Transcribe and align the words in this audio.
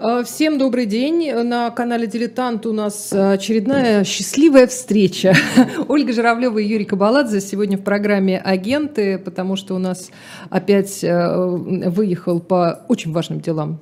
А, 0.00 0.22
всем 0.22 0.58
добрый 0.58 0.86
день. 0.86 1.32
На 1.42 1.70
канале 1.70 2.06
«Дилетант» 2.06 2.66
у 2.66 2.72
нас 2.72 3.12
очередная 3.12 4.04
счастливая 4.04 4.68
встреча. 4.68 5.34
Ольга 5.88 6.12
Журавлева 6.12 6.58
и 6.58 6.68
Юрий 6.68 6.84
Кабаладзе 6.84 7.40
сегодня 7.40 7.76
в 7.76 7.82
программе 7.82 8.38
«Агенты», 8.38 9.18
потому 9.18 9.56
что 9.56 9.74
у 9.74 9.78
нас 9.78 10.10
опять 10.50 11.02
э, 11.02 11.46
выехал 11.46 12.38
по 12.38 12.84
очень 12.86 13.10
важным 13.10 13.40
делам 13.40 13.80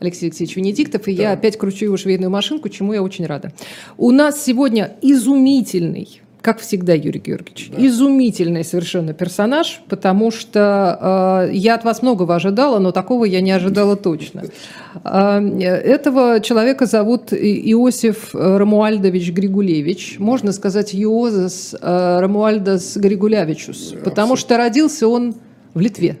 Алексей 0.00 0.26
Алексеевич 0.26 0.54
Венедиктов, 0.54 1.08
и 1.08 1.16
да. 1.16 1.22
я 1.22 1.32
опять 1.32 1.56
кручу 1.56 1.86
его 1.86 1.96
швейную 1.96 2.28
машинку, 2.28 2.68
чему 2.68 2.92
я 2.92 3.02
очень 3.02 3.24
рада. 3.24 3.50
У 3.96 4.10
нас 4.10 4.44
сегодня 4.44 4.96
изумительный 5.00 6.20
как 6.44 6.60
всегда, 6.60 6.92
Юрий 6.92 7.20
Георгиевич, 7.20 7.70
да. 7.74 7.86
изумительный 7.86 8.64
совершенно 8.64 9.14
персонаж, 9.14 9.80
потому 9.88 10.30
что 10.30 11.46
э, 11.48 11.54
я 11.54 11.74
от 11.74 11.84
вас 11.84 12.02
многого 12.02 12.34
ожидала, 12.34 12.78
но 12.80 12.92
такого 12.92 13.24
я 13.24 13.40
не 13.40 13.50
ожидала 13.50 13.96
точно. 13.96 14.44
Э, 15.04 15.40
этого 15.40 16.40
человека 16.40 16.84
зовут 16.84 17.32
Иосиф 17.32 18.34
Рамуальдович 18.34 19.32
Григулевич, 19.32 20.16
можно 20.18 20.52
сказать 20.52 20.94
Иозас 20.94 21.74
э, 21.80 22.18
Рамуальдас 22.20 22.98
Григулявичус, 22.98 23.94
потому 24.04 24.36
что 24.36 24.58
родился 24.58 25.08
он 25.08 25.36
в 25.72 25.80
Литве. 25.80 26.18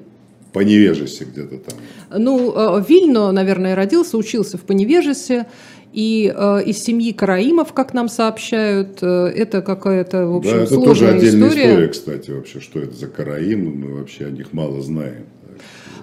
По 0.54 0.60
невежесе 0.60 1.24
где-то 1.24 1.58
там. 1.58 1.78
Ну, 2.16 2.78
э, 2.78 2.84
Вильно, 2.88 3.30
наверное, 3.32 3.74
родился, 3.74 4.16
учился 4.16 4.56
в 4.56 4.62
Поневежесе. 4.62 5.46
И 5.94 6.32
э, 6.34 6.62
из 6.66 6.82
семьи 6.82 7.12
Караимов, 7.12 7.72
как 7.72 7.94
нам 7.94 8.08
сообщают, 8.08 8.98
э, 9.00 9.32
это 9.36 9.62
какая-то, 9.62 10.26
в 10.26 10.36
общем, 10.36 10.50
да, 10.50 10.62
это 10.64 10.80
тоже 10.80 11.08
отдельная 11.08 11.48
история. 11.48 11.70
история, 11.70 11.88
кстати, 11.88 12.30
вообще, 12.32 12.58
что 12.58 12.80
это 12.80 12.96
за 12.96 13.06
Караимы, 13.06 13.70
мы 13.70 13.94
вообще 13.94 14.26
о 14.26 14.30
них 14.30 14.52
мало 14.52 14.82
знаем. 14.82 15.26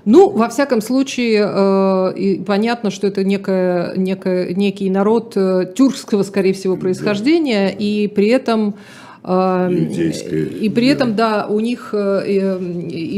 Ну, 0.05 0.29
во 0.29 0.47
всяком 0.47 0.81
случае, 0.81 1.45
э, 1.45 2.43
понятно, 2.45 2.89
что 2.89 3.05
это 3.05 3.25
некая, 3.25 3.93
некая, 3.97 4.53
некий 4.53 4.89
народ 4.89 5.33
э, 5.35 5.71
тюркского, 5.75 6.23
скорее 6.23 6.53
всего, 6.53 6.77
происхождения, 6.77 7.67
да. 7.67 7.75
и 7.77 8.07
при 8.07 8.29
этом 8.29 8.75
Иудейское. 9.23 10.45
И 10.45 10.69
при 10.69 10.87
этом, 10.87 11.15
да, 11.15 11.45
у 11.47 11.59
них 11.59 11.89
э, 11.93 12.57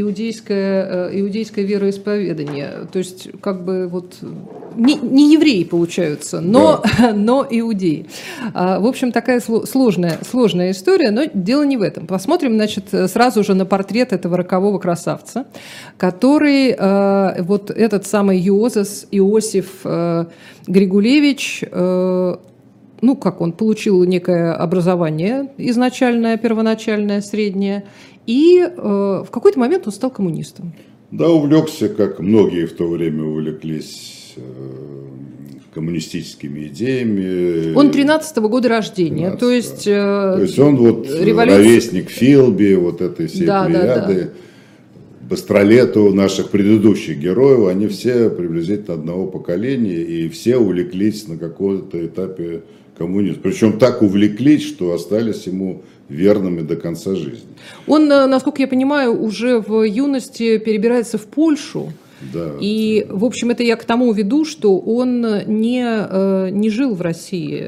иудейское, 0.01 1.09
э, 1.09 1.19
иудейское 1.21 1.63
вероисповедание. 1.63 2.87
То 2.91 2.99
есть, 2.99 3.29
как 3.39 3.63
бы 3.63 3.87
вот 3.87 4.15
не, 4.75 4.95
не 4.95 5.31
евреи 5.33 5.63
получаются, 5.63 6.41
но, 6.41 6.83
да. 6.99 7.13
но 7.15 7.47
иудеи. 7.49 8.07
А, 8.53 8.81
в 8.81 8.85
общем, 8.85 9.13
такая 9.13 9.39
сложная, 9.39 10.19
сложная 10.29 10.71
история, 10.71 11.11
но 11.11 11.23
дело 11.33 11.63
не 11.63 11.77
в 11.77 11.81
этом. 11.81 12.05
Посмотрим, 12.05 12.55
значит, 12.55 12.85
сразу 13.07 13.43
же 13.43 13.53
на 13.53 13.65
портрет 13.65 14.11
этого 14.11 14.35
рокового 14.35 14.79
красавца, 14.79 15.45
который 15.97 16.75
э, 16.77 17.43
вот 17.43 17.71
этот 17.71 18.05
самый 18.05 18.45
Иозас 18.45 19.07
Иосиф 19.11 19.85
Григулевич 20.67 21.63
ну, 23.03 23.17
как 23.17 23.41
он 23.41 23.51
получил 23.51 24.03
некое 24.05 24.53
образование 24.53 25.51
изначальное, 25.57 26.37
первоначальное, 26.37 27.21
среднее, 27.21 27.83
и 28.25 28.59
э, 28.59 28.69
в 28.77 29.27
какой-то 29.29 29.59
момент 29.59 29.85
он 29.85 29.91
стал 29.91 30.09
коммунистом. 30.09 30.73
Да, 31.11 31.29
увлекся, 31.29 31.89
как 31.89 32.19
многие 32.19 32.65
в 32.65 32.73
то 32.73 32.87
время 32.87 33.25
увлеклись 33.25 34.35
э, 34.37 34.41
коммунистическими 35.73 36.67
идеями. 36.67 37.75
Он 37.75 37.89
13-го 37.89 38.47
года 38.47 38.69
рождения, 38.69 39.31
13 39.31 39.39
то 39.39 39.51
есть... 39.51 39.87
Э, 39.87 40.35
то 40.37 40.41
есть 40.41 40.57
он 40.57 40.77
вот 40.77 41.05
революция... 41.05 41.57
ровесник 41.57 42.09
Филби, 42.09 42.75
вот 42.75 43.01
этой 43.01 43.27
всей 43.27 43.45
да, 43.45 43.65
плеяды. 43.65 43.85
Да, 43.85 44.05
да. 44.07 44.29
Быстролету 45.29 46.13
наших 46.13 46.51
предыдущих 46.51 47.17
героев, 47.17 47.67
они 47.67 47.87
все 47.87 48.29
приблизительно 48.29 48.93
одного 48.93 49.27
поколения, 49.27 50.01
и 50.01 50.29
все 50.29 50.57
увлеклись 50.57 51.27
на 51.27 51.37
каком-то 51.37 52.05
этапе 52.05 52.63
коммунизм. 52.97 53.41
Причем 53.41 53.79
так 53.79 54.01
увлеклись, 54.01 54.63
что 54.63 54.93
остались 54.93 55.47
ему 55.47 55.81
верными 56.09 56.61
до 56.61 56.75
конца 56.75 57.15
жизни. 57.15 57.49
Он, 57.87 58.11
э, 58.11 58.27
насколько 58.27 58.61
я 58.61 58.67
понимаю, 58.67 59.19
уже 59.19 59.59
в 59.59 59.83
юности 59.83 60.57
перебирается 60.57 61.17
в 61.17 61.25
Польшу. 61.25 61.91
Да. 62.31 62.53
И, 62.61 63.05
в 63.09 63.25
общем, 63.25 63.49
это 63.49 63.63
я 63.63 63.75
к 63.75 63.83
тому 63.83 64.13
веду, 64.13 64.45
что 64.45 64.79
он 64.79 65.21
не, 65.45 65.83
э, 65.83 66.49
не 66.51 66.69
жил 66.69 66.95
в 66.95 67.01
России. 67.01 67.59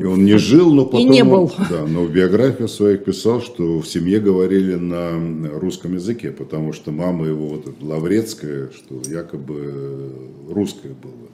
И 0.00 0.04
он 0.04 0.24
не 0.24 0.36
жил, 0.36 0.74
но 0.74 0.84
потом... 0.84 1.00
И 1.00 1.04
не 1.04 1.24
был. 1.24 1.50
Да, 1.70 1.86
но 1.86 2.04
в 2.04 2.12
биографии 2.12 2.66
своих 2.66 3.04
писал, 3.04 3.40
что 3.40 3.80
в 3.80 3.86
семье 3.86 4.20
говорили 4.20 4.74
на 4.74 5.12
русском 5.58 5.94
языке, 5.94 6.32
потому 6.32 6.72
что 6.72 6.90
мама 6.90 7.26
его, 7.26 7.48
вот 7.48 7.66
Лаврецкая, 7.80 8.70
что 8.76 9.00
якобы 9.10 10.10
русская 10.50 10.92
была. 11.02 11.30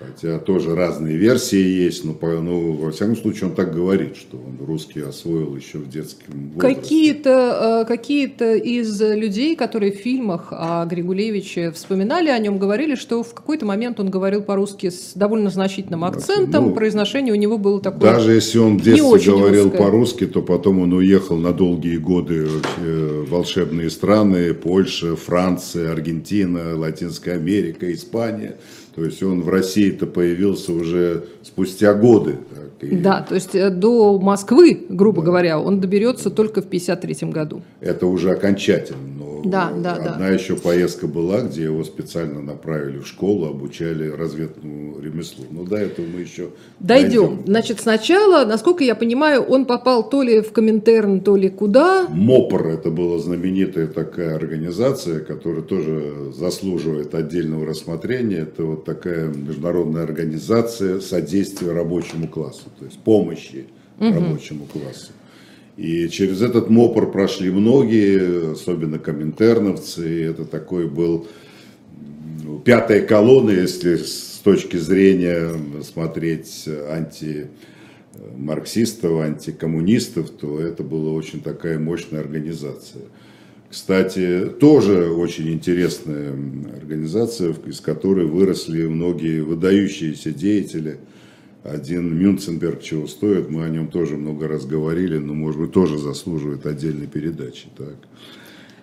Хотя 0.00 0.38
тоже 0.38 0.74
разные 0.74 1.18
версии 1.18 1.62
есть, 1.62 2.06
но, 2.06 2.16
ну, 2.22 2.72
во 2.72 2.90
всяком 2.90 3.16
случае 3.16 3.50
он 3.50 3.54
так 3.54 3.74
говорит, 3.74 4.16
что 4.16 4.38
он 4.38 4.56
русский 4.66 5.00
освоил 5.00 5.54
еще 5.54 5.76
в 5.76 5.90
детском 5.90 6.52
возрасте. 6.54 6.74
Какие-то, 6.74 7.82
э, 7.82 7.84
какие-то 7.86 8.54
из 8.54 8.98
людей, 8.98 9.56
которые 9.56 9.92
в 9.92 9.96
фильмах 9.96 10.48
о 10.52 10.86
Григулевиче 10.86 11.70
вспоминали 11.70 12.30
о 12.30 12.38
нем, 12.38 12.58
говорили, 12.58 12.94
что 12.94 13.22
в 13.22 13.34
какой-то 13.34 13.66
момент 13.66 14.00
он 14.00 14.08
говорил 14.08 14.40
по-русски 14.40 14.88
с 14.88 15.12
довольно 15.14 15.50
значительным 15.50 16.02
акцентом, 16.04 16.68
ну, 16.68 16.74
произношение 16.74 17.34
у 17.34 17.36
него 17.36 17.58
было 17.58 17.78
такое 17.78 18.14
Даже 18.14 18.32
если 18.32 18.56
он 18.56 18.78
в 18.78 18.82
детстве 18.82 19.34
говорил 19.34 19.64
русское. 19.64 19.78
по-русски, 19.78 20.26
то 20.26 20.40
потом 20.40 20.78
он 20.78 20.94
уехал 20.94 21.36
на 21.36 21.52
долгие 21.52 21.98
годы 21.98 22.46
в 22.78 23.28
волшебные 23.28 23.90
страны, 23.90 24.54
Польша, 24.54 25.14
Франция, 25.14 25.92
Аргентина, 25.92 26.74
Латинская 26.74 27.32
Америка, 27.32 27.92
Испания– 27.92 28.56
то 28.94 29.04
есть 29.04 29.22
он 29.22 29.42
в 29.42 29.48
России-то 29.48 30.06
появился 30.06 30.72
уже 30.72 31.24
спустя 31.42 31.94
годы. 31.94 32.38
Так, 32.54 32.88
и... 32.88 32.96
Да, 32.96 33.22
то 33.22 33.34
есть 33.34 33.54
э, 33.54 33.70
до 33.70 34.18
Москвы, 34.18 34.86
грубо 34.88 35.22
да. 35.22 35.26
говоря, 35.26 35.60
он 35.60 35.80
доберется 35.80 36.30
только 36.30 36.60
в 36.60 36.66
1953 36.66 37.30
году. 37.30 37.62
Это 37.80 38.06
уже 38.06 38.32
окончательно. 38.32 38.98
Но 39.44 39.50
да, 39.50 39.72
да, 39.76 39.94
одна 39.94 40.18
да. 40.18 40.28
еще 40.28 40.56
поездка 40.56 41.06
была, 41.06 41.42
где 41.42 41.64
его 41.64 41.84
специально 41.84 42.40
направили 42.40 42.98
в 42.98 43.06
школу, 43.06 43.46
обучали 43.46 44.08
разведному 44.08 45.00
ремеслу. 45.00 45.44
Но 45.50 45.64
до 45.64 45.76
этого 45.76 46.06
мы 46.06 46.20
еще 46.20 46.50
дойдем. 46.78 47.26
дойдем. 47.26 47.42
Значит, 47.46 47.80
сначала, 47.80 48.44
насколько 48.44 48.84
я 48.84 48.94
понимаю, 48.94 49.42
он 49.42 49.64
попал 49.66 50.08
то 50.08 50.22
ли 50.22 50.40
в 50.40 50.52
Коминтерн, 50.52 51.20
то 51.20 51.36
ли 51.36 51.48
куда? 51.48 52.06
МОПР, 52.08 52.66
это 52.66 52.90
была 52.90 53.18
знаменитая 53.18 53.86
такая 53.86 54.36
организация, 54.36 55.20
которая 55.20 55.62
тоже 55.62 56.32
заслуживает 56.32 57.14
отдельного 57.14 57.66
рассмотрения. 57.66 58.38
Это 58.38 58.64
вот 58.64 58.84
такая 58.84 59.28
международная 59.28 60.04
организация 60.04 61.00
содействия 61.00 61.72
рабочему 61.72 62.28
классу, 62.28 62.64
то 62.78 62.84
есть 62.84 62.98
помощи 63.00 63.66
угу. 63.98 64.12
рабочему 64.12 64.66
классу. 64.66 65.12
И 65.80 66.10
через 66.10 66.42
этот 66.42 66.68
МОПР 66.68 67.10
прошли 67.10 67.50
многие, 67.50 68.52
особенно 68.52 68.98
коминтерновцы. 68.98 70.20
И 70.20 70.20
это 70.24 70.44
такой 70.44 70.86
был 70.86 71.26
ну, 72.44 72.58
пятая 72.58 73.00
колонна, 73.00 73.52
если 73.52 73.96
с 73.96 74.42
точки 74.44 74.76
зрения 74.76 75.50
смотреть 75.82 76.68
антимарксистов, 78.20 79.20
антикоммунистов, 79.22 80.28
то 80.28 80.60
это 80.60 80.82
была 80.82 81.12
очень 81.12 81.40
такая 81.40 81.78
мощная 81.78 82.20
организация. 82.20 83.04
Кстати, 83.70 84.50
тоже 84.60 85.10
очень 85.10 85.50
интересная 85.50 86.34
организация, 86.76 87.54
из 87.64 87.80
которой 87.80 88.26
выросли 88.26 88.84
многие 88.86 89.40
выдающиеся 89.40 90.30
деятели. 90.30 90.98
Один 91.62 92.16
Мюнценберг 92.18 92.82
чего 92.82 93.06
стоит, 93.06 93.50
мы 93.50 93.64
о 93.64 93.68
нем 93.68 93.88
тоже 93.88 94.16
много 94.16 94.48
раз 94.48 94.64
говорили, 94.64 95.18
но, 95.18 95.34
может 95.34 95.60
быть, 95.60 95.72
тоже 95.72 95.98
заслуживает 95.98 96.64
отдельной 96.64 97.06
передачи. 97.06 97.68
Так. 97.76 97.96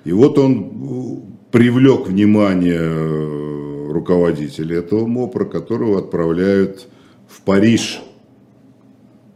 И 0.06 0.12
вот 0.12 0.38
он 0.38 1.24
привлек 1.52 2.08
внимание 2.08 3.92
руководителя 3.92 4.78
этого 4.78 5.08
МОПРа, 5.08 5.46
которого 5.46 5.98
отправляют 6.00 6.88
в 7.28 7.42
Париж 7.42 8.00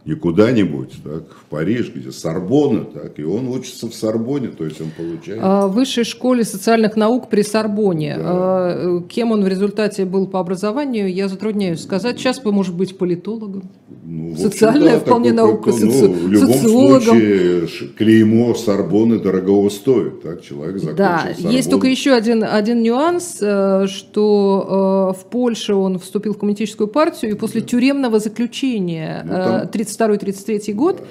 не 0.04 0.14
куда-нибудь, 0.14 0.94
так, 1.04 1.22
в 1.30 1.44
Париж, 1.48 1.92
где 1.94 2.10
Сорбонна, 2.10 2.84
так, 2.84 3.20
и 3.20 3.22
он 3.22 3.46
учится 3.46 3.88
в 3.88 3.94
Сорбоне, 3.94 4.48
то 4.48 4.64
есть 4.64 4.80
он 4.80 4.90
получает... 4.90 5.40
А, 5.40 5.68
в 5.68 5.74
высшей 5.74 6.02
школе 6.02 6.42
социальных 6.44 6.96
наук 6.96 7.30
при 7.30 7.42
Сорбоне. 7.42 8.16
Да. 8.16 8.24
А, 8.24 9.00
кем 9.08 9.30
он 9.30 9.44
в 9.44 9.48
результате 9.48 10.04
был 10.04 10.26
по 10.26 10.40
образованию, 10.40 11.12
я 11.12 11.28
затрудняюсь 11.28 11.82
сказать. 11.82 12.18
Сейчас 12.18 12.40
бы, 12.40 12.50
может 12.52 12.74
быть, 12.74 12.98
политологом. 12.98 13.70
Ну, 14.04 14.36
Социальная 14.36 14.94
да, 14.94 15.00
вполне 15.00 15.32
наука, 15.32 15.70
ну, 15.70 15.78
соци... 15.78 16.08
В 16.08 16.28
любом 16.28 16.52
социологом. 16.52 17.02
случае, 17.02 17.68
клеймо 17.96 18.54
Сорбоны 18.54 19.20
дорогого 19.20 19.68
стоит. 19.68 20.22
Так? 20.22 20.42
Человек 20.42 20.78
закончил 20.78 20.96
Да, 20.96 21.28
Сорбонну. 21.28 21.56
есть 21.56 21.70
только 21.70 21.86
еще 21.86 22.12
один, 22.12 22.42
один 22.42 22.82
нюанс, 22.82 23.38
э, 23.40 23.86
что 23.86 25.14
э, 25.16 25.20
в 25.20 25.30
Польше 25.30 25.74
он 25.74 26.00
вступил 26.00 26.34
в 26.34 26.38
коммунистическую 26.38 26.88
партию, 26.88 27.30
и 27.30 27.34
после 27.34 27.60
да. 27.60 27.68
тюремного 27.68 28.18
заключения 28.18 29.22
ну, 29.24 29.32
там... 29.32 29.68
30 29.68 29.91
32-33 29.98 30.72
год, 30.72 31.02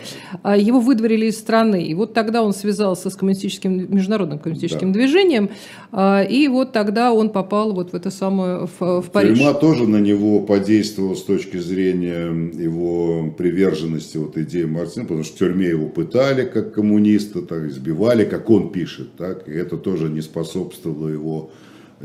а, 0.43 0.57
его 0.57 0.79
выдворили 0.79 1.27
из 1.27 1.37
страны. 1.37 1.83
И 1.83 1.93
вот 1.93 2.13
тогда 2.13 2.43
он 2.43 2.53
связался 2.53 3.09
с 3.09 3.15
коммунистическим, 3.15 3.93
международным 3.93 4.39
коммунистическим 4.39 4.91
да. 4.91 4.99
движением, 4.99 5.49
а, 5.91 6.23
и 6.23 6.47
вот 6.47 6.71
тогда 6.71 7.13
он 7.13 7.29
попал 7.29 7.73
вот 7.73 7.91
в 7.91 7.95
это 7.95 8.11
самое, 8.11 8.67
в, 8.79 9.01
в 9.01 9.11
Париж. 9.11 9.37
Тюрьма 9.37 9.53
тоже 9.53 9.87
на 9.87 9.97
него 9.97 10.41
подействовала 10.41 11.15
с 11.15 11.23
точки 11.23 11.57
зрения 11.57 12.27
его 12.61 13.31
приверженности 13.31 14.17
вот 14.17 14.37
идеи 14.37 14.65
Марксизма, 14.65 15.03
потому 15.03 15.23
что 15.23 15.35
в 15.35 15.39
тюрьме 15.39 15.69
его 15.69 15.87
пытали 15.87 16.45
как 16.45 16.73
коммуниста, 16.73 17.41
так 17.41 17.65
избивали, 17.65 18.25
как 18.25 18.49
он 18.49 18.71
пишет, 18.71 19.15
так, 19.17 19.47
и 19.47 19.51
это 19.51 19.77
тоже 19.77 20.09
не 20.09 20.21
способствовало 20.21 21.07
его 21.07 21.51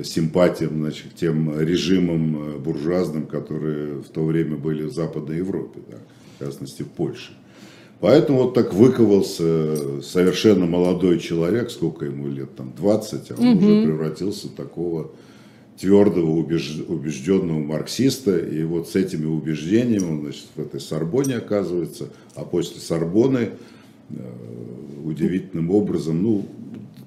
симпатиям 0.05 0.79
значит, 0.79 1.15
тем 1.15 1.59
режимам 1.59 2.37
э, 2.37 2.59
буржуазным, 2.59 3.27
которые 3.27 4.03
в 4.03 4.09
то 4.09 4.25
время 4.25 4.57
были 4.57 4.83
в 4.83 4.93
Западной 4.93 5.39
Европе, 5.39 5.81
да, 5.91 5.99
в 6.37 6.45
частности 6.45 6.83
в 6.83 6.89
Польше. 6.89 7.33
Поэтому 8.01 8.45
вот 8.45 8.55
так 8.55 8.75
выковался 8.75 10.03
совершенно 10.03 10.67
молодой 10.67 11.19
человек, 11.19 11.71
сколько 11.71 12.05
ему 12.05 12.29
лет, 12.29 12.55
там 12.55 12.73
20, 12.77 13.31
а 13.31 13.35
он 13.35 13.49
угу. 13.49 13.67
уже 13.67 13.87
превратился 13.87 14.49
в 14.49 14.53
такого 14.53 15.11
твердого, 15.81 16.31
убежденного 16.31 17.59
марксиста. 17.59 18.39
И 18.39 18.63
вот 18.65 18.89
с 18.89 18.97
этими 18.97 19.27
убеждениями 19.27 20.05
он 20.05 20.21
значит, 20.23 20.47
в 20.55 20.61
этой 20.61 20.81
Сорбоне 20.81 21.37
оказывается, 21.37 22.09
а 22.35 22.45
после 22.45 22.81
Сорбоны 22.81 23.51
э, 24.11 24.15
удивительным 25.05 25.71
образом, 25.71 26.23
ну, 26.23 26.47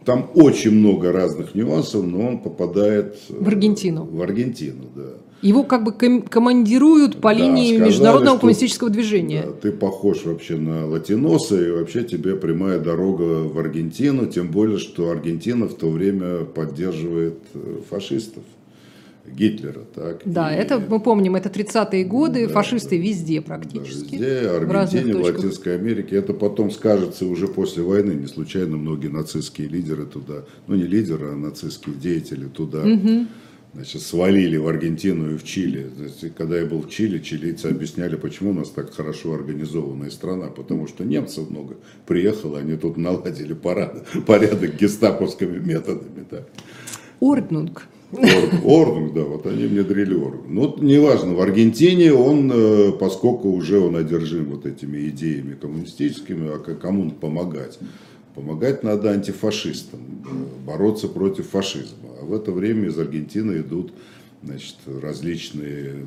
там 0.09 0.31
очень 0.33 0.71
много 0.71 1.11
разных 1.11 1.53
нюансов, 1.53 2.03
но 2.03 2.29
он 2.29 2.39
попадает 2.39 3.15
в 3.29 3.47
Аргентину. 3.47 4.05
В 4.05 4.19
Аргентину, 4.23 4.85
да. 4.95 5.03
Его 5.43 5.63
как 5.63 5.83
бы 5.83 5.91
командируют 5.91 7.21
по 7.21 7.31
да, 7.31 7.39
линии 7.39 7.73
сказали, 7.73 7.89
международного 7.89 8.37
что, 8.37 8.39
коммунистического 8.39 8.89
движения. 8.89 9.43
Да, 9.45 9.51
ты 9.51 9.71
похож 9.71 10.25
вообще 10.25 10.57
на 10.57 10.87
латиноса, 10.87 11.63
и 11.63 11.69
вообще 11.69 12.03
тебе 12.03 12.35
прямая 12.35 12.79
дорога 12.79 13.47
в 13.47 13.59
Аргентину, 13.59 14.25
тем 14.25 14.49
более, 14.49 14.79
что 14.79 15.11
Аргентина 15.11 15.67
в 15.67 15.75
то 15.75 15.91
время 15.91 16.43
поддерживает 16.43 17.37
э, 17.53 17.77
фашистов. 17.87 18.41
Гитлера. 19.33 19.81
Так, 19.95 20.21
да, 20.25 20.53
и, 20.53 20.59
это 20.59 20.79
мы 20.79 20.99
помним, 20.99 21.35
это 21.35 21.49
30-е 21.49 22.03
годы, 22.05 22.47
да, 22.47 22.53
фашисты 22.53 22.97
везде 22.97 23.41
практически. 23.41 24.17
Да, 24.17 24.25
везде, 24.25 24.49
Аргентине, 24.49 25.13
в, 25.13 25.17
в 25.17 25.23
Латинской 25.23 25.75
Америке. 25.75 26.15
Это 26.15 26.33
потом 26.33 26.71
скажется 26.71 27.25
уже 27.25 27.47
после 27.47 27.83
войны. 27.83 28.11
Не 28.11 28.27
случайно 28.27 28.77
многие 28.77 29.07
нацистские 29.07 29.67
лидеры 29.67 30.05
туда, 30.05 30.45
ну 30.67 30.75
не 30.75 30.83
лидеры, 30.83 31.31
а 31.31 31.35
нацистские 31.35 31.95
деятели 31.95 32.45
туда 32.45 32.83
угу. 32.83 33.27
значит, 33.73 34.01
свалили 34.01 34.57
в 34.57 34.67
Аргентину 34.67 35.33
и 35.33 35.37
в 35.37 35.43
Чили. 35.43 35.89
Значит, 35.95 36.33
когда 36.37 36.57
я 36.57 36.65
был 36.65 36.81
в 36.81 36.89
Чили, 36.89 37.19
чилийцы 37.19 37.67
объясняли, 37.67 38.15
почему 38.15 38.51
у 38.51 38.53
нас 38.53 38.69
так 38.69 38.93
хорошо 38.93 39.33
организованная 39.33 40.09
страна. 40.09 40.47
Потому 40.47 40.87
что 40.87 41.03
немцев 41.03 41.49
много 41.49 41.77
приехало, 42.05 42.59
они 42.59 42.75
тут 42.75 42.97
наладили 42.97 43.53
порядок, 43.53 44.05
порядок 44.25 44.75
гестаповскими 44.75 45.59
методами. 45.59 46.25
Да. 46.29 46.45
Ordnung. 47.19 47.87
Ordnung, 48.11 49.13
да, 49.13 49.21
вот 49.21 49.45
они 49.45 49.65
внедрили 49.65 50.15
Ordnung. 50.15 50.47
Ну, 50.47 50.75
неважно, 50.79 51.33
в 51.35 51.41
Аргентине 51.41 52.11
он, 52.11 52.51
э, 52.51 52.91
поскольку 52.93 53.49
уже 53.49 53.79
он 53.79 53.95
одержим 53.95 54.45
вот 54.45 54.65
этими 54.65 55.09
идеями 55.09 55.55
коммунистическими, 55.55 56.49
а 56.49 56.57
кому 56.75 57.11
помогать? 57.11 57.77
Помогать 58.33 58.83
надо 58.83 59.11
антифашистам, 59.11 59.99
э, 60.25 60.65
бороться 60.65 61.07
против 61.07 61.49
фашизма. 61.49 62.09
А 62.19 62.25
в 62.25 62.33
это 62.33 62.51
время 62.51 62.87
из 62.87 62.97
Аргентины 62.97 63.59
идут 63.59 63.91
значит, 64.43 64.77
различные 65.01 66.03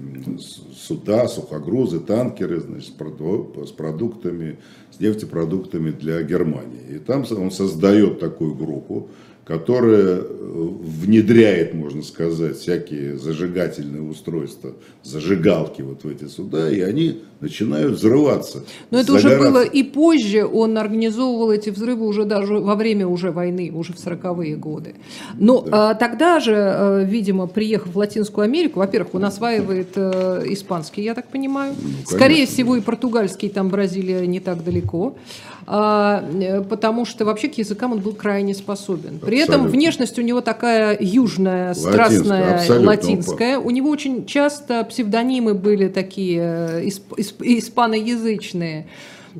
суда, 0.74 1.28
сухогрузы, 1.28 2.00
танкеры 2.00 2.60
значит, 2.60 2.94
с 2.94 3.70
продуктами, 3.72 4.58
с 4.90 5.00
нефтепродуктами 5.00 5.90
для 5.90 6.22
Германии. 6.22 6.96
И 6.96 6.98
там 6.98 7.24
он 7.30 7.50
создает 7.50 8.20
такую 8.20 8.54
группу, 8.54 9.08
которая 9.44 10.18
э, 10.18 10.22
внедряет, 10.22 11.74
можно 11.74 12.02
сказать, 12.02 12.58
всякие 12.58 13.18
зажигательные 13.18 14.02
устройства, 14.02 14.72
зажигалки 15.02 15.82
вот 15.82 16.04
в 16.04 16.08
эти 16.08 16.26
суда, 16.26 16.70
и 16.70 16.80
они 16.80 17.22
начинают 17.40 17.94
взрываться. 17.94 18.62
Но 18.90 19.00
это 19.00 19.12
уже 19.14 19.36
было 19.36 19.64
и 19.64 19.82
позже, 19.82 20.46
он 20.46 20.78
организовывал 20.78 21.50
эти 21.50 21.70
взрывы 21.70 22.06
уже 22.06 22.24
даже 22.24 22.54
во 22.54 22.76
время 22.76 23.08
уже 23.08 23.32
войны, 23.32 23.72
уже 23.74 23.92
в 23.92 23.96
40-е 23.96 24.54
годы. 24.56 24.94
Но 25.34 25.62
да. 25.62 25.90
а, 25.90 25.94
тогда 25.94 26.38
же, 26.38 26.54
а, 26.54 27.02
видимо, 27.02 27.48
приехав 27.48 27.94
в 27.94 27.98
Латинскую 27.98 28.44
Америку, 28.44 28.78
во-первых, 28.78 29.14
он 29.14 29.24
осваивает 29.24 29.88
а, 29.96 30.42
испанский, 30.46 31.02
я 31.02 31.14
так 31.14 31.28
понимаю, 31.28 31.74
ну, 31.82 31.88
скорее 32.06 32.46
всего 32.46 32.76
и 32.76 32.80
португальский, 32.80 33.48
там 33.48 33.70
Бразилия 33.70 34.24
не 34.24 34.38
так 34.38 34.62
далеко, 34.62 35.16
потому 35.64 37.04
что 37.04 37.24
вообще 37.24 37.48
к 37.48 37.58
языкам 37.58 37.92
он 37.92 38.00
был 38.00 38.12
крайне 38.14 38.54
способен. 38.54 39.18
При 39.18 39.38
этом 39.38 39.66
внешность 39.66 40.18
у 40.18 40.22
него 40.22 40.40
такая 40.40 40.96
южная, 41.00 41.74
страстная, 41.74 42.62
латинская. 42.80 43.58
У 43.58 43.70
него 43.70 43.90
очень 43.90 44.26
часто 44.26 44.84
псевдонимы 44.84 45.54
были 45.54 45.88
такие 45.88 46.82
испаноязычные. 46.88 48.86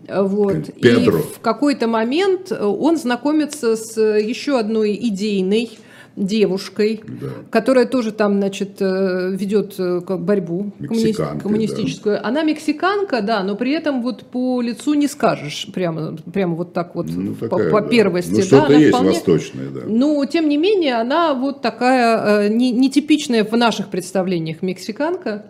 Вот. 0.09 0.73
Педро. 0.81 1.19
И 1.19 1.23
в 1.23 1.41
какой-то 1.41 1.87
момент 1.87 2.51
он 2.53 2.97
знакомится 2.97 3.77
с 3.77 4.01
еще 4.01 4.59
одной 4.59 4.95
идейной 4.95 5.79
девушкой, 6.17 7.03
да. 7.07 7.29
которая 7.51 7.87
тоже 7.87 8.13
там, 8.13 8.39
значит, 8.39 8.81
э, 8.81 9.31
ведет 9.33 9.75
э, 9.79 10.01
борьбу 10.01 10.73
коммунистическую. 10.79 12.17
Да. 12.17 12.29
Она 12.29 12.43
мексиканка, 12.43 13.23
да, 13.23 13.43
но 13.43 13.57
при 13.57 13.73
этом 13.73 14.03
вот 14.03 14.25
по 14.25 14.61
лицу 14.61 14.95
не 14.95 15.09
скажешь 15.09 15.69
прямо, 15.73 16.17
прямо 16.33 16.55
вот 16.55 16.73
так 16.73 16.95
вот 16.95 17.07
ну, 17.09 17.35
такая, 17.35 17.71
по, 17.71 17.79
по 17.79 17.81
да. 17.81 17.89
первости. 17.89 18.35
Ну, 18.37 18.43
что-то 18.43 18.69
да, 18.69 18.75
есть 18.75 18.89
вполне... 18.91 19.11
восточное, 19.11 19.69
да. 19.71 19.81
Но, 19.87 20.25
тем 20.27 20.49
не 20.49 20.57
менее, 20.57 20.97
она 20.97 21.35
вот 21.35 21.63
такая 21.63 22.47
э, 22.47 22.49
нетипичная 22.49 23.45
в 23.45 23.53
наших 23.57 23.89
представлениях 23.89 24.63
мексиканка 24.63 25.47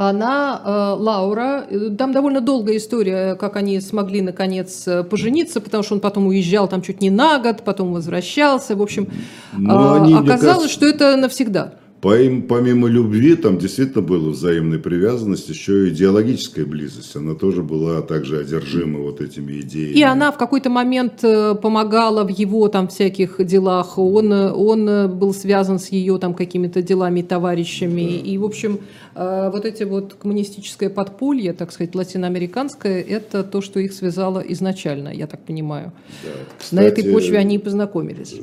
она, 0.00 0.62
э, 0.64 1.02
Лаура, 1.02 1.66
э, 1.68 1.90
там 1.98 2.12
довольно 2.12 2.40
долгая 2.40 2.76
история, 2.76 3.34
как 3.34 3.56
они 3.56 3.80
смогли 3.80 4.22
наконец 4.22 4.86
э, 4.86 5.02
пожениться, 5.02 5.60
потому 5.60 5.82
что 5.82 5.94
он 5.94 6.00
потом 6.00 6.28
уезжал 6.28 6.68
там 6.68 6.82
чуть 6.82 7.00
не 7.00 7.10
на 7.10 7.40
год, 7.40 7.64
потом 7.64 7.92
возвращался, 7.92 8.76
в 8.76 8.82
общем, 8.82 9.08
Но 9.52 9.94
они, 9.94 10.14
оказалось, 10.14 10.44
кажется... 10.44 10.68
что 10.68 10.86
это 10.86 11.16
навсегда. 11.16 11.72
Помимо 12.00 12.86
любви, 12.86 13.34
там 13.34 13.58
действительно 13.58 14.02
была 14.02 14.30
взаимная 14.30 14.78
привязанность, 14.78 15.48
еще 15.48 15.86
и 15.86 15.90
идеологическая 15.90 16.64
близость. 16.64 17.16
Она 17.16 17.34
тоже 17.34 17.64
была 17.64 18.02
также 18.02 18.38
одержима 18.38 19.00
вот 19.00 19.20
этими 19.20 19.60
идеями. 19.60 19.98
И 19.98 20.02
она 20.02 20.30
в 20.30 20.38
какой-то 20.38 20.70
момент 20.70 21.24
э, 21.24 21.56
помогала 21.56 22.22
в 22.22 22.28
его 22.28 22.68
там 22.68 22.86
всяких 22.86 23.44
делах. 23.44 23.98
Он, 23.98 24.30
он 24.32 24.88
э, 24.88 25.08
был 25.08 25.34
связан 25.34 25.80
с 25.80 25.88
ее 25.88 26.18
там 26.18 26.34
какими-то 26.34 26.82
делами, 26.82 27.22
товарищами. 27.22 28.20
Да. 28.22 28.30
И, 28.30 28.38
в 28.38 28.44
общем, 28.44 28.78
э, 29.16 29.50
вот 29.52 29.64
эти 29.64 29.82
вот 29.82 30.14
коммунистическое 30.14 30.90
подполье, 30.90 31.52
так 31.52 31.72
сказать, 31.72 31.96
латиноамериканское, 31.96 33.02
это 33.02 33.42
то, 33.42 33.60
что 33.60 33.80
их 33.80 33.92
связало 33.92 34.38
изначально, 34.38 35.08
я 35.08 35.26
так 35.26 35.44
понимаю. 35.44 35.92
Да. 36.22 36.30
Кстати, 36.60 36.74
На 36.74 36.86
этой 36.86 37.12
почве 37.12 37.38
они 37.38 37.56
и 37.56 37.58
познакомились 37.58 38.36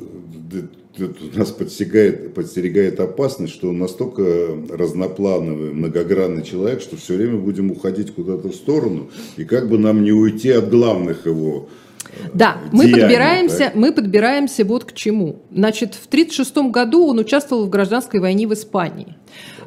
тут 0.96 1.36
нас 1.36 1.50
подстерегает, 1.50 2.34
подстерегает 2.34 3.00
опасность, 3.00 3.52
что 3.52 3.68
он 3.68 3.78
настолько 3.78 4.22
разноплановый, 4.70 5.72
многогранный 5.72 6.42
человек, 6.42 6.80
что 6.80 6.96
все 6.96 7.16
время 7.16 7.38
будем 7.38 7.70
уходить 7.70 8.14
куда-то 8.14 8.48
в 8.48 8.54
сторону, 8.54 9.10
и 9.36 9.44
как 9.44 9.68
бы 9.68 9.78
нам 9.78 10.02
не 10.02 10.12
уйти 10.12 10.50
от 10.50 10.70
главных 10.70 11.26
его 11.26 11.68
э, 11.68 11.86
да, 12.32 12.58
мы 12.72 12.90
подбираемся, 12.90 13.58
так? 13.58 13.74
мы 13.74 13.92
подбираемся 13.92 14.64
вот 14.64 14.84
к 14.84 14.92
чему. 14.92 15.42
Значит, 15.50 15.94
в 15.94 16.06
1936 16.06 16.72
году 16.72 17.06
он 17.06 17.18
участвовал 17.18 17.66
в 17.66 17.70
гражданской 17.70 18.20
войне 18.20 18.46
в 18.46 18.52
Испании. 18.52 19.16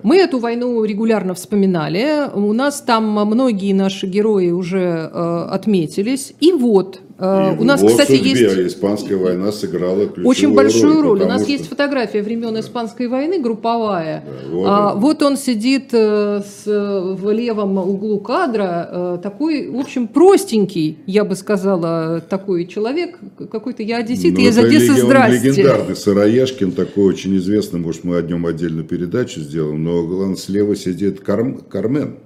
Мы 0.01 0.17
эту 0.17 0.39
войну 0.39 0.83
регулярно 0.83 1.33
вспоминали. 1.33 2.29
У 2.33 2.53
нас 2.53 2.81
там 2.81 3.12
многие 3.12 3.74
наши 3.74 4.07
герои 4.07 4.51
уже 4.51 4.79
э, 5.12 5.48
отметились. 5.50 6.33
И 6.39 6.53
вот 6.53 7.01
и 7.20 7.60
У 7.60 7.64
нас, 7.66 7.84
кстати, 7.84 8.16
судьбе 8.16 8.32
есть... 8.32 8.76
Испанская 8.76 9.18
война 9.18 9.52
сыграла 9.52 10.06
ключевую 10.06 10.28
Очень 10.28 10.54
большую 10.54 11.02
роль. 11.02 11.20
роль. 11.20 11.22
У 11.24 11.28
нас 11.28 11.42
что... 11.42 11.52
есть 11.52 11.68
фотография 11.68 12.22
времен 12.22 12.54
да. 12.54 12.62
Испанской 12.62 13.08
войны, 13.08 13.40
групповая. 13.42 14.24
Да, 14.26 14.50
вот, 14.50 14.66
а, 14.66 14.94
он. 14.94 15.00
вот 15.02 15.22
он 15.22 15.38
сидит 15.38 15.90
э, 15.92 16.42
с, 16.42 16.66
в 16.66 17.32
левом 17.32 17.78
углу 17.78 18.20
кадра, 18.22 18.90
э, 18.90 19.18
такой, 19.22 19.70
в 19.70 19.78
общем, 19.78 20.08
простенький, 20.08 21.00
я 21.06 21.26
бы 21.26 21.36
сказала, 21.36 22.22
такой 22.22 22.66
человек, 22.68 23.20
какой-то 23.52 23.84
я 23.84 23.98
одессит, 23.98 24.36
ну, 24.36 24.40
я 24.40 24.50
из 24.50 24.58
Одессы, 24.58 24.94
здрасте. 24.94 25.50
легендарный 25.50 25.96
Сыроежкин, 25.98 26.72
такой 26.72 27.06
очень 27.06 27.36
известный, 27.38 27.82
может, 27.82 28.06
мы 28.06 28.18
о 28.18 28.22
нем 28.22 28.46
отдельную 28.46 28.86
передачу 28.86 29.42
сделаем, 29.42 29.84
но 29.84 30.06
главное, 30.08 30.38
слева 30.38 30.76
сидит 30.76 31.20
Карм, 31.20 31.58
Кармен. 31.58 32.20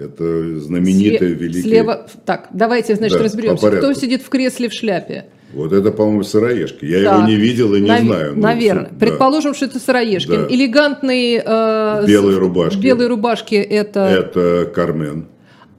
Это 0.00 0.58
знаменитый 0.60 1.28
Сле- 1.28 1.34
великий... 1.34 1.62
Слева... 1.68 2.06
Так, 2.24 2.48
давайте, 2.52 2.94
значит, 2.94 3.18
да, 3.18 3.24
разберемся. 3.24 3.70
Кто 3.70 3.92
сидит 3.92 4.22
в 4.22 4.30
кресле 4.30 4.70
в 4.70 4.72
шляпе? 4.72 5.26
Вот 5.52 5.72
это, 5.72 5.90
по-моему, 5.90 6.22
Сыроежки. 6.22 6.84
Я 6.84 7.02
так, 7.02 7.18
его 7.18 7.28
не 7.28 7.36
видел 7.36 7.74
и 7.74 7.80
не 7.80 7.88
нав... 7.88 8.00
знаю. 8.00 8.38
Наверное. 8.38 8.86
Все, 8.86 8.94
Предположим, 8.98 9.50
да. 9.52 9.56
что 9.56 9.66
это 9.66 9.78
Сыроежкин. 9.78 10.34
Да. 10.34 10.46
Элегантный... 10.48 11.42
Э, 11.44 12.04
белые 12.06 12.38
рубашки. 12.38 12.78
Белые 12.78 13.08
рубашки 13.08 13.56
это... 13.56 14.00
Это 14.00 14.70
Кармен. 14.72 15.26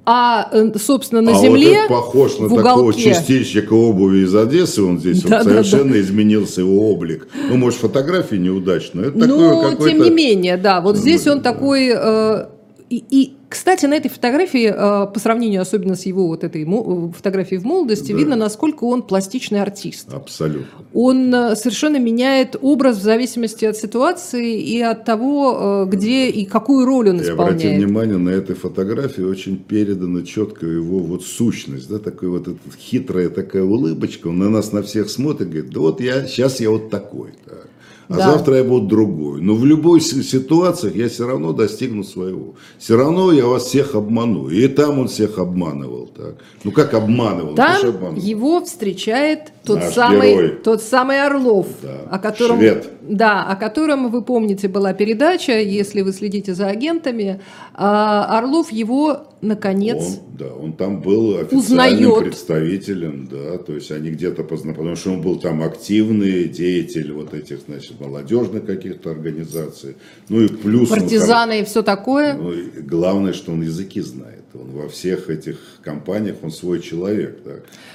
а, 0.05 0.49
э, 0.51 0.71
собственно, 0.77 1.21
на 1.21 1.31
а 1.31 1.41
земле. 1.41 1.79
Вот 1.87 1.89
похож 1.89 2.37
на 2.37 2.49
такого 2.49 2.93
частичника 2.93 3.73
обуви 3.73 4.25
из 4.25 4.35
Одессы. 4.35 4.83
Он 4.83 4.99
здесь 4.99 5.23
да, 5.23 5.37
вот 5.37 5.45
да, 5.45 5.51
совершенно 5.51 5.93
да. 5.93 5.99
изменился 6.01 6.61
его 6.61 6.91
облик. 6.91 7.27
Ну, 7.49 7.55
может, 7.55 7.79
фотографии 7.79 8.35
неудачные. 8.35 9.07
Это 9.07 9.17
ну, 9.17 9.75
тем 9.77 10.01
не 10.03 10.09
менее, 10.11 10.57
да. 10.57 10.81
Вот 10.81 10.97
здесь 10.97 11.25
он 11.27 11.41
да. 11.41 11.53
такой. 11.53 11.91
Э, 11.95 12.45
и, 12.91 13.05
и 13.09 13.33
кстати, 13.47 13.85
на 13.85 13.95
этой 13.95 14.09
фотографии, 14.09 14.67
э, 14.67 15.11
по 15.11 15.19
сравнению 15.19 15.61
особенно 15.61 15.95
с 15.95 16.05
его 16.05 16.27
вот 16.27 16.43
этой 16.43 16.65
фотографией 17.13 17.59
в 17.59 17.65
молодости, 17.65 18.11
да. 18.11 18.17
видно, 18.17 18.35
насколько 18.35 18.83
он 18.83 19.01
пластичный 19.03 19.61
артист. 19.61 20.13
Абсолютно. 20.13 20.67
Он 20.93 21.33
э, 21.33 21.55
совершенно 21.55 21.97
меняет 21.97 22.57
образ 22.61 22.97
в 22.97 23.01
зависимости 23.01 23.63
от 23.63 23.77
ситуации 23.77 24.59
и 24.61 24.81
от 24.81 25.05
того, 25.05 25.85
э, 25.85 25.89
где 25.89 26.29
и 26.29 26.45
какую 26.45 26.85
роль 26.85 27.09
он 27.09 27.19
и 27.19 27.23
исполняет. 27.23 27.61
Обратите 27.61 27.75
внимание, 27.75 28.17
на 28.17 28.29
этой 28.29 28.55
фотографии 28.55 29.21
очень 29.21 29.57
передана 29.57 30.23
четко 30.23 30.65
его 30.65 30.99
вот 30.99 31.23
сущность, 31.23 31.89
да, 31.89 31.99
такой 31.99 32.27
вот 32.27 32.49
эта 32.49 32.59
хитрая 32.77 33.29
такая 33.29 33.63
улыбочка, 33.63 34.27
он 34.27 34.39
на 34.39 34.49
нас 34.49 34.73
на 34.73 34.81
всех 34.83 35.09
смотрит, 35.09 35.49
говорит, 35.49 35.71
да 35.71 35.79
вот 35.79 36.01
я, 36.01 36.27
сейчас 36.27 36.59
я 36.59 36.69
вот 36.69 36.89
такой. 36.89 37.31
Так 37.45 37.70
а 38.11 38.17
да. 38.17 38.31
завтра 38.31 38.57
я 38.57 38.63
буду 38.63 38.87
другой. 38.87 39.41
Но 39.41 39.55
в 39.55 39.65
любой 39.65 40.01
ситуации 40.01 40.91
я 40.95 41.07
все 41.07 41.27
равно 41.27 41.53
достигну 41.53 42.03
своего. 42.03 42.55
Все 42.77 42.97
равно 42.97 43.31
я 43.31 43.45
вас 43.45 43.63
всех 43.63 43.95
обману. 43.95 44.49
И 44.49 44.67
там 44.67 44.99
он 44.99 45.07
всех 45.07 45.37
обманывал. 45.37 46.07
Так. 46.07 46.35
Ну 46.63 46.71
как 46.71 46.93
обманывал? 46.93 47.55
Там 47.55 47.75
обманывал. 47.87 48.21
его 48.21 48.63
встречает 48.63 49.51
тот 49.63 49.79
Наш 49.79 49.93
самый, 49.93 50.33
герой. 50.33 50.49
тот 50.63 50.81
самый 50.81 51.25
Орлов, 51.25 51.67
да. 51.81 52.01
о 52.09 52.19
котором, 52.19 52.57
Швед. 52.57 52.89
да, 53.01 53.43
о 53.43 53.55
котором 53.55 54.09
вы 54.11 54.21
помните 54.21 54.67
была 54.67 54.93
передача, 54.93 55.59
если 55.59 56.01
вы 56.01 56.11
следите 56.11 56.53
за 56.53 56.67
агентами. 56.67 57.41
А 57.73 58.37
Орлов 58.37 58.71
его 58.71 59.30
наконец 59.41 59.97
он, 59.97 60.37
да, 60.37 60.53
он 60.53 60.73
там 60.73 61.01
был 61.01 61.37
официальным 61.37 62.11
узнает. 62.11 62.23
представителем, 62.25 63.27
да, 63.29 63.57
то 63.57 63.73
есть 63.73 63.91
они 63.91 64.11
где-то 64.11 64.43
познакомились, 64.43 64.77
потому 64.77 64.95
что 64.95 65.11
он 65.11 65.21
был 65.21 65.39
там 65.39 65.63
активный 65.63 66.47
деятель 66.47 67.11
вот 67.11 67.33
этих, 67.33 67.61
значит, 67.67 67.99
молодежных 67.99 68.65
каких-то 68.65 69.11
организаций, 69.11 69.95
ну 70.29 70.41
и 70.41 70.47
плюс... 70.47 70.89
Партизаны 70.89 71.57
он, 71.57 71.61
и 71.61 71.65
все 71.65 71.81
такое. 71.81 72.33
Ну, 72.33 72.53
и 72.53 72.81
главное, 72.81 73.33
что 73.33 73.51
он 73.51 73.63
языки 73.63 74.01
знает, 74.01 74.43
он 74.53 74.71
во 74.71 74.87
всех 74.89 75.29
этих 75.29 75.57
компаниях, 75.83 76.37
он 76.43 76.51
свой 76.51 76.79
человек, 76.79 77.39
да. 77.43 77.51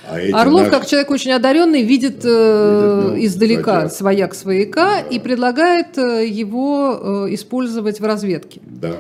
А 0.09 0.43
Орлов, 0.43 0.63
наши... 0.63 0.71
как 0.71 0.87
человек 0.87 1.11
очень 1.11 1.33
одаренный, 1.33 1.83
видит, 1.83 2.21
да, 2.21 3.03
видит 3.03 3.11
ну, 3.11 3.25
издалека 3.25 3.83
хотят. 3.83 3.93
свояк 3.95 4.35
свояка 4.35 5.03
да. 5.03 5.09
и 5.09 5.19
предлагает 5.19 5.97
э, 5.99 6.27
его 6.27 7.27
э, 7.29 7.35
использовать 7.35 8.01
в 8.01 8.05
разведке. 8.05 8.61
Да. 8.65 8.97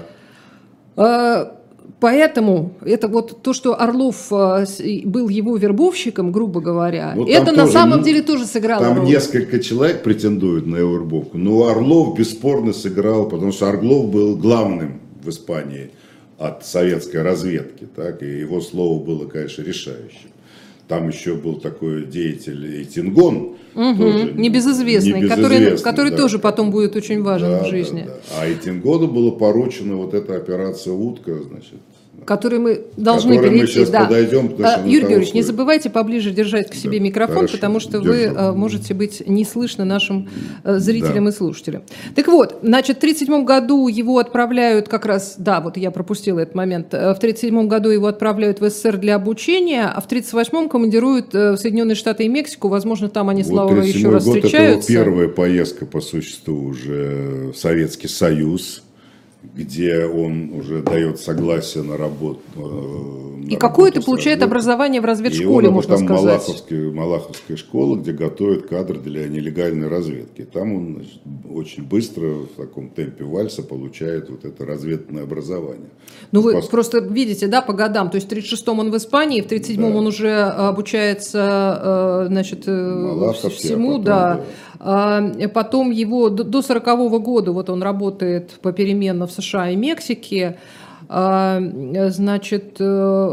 Поэтому 1.99 2.73
это 2.85 3.09
вот 3.09 3.43
то, 3.43 3.55
что 3.55 3.81
Орлов 3.81 4.31
э, 4.31 4.67
был 5.05 5.29
его 5.31 5.57
вербовщиком, 5.57 6.31
грубо 6.31 6.61
говоря, 6.61 7.15
вот 7.17 7.29
это 7.29 7.53
на 7.53 7.63
тоже, 7.63 7.73
самом 7.73 8.03
деле 8.03 8.21
тоже 8.21 8.45
сыграло 8.45 8.85
Там 8.85 8.99
роль. 8.99 9.07
несколько 9.07 9.59
человек 9.61 10.03
претендуют 10.03 10.67
на 10.67 10.77
его 10.77 10.97
вербовку, 10.97 11.39
но 11.39 11.69
Орлов 11.69 12.19
бесспорно 12.19 12.75
сыграл, 12.75 13.29
потому 13.29 13.51
что 13.53 13.69
Орлов 13.69 14.11
был 14.11 14.37
главным 14.37 15.01
в 15.23 15.31
Испании 15.31 15.91
от 16.39 16.67
советской 16.67 17.23
разведки, 17.23 17.87
так, 17.97 18.23
и 18.23 18.41
его 18.41 18.61
слово 18.61 19.03
было, 19.03 19.27
конечно, 19.27 19.63
решающим. 19.63 20.31
Там 20.89 21.09
еще 21.09 21.35
был 21.35 21.57
такой 21.57 22.07
деятель 22.07 22.65
Эйтингон, 22.79 23.57
угу, 23.75 23.97
тоже, 23.97 24.33
небезызвестный, 24.35 25.21
небезызвестный, 25.21 25.29
который, 25.29 25.79
который 25.79 26.11
да. 26.13 26.17
тоже 26.17 26.39
потом 26.39 26.71
будет 26.71 26.95
очень 26.95 27.23
важен 27.23 27.49
да, 27.49 27.65
в 27.65 27.67
жизни. 27.67 28.05
Да, 28.07 28.13
да. 28.13 28.41
А 28.41 28.47
Эйтингону 28.49 29.09
было 29.09 29.33
поручено 29.33 29.97
вот 29.97 30.15
эта 30.15 30.37
операция 30.37 30.93
«Утка», 30.93 31.43
значит, 31.43 31.81
который 32.27 32.59
мы 32.59 32.83
должны 32.97 33.39
перейти. 33.39 33.61
Мы 33.61 33.67
сейчас 33.67 33.91
да. 33.91 34.05
подойдем, 34.05 34.55
а, 34.63 34.83
Юрий 34.85 35.07
Георгиевич, 35.07 35.33
не 35.33 35.43
забывайте 35.43 35.89
поближе 35.89 36.33
держать 36.33 36.71
к 36.71 36.75
себе 36.75 36.99
да, 36.99 37.05
микрофон, 37.05 37.37
хорошо, 37.37 37.55
потому 37.55 37.81
что 37.81 37.99
держу. 38.01 38.11
вы 38.11 38.25
а, 38.27 38.53
можете 38.53 38.93
быть 38.93 39.23
не 39.27 39.45
слышны 39.45 39.85
нашим 39.85 40.29
а, 40.65 40.79
зрителям 40.79 41.25
да. 41.25 41.31
и 41.31 41.33
слушателям. 41.33 41.85
Так 42.15 42.27
вот, 42.27 42.59
значит, 42.63 42.97
в 42.97 42.99
1937 42.99 43.45
году 43.45 43.89
его 43.89 44.19
отправляют 44.19 44.89
как 44.89 45.07
раз, 45.07 45.37
да, 45.39 45.61
вот 45.61 45.77
я 45.77 45.91
пропустила 45.91 46.41
этот 46.41 46.55
момент, 46.55 46.87
в 46.89 46.97
1937 46.97 47.69
году 47.69 47.91
его 47.91 48.09
отправляют 48.09 48.61
в 48.61 48.69
СССР 48.69 48.99
для 48.99 49.15
обучения, 49.15 49.85
а 49.85 50.01
в 50.01 50.07
1938 50.07 50.69
командируют 50.69 51.33
в 51.33 51.57
Соединенные 51.57 51.95
Штаты 51.95 52.25
и 52.25 52.29
Мексику, 52.29 52.69
возможно, 52.69 53.09
там 53.09 53.29
они, 53.29 53.45
вот 53.45 53.85
еще 53.85 54.11
раз 54.11 54.25
год 54.25 54.37
встречаются. 54.37 54.93
Это 54.93 55.05
первая 55.05 55.29
поездка, 55.29 55.87
по 55.87 56.01
существу, 56.01 56.65
уже 56.65 57.53
в 57.55 57.57
Советский 57.57 58.09
Союз, 58.09 58.83
где 59.55 60.05
он 60.05 60.53
уже 60.53 60.83
дает 60.83 61.21
согласие 61.21 61.83
на 61.83 61.97
работу. 61.97 62.41
Э, 62.57 63.49
и 63.49 63.57
какое-то 63.57 64.03
получает 64.03 64.43
образование 64.43 65.01
в 65.01 65.05
разведшколе, 65.05 65.71
можно 65.71 65.97
там 65.97 66.07
сказать. 66.07 66.25
Малаховская, 66.25 66.91
Малаховская 66.91 67.57
школа, 67.57 67.97
где 67.97 68.13
готовят 68.13 68.67
кадры 68.67 68.99
для 68.99 69.29
нелегальной 69.29 69.89
разведки. 69.89 70.43
Там 70.43 70.75
он 70.75 70.95
значит, 70.97 71.21
очень 71.51 71.85
быстро 71.85 72.27
в 72.27 72.57
таком 72.57 72.91
темпе 72.91 73.25
вальса 73.25 73.63
получает 73.63 74.31
вот 74.31 74.45
это 74.45 74.65
разведное 74.65 75.23
образование. 75.23 75.91
Ну 76.33 76.41
вы 76.41 76.53
Пос... 76.53 76.67
просто 76.67 76.99
видите, 76.99 77.47
да, 77.47 77.63
по 77.63 77.73
годам. 77.73 78.11
То 78.11 78.17
есть 78.17 78.31
в 78.31 78.33
36-м 78.33 78.79
он 78.79 78.91
в 78.91 78.97
Испании, 78.97 79.41
в 79.41 79.47
37-м 79.47 79.93
да. 79.93 79.99
он 79.99 80.07
уже 80.07 80.33
обучается, 80.33 82.25
э, 82.25 82.27
значит, 82.29 82.65
э, 82.67 83.33
всему, 83.51 83.93
потом, 83.93 84.05
да. 84.05 84.35
да 84.35 84.41
а, 84.76 84.76
потом 85.53 85.91
его 85.91 86.29
до 86.29 86.63
40 86.63 87.23
года 87.23 87.53
вот 87.53 87.71
он 87.71 87.83
работает 87.83 88.59
попеременно 88.63 89.27
в 89.27 89.33
США 89.33 89.71
и 89.71 89.77
Мексике. 89.77 90.59
А, 91.09 91.61
значит, 92.09 92.81
э, 92.81 92.85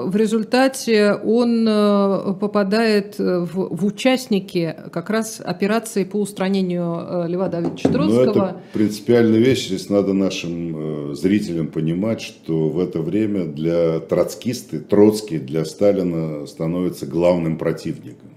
в 0.05 0.15
результате 0.15 1.13
он 1.13 1.65
э, 1.67 2.33
попадает 2.39 3.17
в, 3.17 3.75
в 3.75 3.85
участники 3.85 4.75
как 4.91 5.09
раз 5.09 5.41
операции 5.43 6.03
по 6.03 6.17
устранению 6.17 6.99
э, 6.99 7.27
Льва 7.29 7.47
Давидовича 7.47 7.89
ну, 7.89 7.93
Троцкого. 7.93 8.23
Но 8.23 8.31
это 8.31 8.61
принципиальная 8.73 9.39
вещь. 9.39 9.67
Здесь 9.67 9.89
надо 9.89 10.13
нашим 10.13 11.15
зрителям 11.15 11.67
понимать, 11.67 12.21
что 12.21 12.69
в 12.69 12.79
это 12.79 13.01
время 13.01 13.45
для 13.45 13.99
троцкисты, 13.99 14.79
Троцкий 14.79 15.39
для 15.39 15.65
Сталина 15.65 16.45
становится 16.45 17.07
главным 17.07 17.57
противником. 17.57 18.32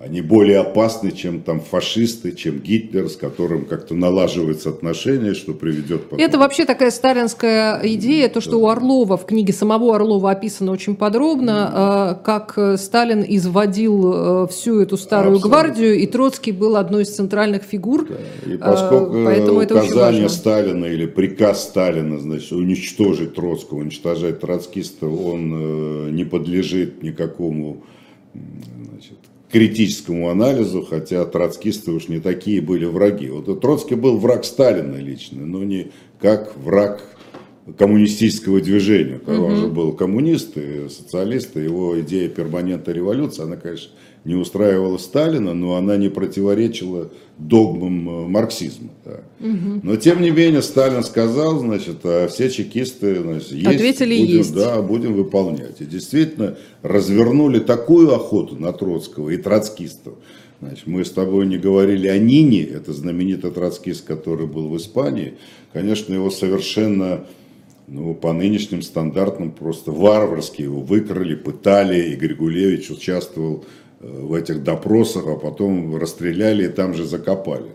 Они 0.00 0.20
более 0.20 0.60
опасны, 0.60 1.10
чем 1.10 1.40
там 1.40 1.60
фашисты, 1.60 2.30
чем 2.30 2.60
Гитлер, 2.60 3.08
с 3.08 3.16
которым 3.16 3.64
как-то 3.64 3.96
налаживаются 3.96 4.68
отношения, 4.68 5.34
что 5.34 5.54
приведет 5.54 6.04
потом. 6.04 6.24
Это 6.24 6.38
вообще 6.38 6.64
такая 6.64 6.92
сталинская 6.92 7.80
идея, 7.82 8.28
то, 8.28 8.40
что 8.40 8.52
да. 8.52 8.56
у 8.58 8.68
Орлова, 8.68 9.16
в 9.16 9.26
книге 9.26 9.52
самого 9.52 9.96
Орлова 9.96 10.30
описано 10.30 10.70
очень 10.70 10.94
подробно, 10.94 12.16
mm. 12.20 12.24
как 12.24 12.78
Сталин 12.78 13.24
изводил 13.26 14.44
э, 14.44 14.46
всю 14.46 14.80
эту 14.80 14.96
старую 14.96 15.34
Абсолютно. 15.34 15.48
гвардию, 15.48 15.98
и 15.98 16.06
Троцкий 16.06 16.52
был 16.52 16.76
одной 16.76 17.02
из 17.02 17.16
центральных 17.16 17.64
фигур. 17.64 18.06
Да. 18.08 18.52
И 18.52 18.56
поскольку 18.56 19.24
Поэтому 19.24 19.62
указание 19.62 20.28
Сталина 20.28 20.84
или 20.84 21.06
приказ 21.06 21.64
Сталина, 21.64 22.20
значит, 22.20 22.52
уничтожить 22.52 23.34
Троцкого, 23.34 23.80
уничтожать 23.80 24.38
троцкистов, 24.38 25.10
он 25.12 25.52
э, 25.52 26.10
не 26.12 26.24
подлежит 26.24 27.02
никакому 27.02 27.82
критическому 29.50 30.28
анализу, 30.28 30.82
хотя 30.82 31.24
троцкисты 31.24 31.92
уж 31.92 32.08
не 32.08 32.20
такие 32.20 32.60
были 32.60 32.84
враги. 32.84 33.28
Вот 33.30 33.60
Троцкий 33.60 33.94
был 33.94 34.18
враг 34.18 34.44
Сталина 34.44 34.96
лично, 34.96 35.46
но 35.46 35.64
не 35.64 35.90
как 36.20 36.56
враг 36.56 37.02
коммунистического 37.76 38.60
движения. 38.60 39.20
Угу. 39.26 39.32
он 39.32 39.56
же 39.56 39.66
был 39.68 39.92
коммунист 39.92 40.56
и 40.56 40.88
социалист, 40.88 41.56
и 41.56 41.62
его 41.62 42.00
идея 42.00 42.28
перманентной 42.28 42.94
революции, 42.94 43.42
она, 43.42 43.56
конечно, 43.56 43.90
не 44.24 44.34
устраивала 44.34 44.98
Сталина, 44.98 45.54
но 45.54 45.76
она 45.76 45.96
не 45.96 46.08
противоречила 46.08 47.10
догмам 47.38 48.08
э, 48.08 48.28
марксизма. 48.28 48.90
Да. 49.04 49.20
Угу. 49.40 49.80
Но 49.82 49.96
тем 49.96 50.20
не 50.20 50.30
менее 50.30 50.62
Сталин 50.62 51.02
сказал, 51.02 51.60
значит, 51.60 51.98
а 52.04 52.28
все 52.28 52.50
чекисты 52.50 53.20
значит, 53.20 53.52
есть, 53.52 53.66
Ответили 53.66 54.18
будем, 54.18 54.36
есть. 54.38 54.54
Да, 54.54 54.82
будем 54.82 55.14
выполнять. 55.14 55.80
И 55.80 55.84
действительно 55.84 56.56
развернули 56.82 57.60
такую 57.60 58.14
охоту 58.14 58.56
на 58.56 58.72
Троцкого 58.72 59.30
и 59.30 59.36
троцкистов. 59.36 60.14
Значит, 60.60 60.86
мы 60.86 61.04
с 61.04 61.10
тобой 61.10 61.46
не 61.46 61.56
говорили 61.56 62.08
о 62.08 62.18
Нине, 62.18 62.64
это 62.64 62.92
знаменитый 62.92 63.52
троцкист, 63.52 64.04
который 64.04 64.48
был 64.48 64.68
в 64.68 64.76
Испании. 64.76 65.34
Конечно, 65.72 66.12
его 66.12 66.30
совершенно 66.30 67.24
ну, 67.86 68.14
по 68.14 68.32
нынешним 68.32 68.82
стандартам 68.82 69.52
просто 69.52 69.92
варварски 69.92 70.62
его 70.62 70.80
выкрали, 70.80 71.36
пытали. 71.36 72.12
Игорь 72.12 72.34
Гулевич 72.34 72.90
участвовал 72.90 73.64
в 74.00 74.34
этих 74.34 74.62
допросах, 74.62 75.24
а 75.26 75.36
потом 75.36 75.96
расстреляли 75.96 76.66
и 76.66 76.68
там 76.68 76.94
же 76.94 77.04
закопали. 77.04 77.66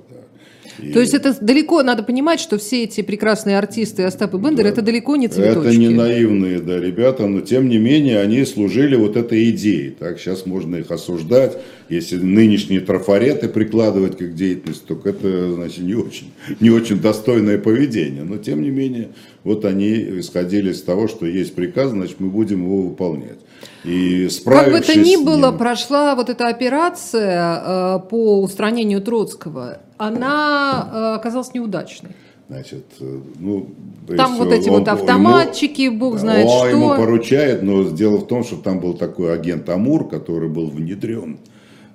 И... 0.79 0.91
То 0.91 1.01
есть 1.01 1.13
это 1.13 1.35
далеко, 1.39 1.83
надо 1.83 2.03
понимать, 2.03 2.39
что 2.39 2.57
все 2.57 2.83
эти 2.83 3.01
прекрасные 3.01 3.57
артисты 3.57 4.03
Остап 4.03 4.33
и 4.33 4.37
Бендер, 4.37 4.63
да. 4.63 4.69
это 4.69 4.81
далеко 4.81 5.15
не 5.15 5.27
цветочки. 5.27 5.67
Это 5.67 5.77
не 5.77 5.89
наивные, 5.89 6.59
да, 6.59 6.79
ребята, 6.79 7.27
но 7.27 7.41
тем 7.41 7.69
не 7.69 7.77
менее 7.77 8.19
они 8.21 8.43
служили 8.45 8.95
вот 8.95 9.15
этой 9.15 9.49
идеей. 9.51 9.91
Так, 9.91 10.19
сейчас 10.19 10.45
можно 10.45 10.77
их 10.77 10.89
осуждать, 10.89 11.57
если 11.89 12.17
нынешние 12.17 12.79
трафареты 12.79 13.49
прикладывать 13.49 14.17
как 14.17 14.33
деятельность, 14.33 14.85
то 14.85 14.99
это, 15.03 15.53
значит, 15.53 15.83
не 15.83 15.95
очень, 15.95 16.31
не 16.59 16.69
очень 16.69 16.99
достойное 16.99 17.59
поведение. 17.59 18.23
Но 18.23 18.37
тем 18.37 18.61
не 18.61 18.69
менее, 18.69 19.09
вот 19.43 19.65
они 19.65 20.19
исходили 20.19 20.71
из 20.71 20.81
того, 20.81 21.07
что 21.07 21.25
есть 21.25 21.53
приказ, 21.53 21.91
значит, 21.91 22.19
мы 22.19 22.29
будем 22.29 22.63
его 22.63 22.81
выполнять. 22.81 23.37
И 23.83 24.29
как 24.45 24.71
бы 24.71 24.79
то 24.79 24.97
ни 24.97 25.17
было, 25.17 25.49
ним... 25.49 25.57
прошла 25.57 26.15
вот 26.15 26.29
эта 26.29 26.47
операция 26.47 27.61
э, 27.65 27.99
по 28.09 28.41
устранению 28.41 29.01
Троцкого, 29.01 29.79
она 29.97 30.89
э, 30.91 31.15
оказалась 31.15 31.53
неудачной. 31.53 32.11
Значит, 32.47 32.85
э, 32.99 33.19
ну, 33.39 33.69
там 34.15 34.37
вот 34.37 34.51
эти 34.51 34.69
он, 34.69 34.79
вот 34.79 34.87
автоматчики, 34.87 35.81
ему, 35.81 35.97
бог 35.97 36.19
знает 36.19 36.45
он 36.45 36.57
что. 36.59 36.67
ему 36.67 36.89
поручает, 36.95 37.61
но 37.61 37.83
дело 37.89 38.17
в 38.17 38.27
том, 38.27 38.43
что 38.43 38.57
там 38.57 38.79
был 38.79 38.93
такой 38.93 39.33
агент 39.33 39.67
Амур, 39.69 40.07
который 40.07 40.49
был 40.49 40.67
внедрен 40.69 41.39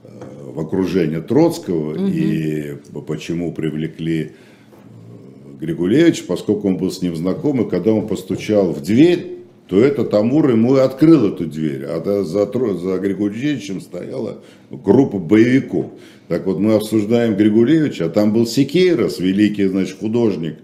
э, 0.04 0.08
в 0.52 0.60
окружение 0.60 1.20
Троцкого, 1.20 1.94
угу. 1.94 2.06
и 2.06 2.76
почему 3.06 3.52
привлекли 3.52 4.22
э, 4.22 5.58
Григулевич, 5.60 6.26
поскольку 6.26 6.68
он 6.68 6.76
был 6.76 6.90
с 6.90 7.02
ним 7.02 7.16
знаком, 7.16 7.62
и 7.62 7.68
когда 7.70 7.92
он 7.92 8.08
постучал 8.08 8.72
в 8.72 8.82
дверь, 8.82 9.37
то 9.68 9.78
этот 9.78 10.14
Амур 10.14 10.50
ему 10.50 10.76
и 10.76 10.80
открыл 10.80 11.28
эту 11.28 11.44
дверь, 11.46 11.84
а 11.84 12.02
за, 12.24 12.46
за 12.46 12.98
Григорьевичем 12.98 13.80
стояла 13.80 14.38
группа 14.70 15.18
боевиков. 15.18 15.86
Так 16.28 16.46
вот, 16.46 16.58
мы 16.58 16.74
обсуждаем 16.74 17.36
Григулевича, 17.36 18.06
а 18.06 18.08
там 18.08 18.32
был 18.32 18.46
Секейрос, 18.46 19.18
великий, 19.18 19.66
значит, 19.66 19.98
художник. 19.98 20.56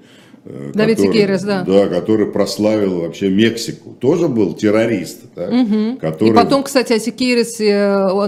Э, 0.45 0.73
Давид 0.75 0.97
который, 0.97 1.13
Секейрос, 1.13 1.43
да. 1.43 1.65
Да, 1.67 1.87
который 1.89 2.27
прославил 2.27 3.01
вообще 3.01 3.31
Мексику. 3.31 3.97
Тоже 3.99 4.29
был 4.29 4.53
террорист. 4.53 5.21
Да, 5.35 5.49
угу. 5.49 5.97
который... 5.99 6.33
И 6.33 6.35
потом, 6.35 6.63
кстати, 6.65 6.93
о 6.93 6.99
Секейросе, 6.99 7.75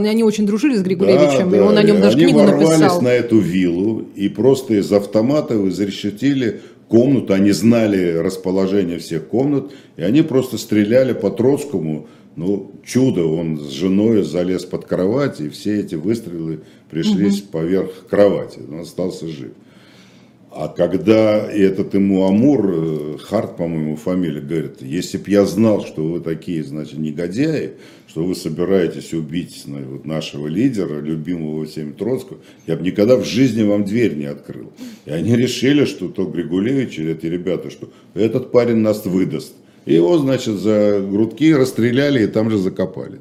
они 0.09 0.25
очень 0.25 0.47
дружили 0.47 0.77
с 0.77 0.83
Григулевичем, 0.83 1.51
да, 1.51 1.57
и 1.59 1.61
он 1.61 1.75
да, 1.75 1.81
о 1.81 1.83
нем 1.83 2.01
даже 2.01 2.17
книгу 2.17 2.39
написал. 2.41 2.59
Они 2.59 2.65
ворвались 2.65 3.03
на 3.03 3.13
эту 3.13 3.39
виллу 3.39 4.07
и 4.15 4.31
просто 4.31 4.75
из 4.75 4.91
автоматов 4.91 5.67
изрешетили 5.67 6.63
комнату, 6.89 7.33
они 7.33 7.53
знали 7.53 8.15
расположение 8.15 8.99
всех 8.99 9.29
комнат, 9.29 9.73
и 9.97 10.03
они 10.03 10.23
просто 10.23 10.59
стреляли 10.59 11.13
по 11.13 11.31
Троцкому, 11.31 12.09
ну, 12.37 12.73
чудо, 12.85 13.25
он 13.25 13.59
с 13.59 13.71
женой 13.71 14.23
залез 14.23 14.65
под 14.65 14.85
кровать, 14.85 15.41
и 15.41 15.49
все 15.49 15.81
эти 15.81 15.95
выстрелы 15.95 16.61
пришлись 16.91 17.41
угу. 17.43 17.49
поверх 17.53 18.07
кровати, 18.09 18.61
он 18.69 18.81
остался 18.81 19.27
жив. 19.27 19.53
А 20.51 20.69
когда 20.69 21.47
этот 21.51 21.93
ему 21.93 22.27
Амур, 22.27 22.71
э, 22.73 23.19
Харт, 23.21 23.57
по-моему, 23.57 23.97
фамилия, 23.97 24.41
говорит, 24.41 24.81
если 24.81 25.19
б 25.19 25.25
я 25.27 25.45
знал, 25.45 25.85
что 25.85 26.03
вы 26.03 26.21
такие, 26.21 26.65
значит, 26.65 26.99
негодяи, 26.99 27.73
что 28.17 28.25
вы 28.25 28.35
собираетесь 28.35 29.13
убить 29.13 29.65
вот, 29.67 30.07
нашего 30.07 30.47
лидера, 30.47 31.03
любимого 31.03 31.67
всеми 31.67 31.93
Троцкого, 31.93 32.39
я 32.67 32.75
бы 32.75 32.83
никогда 32.83 33.15
в 33.17 33.27
жизни 33.27 33.63
вам 33.63 33.85
дверь 33.85 34.15
не 34.15 34.25
открыл. 34.25 34.73
И 35.05 35.11
они 35.11 35.37
решили, 35.37 35.85
что 35.85 36.09
то 36.09 36.25
Григулевич 36.25 36.99
или 36.99 37.13
эти 37.13 37.27
ребята, 37.27 37.69
что 37.69 37.91
этот 38.15 38.53
парень 38.53 38.77
нас 38.77 39.05
выдаст. 39.05 39.53
И 39.85 39.93
его, 39.93 40.17
значит, 40.17 40.55
за 40.55 41.07
грудки 41.07 41.53
расстреляли 41.53 42.25
и 42.25 42.27
там 42.27 42.49
же 42.49 42.57
закопали. 42.57 43.21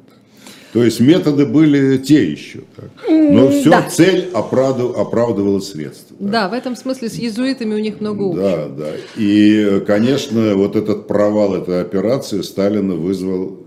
То 0.72 0.82
есть 0.82 1.00
методы 1.00 1.44
были 1.44 1.98
те 1.98 2.32
еще. 2.32 2.60
Так. 2.74 2.90
Но 3.06 3.50
все, 3.50 3.68
да. 3.68 3.82
цель 3.90 4.30
оправдывала, 4.32 5.02
оправдывала 5.02 5.60
средства. 5.60 6.16
Так. 6.18 6.30
Да, 6.30 6.48
в 6.48 6.54
этом 6.54 6.74
смысле 6.74 7.10
с 7.10 7.16
езуитами 7.16 7.74
у 7.74 7.78
них 7.78 8.00
много 8.00 8.30
общего. 8.30 8.42
Да, 8.42 8.68
да. 8.68 8.92
И, 9.18 9.82
конечно, 9.86 10.54
вот 10.54 10.74
этот 10.74 11.06
провал 11.06 11.54
этой 11.54 11.82
операции 11.82 12.40
Сталина 12.40 12.94
вызвал 12.94 13.65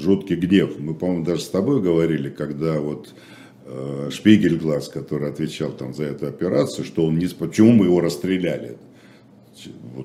жуткий 0.00 0.36
гнев. 0.36 0.78
Мы, 0.78 0.94
по-моему, 0.94 1.24
даже 1.24 1.42
с 1.42 1.48
тобой 1.48 1.82
говорили, 1.82 2.30
когда 2.30 2.80
вот 2.80 3.14
э, 3.66 4.10
Шпигельглаз, 4.12 4.88
который 4.88 5.28
отвечал 5.28 5.72
там 5.72 5.94
за 5.94 6.04
эту 6.04 6.26
операцию, 6.26 6.84
что 6.84 7.04
он 7.06 7.18
не... 7.18 7.26
Почему 7.26 7.72
мы 7.72 7.86
его 7.86 8.00
расстреляли? 8.00 8.76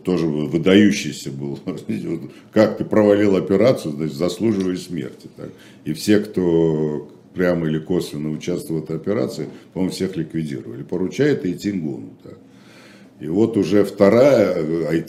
тоже 0.04 0.26
выдающийся 0.26 1.32
был. 1.32 1.60
Как 2.52 2.78
ты 2.78 2.84
провалил 2.84 3.36
операцию, 3.36 3.94
значит, 3.94 4.16
заслуживаешь 4.16 4.82
смерти. 4.82 5.30
Так. 5.36 5.50
И 5.86 5.94
все, 5.94 6.20
кто 6.20 7.10
прямо 7.34 7.68
или 7.68 7.80
косвенно 7.80 8.32
участвовал 8.32 8.82
в 8.82 8.84
этой 8.86 8.96
операции, 8.96 9.48
по-моему, 9.74 9.94
всех 9.94 10.16
ликвидировали. 10.18 10.84
Поручает 10.84 11.46
и 11.46 11.54
Тингуну. 11.54 12.10
Так. 12.24 12.38
И 13.20 13.28
вот 13.28 13.56
уже 13.56 13.86
вторая, 13.86 14.56
а 14.58 15.06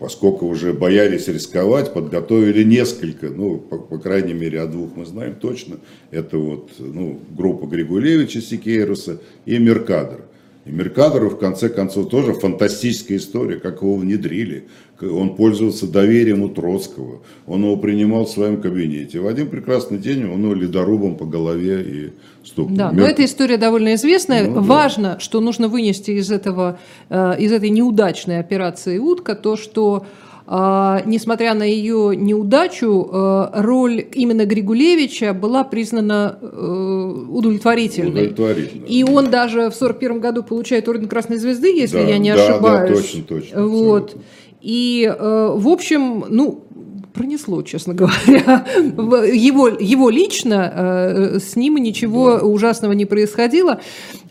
поскольку 0.00 0.46
уже 0.46 0.72
боялись 0.72 1.28
рисковать, 1.28 1.92
подготовили 1.92 2.64
несколько, 2.64 3.28
ну, 3.28 3.58
по, 3.58 3.78
по 3.78 3.98
крайней 3.98 4.34
мере, 4.34 4.60
о 4.60 4.66
двух 4.66 4.96
мы 4.96 5.06
знаем 5.06 5.36
точно. 5.36 5.76
Это 6.10 6.36
вот 6.36 6.72
ну, 6.78 7.20
группа 7.30 7.66
Григулевича 7.66 8.40
Сикейруса 8.40 9.20
и 9.46 9.58
Меркадер. 9.58 10.22
И 10.64 10.70
Меркадору, 10.70 11.28
в 11.28 11.38
конце 11.38 11.68
концов, 11.68 12.08
тоже 12.08 12.32
фантастическая 12.32 13.18
история, 13.18 13.56
как 13.56 13.82
его 13.82 13.96
внедрили. 13.96 14.66
Он 15.02 15.36
пользовался 15.36 15.86
доверием 15.86 16.42
у 16.42 16.48
Троцкого. 16.48 17.20
Он 17.46 17.64
его 17.64 17.76
принимал 17.76 18.24
в 18.24 18.30
своем 18.30 18.60
кабинете. 18.62 19.20
В 19.20 19.26
один 19.26 19.48
прекрасный 19.48 19.98
день 19.98 20.24
он 20.24 20.42
его 20.42 20.54
ледорубом 20.54 21.16
по 21.16 21.26
голове 21.26 21.82
и 21.82 22.12
стукнул. 22.46 22.78
Да, 22.78 22.90
Мер... 22.90 23.00
но 23.02 23.06
эта 23.06 23.24
история 23.24 23.58
довольно 23.58 23.94
известная. 23.94 24.48
Ну, 24.48 24.62
Важно, 24.62 25.14
да. 25.14 25.20
что 25.20 25.40
нужно 25.40 25.68
вынести 25.68 26.12
из, 26.12 26.30
этого, 26.30 26.78
э, 27.10 27.34
из 27.38 27.52
этой 27.52 27.68
неудачной 27.68 28.38
операции 28.38 28.96
«Утка» 28.96 29.34
то, 29.34 29.56
что 29.56 30.06
несмотря 30.46 31.54
на 31.54 31.62
ее 31.62 32.14
неудачу, 32.14 33.08
э, 33.10 33.48
роль 33.62 34.04
именно 34.12 34.44
Григулевича 34.44 35.32
была 35.32 35.64
признана 35.64 36.38
э, 36.40 37.14
удовлетворительной. 37.30 38.26
Удовлетворительной. 38.28 38.86
И 38.86 39.04
он 39.04 39.30
даже 39.30 39.70
в 39.70 39.76
1941 39.76 40.20
году 40.20 40.42
получает 40.42 40.86
орден 40.88 41.08
Красной 41.08 41.38
Звезды, 41.38 41.74
если 41.74 42.02
да, 42.02 42.08
я 42.08 42.18
не 42.18 42.34
да, 42.34 42.44
ошибаюсь. 42.44 42.90
Да, 42.90 42.96
точно, 42.96 43.22
точно. 43.22 43.66
Вот. 43.66 44.02
Абсолютно. 44.04 44.22
И, 44.64 45.04
э, 45.06 45.52
в 45.54 45.68
общем, 45.68 46.24
ну, 46.30 46.63
пронесло, 47.14 47.62
честно 47.62 47.94
говоря. 47.94 48.66
Его, 48.76 49.68
его 49.68 50.10
лично, 50.10 50.72
э, 50.74 51.38
с 51.38 51.56
ним 51.56 51.76
ничего 51.76 52.40
ужасного 52.42 52.92
не 52.92 53.06
происходило. 53.06 53.80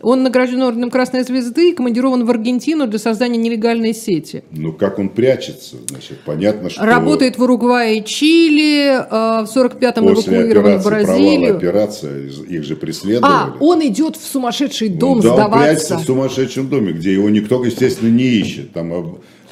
Он 0.02 0.22
награжден 0.22 0.62
орденом 0.62 0.90
Красной 0.90 1.24
Звезды 1.24 1.70
и 1.70 1.72
командирован 1.72 2.24
в 2.24 2.30
Аргентину 2.30 2.86
для 2.86 2.98
создания 2.98 3.38
нелегальной 3.38 3.94
сети. 3.94 4.44
Ну, 4.50 4.72
как 4.72 4.98
он 4.98 5.08
прячется, 5.08 5.76
значит, 5.88 6.18
понятно, 6.24 6.68
что... 6.68 6.84
Работает 6.84 7.38
в 7.38 7.42
Уругвае 7.42 7.98
и 7.98 8.04
Чили, 8.04 8.98
э, 8.98 9.44
в 9.44 9.56
45-м 9.56 10.12
эвакуирован 10.12 10.78
в 10.78 10.84
Бразилию. 10.84 11.56
операция, 11.56 12.28
их 12.48 12.64
же 12.64 12.76
преследовали. 12.76 13.32
А, 13.32 13.56
он 13.60 13.84
идет 13.86 14.16
в 14.16 14.26
сумасшедший 14.26 14.90
дом 14.90 15.16
ну, 15.18 15.22
да, 15.22 15.34
сдаваться. 15.34 15.56
он 15.56 15.64
прячется 15.64 15.98
в 15.98 16.02
сумасшедшем 16.04 16.68
доме, 16.68 16.92
где 16.92 17.14
его 17.14 17.30
никто, 17.30 17.64
естественно, 17.64 18.10
не 18.10 18.24
ищет. 18.24 18.72
Там 18.72 18.92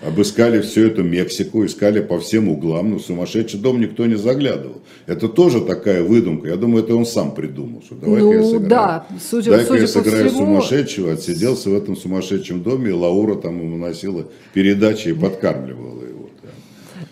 обыскали 0.03 0.61
всю 0.61 0.83
эту 0.83 1.03
Мексику, 1.03 1.65
искали 1.65 2.01
по 2.01 2.19
всем 2.19 2.49
углам, 2.49 2.91
но 2.91 2.99
в 2.99 3.03
сумасшедший 3.03 3.61
дом 3.61 3.81
никто 3.81 4.07
не 4.07 4.17
заглядывал. 4.17 4.83
Это 5.07 5.29
тоже 5.29 5.61
такая 5.61 6.03
выдумка. 6.03 6.49
Я 6.49 6.57
думаю, 6.57 6.85
это 6.85 6.95
он 6.95 7.07
сам 7.07 7.35
придумал, 7.35 7.83
что 7.83 7.95
давай-ка 7.95 8.25
ну, 8.25 8.33
я 8.33 8.43
сыграю. 8.43 8.69
Да, 8.69 9.07
судя, 9.21 9.51
Дай-ка 9.53 9.67
судя 9.67 9.81
я 9.81 9.87
сыграю 9.89 10.29
всему... 10.29 10.47
сумасшедшего, 10.47 11.13
отсиделся 11.13 11.71
в 11.71 11.75
этом 11.75 11.97
сумасшедшем 11.97 12.63
доме, 12.63 12.91
и 12.91 12.93
Лаура 12.93 13.37
там 13.37 13.59
ему 13.61 13.77
носила 13.77 14.27
передачи 14.53 15.09
и 15.09 15.13
подкармливала 15.13 16.03
его. 16.03 16.13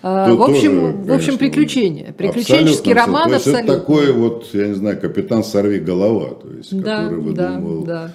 А, 0.03 0.33
в 0.33 0.42
общем, 0.42 0.81
тоже, 0.81 0.92
конечно, 0.92 1.12
в 1.12 1.16
общем, 1.16 1.38
приключения. 1.38 2.12
Приключенческий 2.12 2.94
роман 2.94 3.29
то 3.29 3.35
есть 3.35 3.46
абсолютно. 3.46 3.72
Это 3.72 3.81
такой 3.81 4.12
вот, 4.12 4.48
я 4.53 4.68
не 4.68 4.74
знаю, 4.74 4.98
капитан 4.98 5.44
сорви 5.44 5.79
голова, 5.79 6.31
то 6.31 6.48
есть, 6.57 6.74
да, 6.81 7.05
который 7.05 7.20
выдумывал. 7.20 7.85
Да, 7.85 8.05
да. 8.05 8.14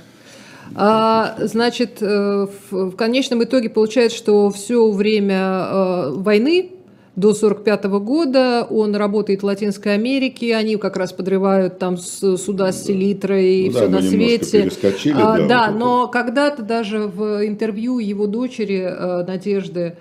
А, 0.74 1.36
значит, 1.40 1.98
э, 2.02 2.48
в, 2.72 2.92
конечном 2.96 3.44
итоге 3.44 3.70
получается, 3.70 4.18
что 4.18 4.50
все 4.50 4.90
время 4.90 5.38
э, 5.38 6.12
войны 6.16 6.72
до 7.16 7.30
1945 7.30 7.86
года 8.04 8.68
он 8.70 8.96
работает 8.96 9.42
в 9.42 9.46
Латинской 9.46 9.94
Америке, 9.94 10.56
они 10.56 10.76
как 10.76 10.98
раз 10.98 11.14
подрывают 11.14 11.80
там 11.80 11.98
суда 11.98 12.72
с 12.72 12.86
селитрой 12.86 13.46
и 13.46 13.70
ну, 13.70 13.76
все 13.76 13.88
да, 13.88 13.96
на 13.96 14.02
свете. 14.02 14.72
А, 15.14 15.38
да, 15.38 15.48
да 15.48 15.68
вот 15.72 15.80
но 15.80 16.08
когда-то 16.08 16.64
даже 16.64 17.08
в 17.08 17.46
интервью 17.46 18.00
его 18.00 18.28
дочери 18.28 18.82
э, 18.82 19.24
Надежды 19.26 19.98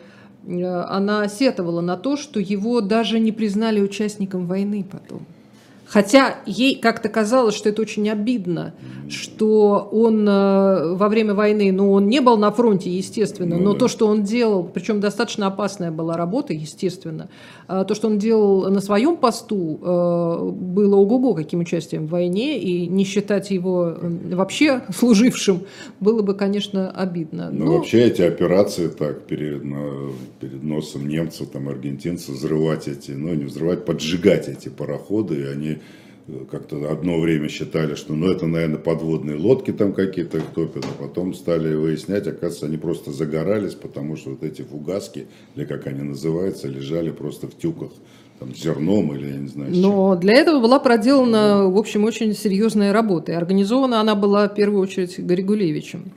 она 0.47 1.27
сетовала 1.29 1.81
на 1.81 1.97
то, 1.97 2.19
что 2.19 2.39
его 2.39 2.83
даже 2.83 3.19
не 3.19 3.33
признали 3.33 3.81
участником 3.81 4.47
войны 4.47 4.85
потом. 4.91 5.27
Хотя 5.95 6.39
ей 6.45 6.75
как-то 6.75 7.09
казалось, 7.09 7.55
что 7.55 7.69
это 7.69 7.81
очень 7.81 8.11
обидно, 8.11 8.75
что 9.09 9.89
он 9.93 10.29
э, 10.29 10.95
во 10.97 11.09
время 11.09 11.35
войны, 11.35 11.71
ну, 11.71 11.93
он 11.93 12.09
не 12.09 12.21
был 12.21 12.37
на 12.37 12.51
фронте, 12.51 12.91
естественно, 12.91 13.57
Ну 13.59 13.63
но 13.63 13.73
да. 13.75 13.79
то, 13.79 13.87
что 13.89 14.09
он 14.09 14.25
делал, 14.25 14.65
причем 14.65 14.99
достаточно 14.99 15.47
опасная 15.47 15.93
была 15.93 16.17
работа, 16.17 16.53
естественно, 16.53 17.29
а 17.69 17.85
то, 17.85 17.95
что 17.95 18.09
он 18.09 18.19
делал 18.19 18.69
на 18.73 18.81
своем 18.81 19.17
посту, 19.17 19.79
э, 19.81 20.51
было 20.51 20.97
ого-го 20.97 21.33
каким 21.35 21.61
участием 21.61 22.07
в 22.09 22.11
войне, 22.11 22.59
и 22.59 22.89
не 22.89 23.05
считать 23.05 23.53
его 23.53 23.95
э, 23.97 24.35
вообще 24.35 24.81
служившим 24.93 25.61
было 26.01 26.23
бы, 26.23 26.35
конечно, 26.35 26.91
обидно. 26.91 27.51
Ну, 27.53 27.67
Но- 27.67 27.73
вообще 27.77 28.01
эти 28.03 28.23
операции 28.23 28.89
так 28.89 29.23
перед, 29.27 29.63
на- 29.63 30.11
перед 30.41 30.61
носом 30.65 31.07
немцев, 31.07 31.51
там, 31.51 31.69
аргентинцев, 31.69 32.35
взрывать 32.35 32.89
эти, 32.89 33.13
ну, 33.13 33.33
не 33.35 33.45
взрывать, 33.45 33.85
поджигать 33.85 34.49
эти 34.49 34.71
пароходы, 34.71 35.37
и 35.37 35.45
они 35.45 35.69
э, 35.69 35.79
как-то 36.51 36.91
одно 36.91 37.21
время 37.21 37.49
считали, 37.49 37.95
что, 37.95 38.15
ну, 38.15 38.31
это, 38.31 38.47
наверное, 38.47 38.79
подводные 38.79 39.37
лодки 39.37 39.73
там 39.73 39.93
какие-то 39.93 40.41
топят, 40.55 40.85
а 40.85 41.03
потом 41.03 41.35
стали 41.35 41.75
выяснять, 41.75 42.27
оказывается, 42.27 42.67
они 42.67 42.79
просто 42.79 43.13
загорались, 43.13 43.75
потому 43.75 44.17
что 44.17 44.31
вот 44.31 44.43
эти 44.43 44.63
фугаски, 44.63 45.27
или 45.55 45.65
как 45.65 45.87
они 45.87 46.03
называются, 46.03 46.67
лежали 46.67 47.11
просто 47.11 47.47
в 47.47 47.57
тюках, 47.57 47.91
там, 48.39 48.55
зерном 48.55 49.15
или, 49.15 49.27
я 49.33 49.37
не 49.37 49.49
знаю, 49.49 49.71
с 49.71 49.75
чем. 49.75 49.83
Но 49.83 50.17
для 50.17 50.35
этого 50.35 50.61
была 50.61 50.79
проделана, 50.79 51.69
в 51.69 51.77
общем, 51.77 52.05
очень 52.05 52.33
серьезная 52.35 52.93
работа. 52.93 53.33
И 53.33 53.35
организована 53.35 54.01
она 54.01 54.15
была 54.15 54.49
в 54.49 54.55
первую 54.55 54.83
очередь 54.83 55.19
Григулевичем. 55.19 56.13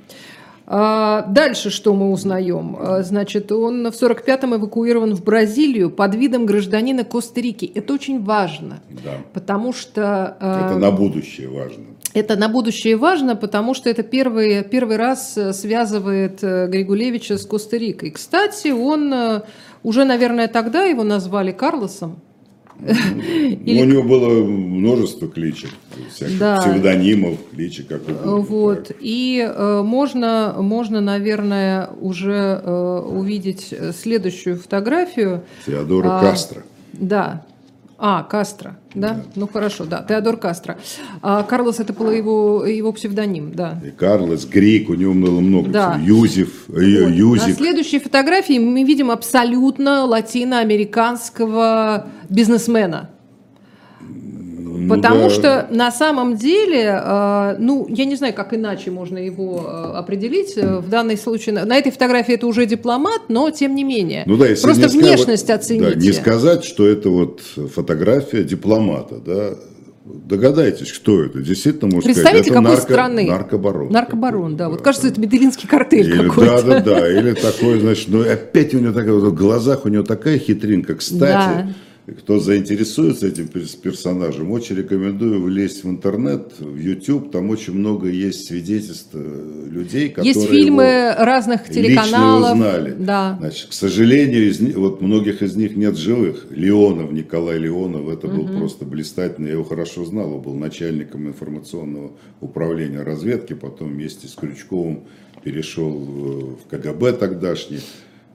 А, 0.70 1.22
Дальше 1.30 1.70
что 1.70 1.94
мы 1.94 2.12
узнаем? 2.12 2.76
А, 2.80 3.02
Значит, 3.02 3.52
он 3.54 3.90
в 3.90 3.94
45-м 3.96 4.56
эвакуирован 4.58 5.16
в 5.16 5.24
Бразилию 5.24 5.90
под 5.90 6.14
видом 6.16 6.46
гражданина 6.46 7.06
Коста-Рики. 7.06 7.72
Это 7.74 7.94
очень 7.94 8.22
важно, 8.24 8.80
Да. 9.04 9.12
потому 9.34 9.72
что... 9.72 10.36
а, 10.42 10.70
Это 10.70 10.78
на 10.78 10.92
будущее 10.92 11.48
важно. 11.48 11.86
это 12.14 12.36
на 12.36 12.50
будущее 12.50 12.98
важно, 12.98 13.36
потому 13.38 13.74
что 13.74 13.90
это 13.90 14.04
первый, 14.04 14.64
первый 14.66 14.98
раз 14.98 15.38
связывает 15.54 16.44
э, 16.44 16.68
Григулевича 16.68 17.38
с 17.38 17.46
Коста-Рикой. 17.46 18.12
Кстати, 18.12 18.70
он 18.70 19.14
э, 19.14 19.42
уже, 19.84 20.04
наверное, 20.04 20.48
тогда 20.50 20.84
его 20.84 21.04
назвали 21.04 21.52
Карлосом. 21.54 22.20
Ну, 22.80 23.82
у 23.82 23.86
него 23.86 24.04
было 24.04 24.44
множество 24.44 25.28
кличек, 25.28 25.72
всяких 26.14 26.38
Да. 26.40 26.58
псевдонимов, 26.62 27.38
кличек, 27.52 27.88
как 27.88 28.02
угодно. 28.08 28.36
Вот. 28.38 28.92
И 29.00 29.46
э, 29.48 29.82
можно, 29.84 30.56
можно, 30.60 31.02
наверное, 31.02 31.90
уже 32.00 32.62
э, 32.64 33.00
увидеть 33.00 33.70
э, 33.72 33.92
следующую 33.94 34.58
фотографию. 34.58 35.44
Теодора 35.66 36.20
А, 36.20 36.22
Кастро. 36.22 36.64
Да. 36.94 37.44
А, 38.00 38.22
Кастро, 38.24 38.78
да? 38.94 39.24
Ну 39.36 39.48
хорошо, 39.48 39.86
да, 39.86 40.06
Теодор 40.08 40.38
Кастро. 40.38 40.78
А 41.24 41.42
Карлос 41.42 41.80
это 41.80 41.94
был 41.94 42.12
его, 42.12 42.64
его 42.64 42.92
псевдоним, 42.94 43.54
да. 43.54 43.80
И 43.84 43.90
Карлос, 43.90 44.46
Грик, 44.46 44.90
у 44.90 44.94
него 44.94 45.16
было 45.16 45.40
много 45.40 45.70
Да. 45.70 45.94
всего. 45.94 46.06
Юзеф, 46.20 46.70
э, 46.70 46.74
Вот. 46.74 47.10
На 47.10 47.14
Юзик. 47.16 47.56
следующей 47.58 47.98
фотографии 48.00 48.60
мы 48.60 48.84
видим 48.84 49.10
абсолютно 49.10 50.06
латиноамериканского 50.06 52.06
бизнесмена. 52.30 53.10
Ну 54.80 54.96
Потому 54.96 55.24
да. 55.24 55.30
что 55.30 55.68
на 55.72 55.92
самом 55.92 56.36
деле, 56.38 57.02
э, 57.04 57.56
ну, 57.60 57.86
я 57.90 58.06
не 58.06 58.16
знаю, 58.16 58.34
как 58.34 58.54
иначе 58.54 58.92
можно 58.92 59.18
его 59.18 59.66
э, 59.68 59.98
определить. 59.98 60.54
Э, 60.56 60.78
В 60.80 60.90
данном 60.90 61.18
случае, 61.18 61.64
на, 61.64 61.76
этой 61.78 61.92
фотографии 61.92 62.36
это 62.36 62.46
уже 62.48 62.66
дипломат, 62.66 63.22
но 63.30 63.50
тем 63.50 63.76
не 63.76 63.84
менее. 63.84 64.24
Ну 64.28 64.38
да, 64.38 64.48
если 64.48 64.64
Просто 64.64 64.84
не 64.84 64.90
сказать- 64.90 65.08
внешность 65.16 65.48
да, 65.48 65.56
оцените. 65.56 65.96
не 66.00 66.12
сказать, 66.14 66.64
что 66.64 66.88
это 66.88 67.10
вот 67.10 67.42
фотография 67.74 68.44
дипломата, 68.44 69.16
да. 69.26 69.50
Догадайтесь, 70.06 70.94
кто 70.94 71.24
это. 71.24 71.40
Действительно, 71.42 71.94
можно 71.94 72.08
Представите, 72.14 72.46
сказать, 72.46 72.48
это 72.48 72.56
какой 72.56 72.78
нарко- 72.78 72.82
страны? 72.82 73.24
наркобарон. 73.30 73.90
Наркобарон, 73.92 74.56
да. 74.56 74.70
Вот 74.70 74.82
кажется, 74.82 75.10
это 75.10 75.20
медellинский 75.20 75.68
картель 75.68 76.08
Или, 76.10 76.28
какой-то. 76.30 76.62
да, 76.64 76.80
да, 76.80 77.00
да. 77.02 77.12
Или 77.12 77.34
такой, 77.34 77.80
значит, 77.82 78.08
ну 78.08 78.22
опять 78.22 78.74
у 78.74 78.80
него 78.80 78.94
такая, 78.94 79.14
вот 79.14 79.24
в 79.24 79.36
глазах 79.36 79.86
у 79.86 79.90
него 79.90 80.04
такая 80.04 80.38
хитринка. 80.40 80.96
Кстати, 80.96 81.74
кто 82.14 82.40
заинтересуется 82.40 83.28
этим 83.28 83.50
перс- 83.50 83.76
персонажем, 83.76 84.50
очень 84.52 84.78
рекомендую 84.78 85.42
влезть 85.42 85.84
в 85.84 85.90
интернет, 85.90 86.54
в 86.58 86.78
YouTube. 86.78 87.32
Там 87.32 87.50
очень 87.50 87.74
много 87.74 88.08
есть 88.08 88.48
свидетельств 88.48 89.10
э, 89.14 89.68
людей, 89.70 90.10
которые 90.10 90.34
Есть 90.34 90.48
фильмы 90.50 90.84
его 90.84 91.26
разных 91.26 91.68
лично 91.68 91.84
телеканалов. 91.84 92.54
узнали. 92.54 92.96
Да. 92.98 93.36
Значит, 93.42 93.68
к 93.70 93.74
сожалению, 93.74 94.48
из 94.50 94.62
вот 94.76 95.02
многих 95.02 95.42
из 95.42 95.58
них 95.58 95.76
нет 95.76 95.98
живых. 95.98 96.46
Леонов, 96.50 97.12
Николай 97.12 97.58
Леонов, 97.58 98.08
это 98.08 98.28
был 98.30 98.48
просто 98.58 98.86
блистательный. 98.86 99.48
Я 99.48 99.54
его 99.56 99.66
хорошо 99.66 100.06
знал. 100.06 100.34
Он 100.36 100.42
был 100.42 100.54
начальником 100.54 101.28
информационного 101.28 102.14
управления 102.40 103.02
разведки. 103.04 103.52
Потом 103.54 103.90
вместе 103.90 104.28
с 104.30 104.36
Крючковым 104.36 105.04
перешел 105.44 105.92
в 105.92 106.38
в 106.58 106.68
КГБ 106.70 107.14
тогдашний. 107.14 107.80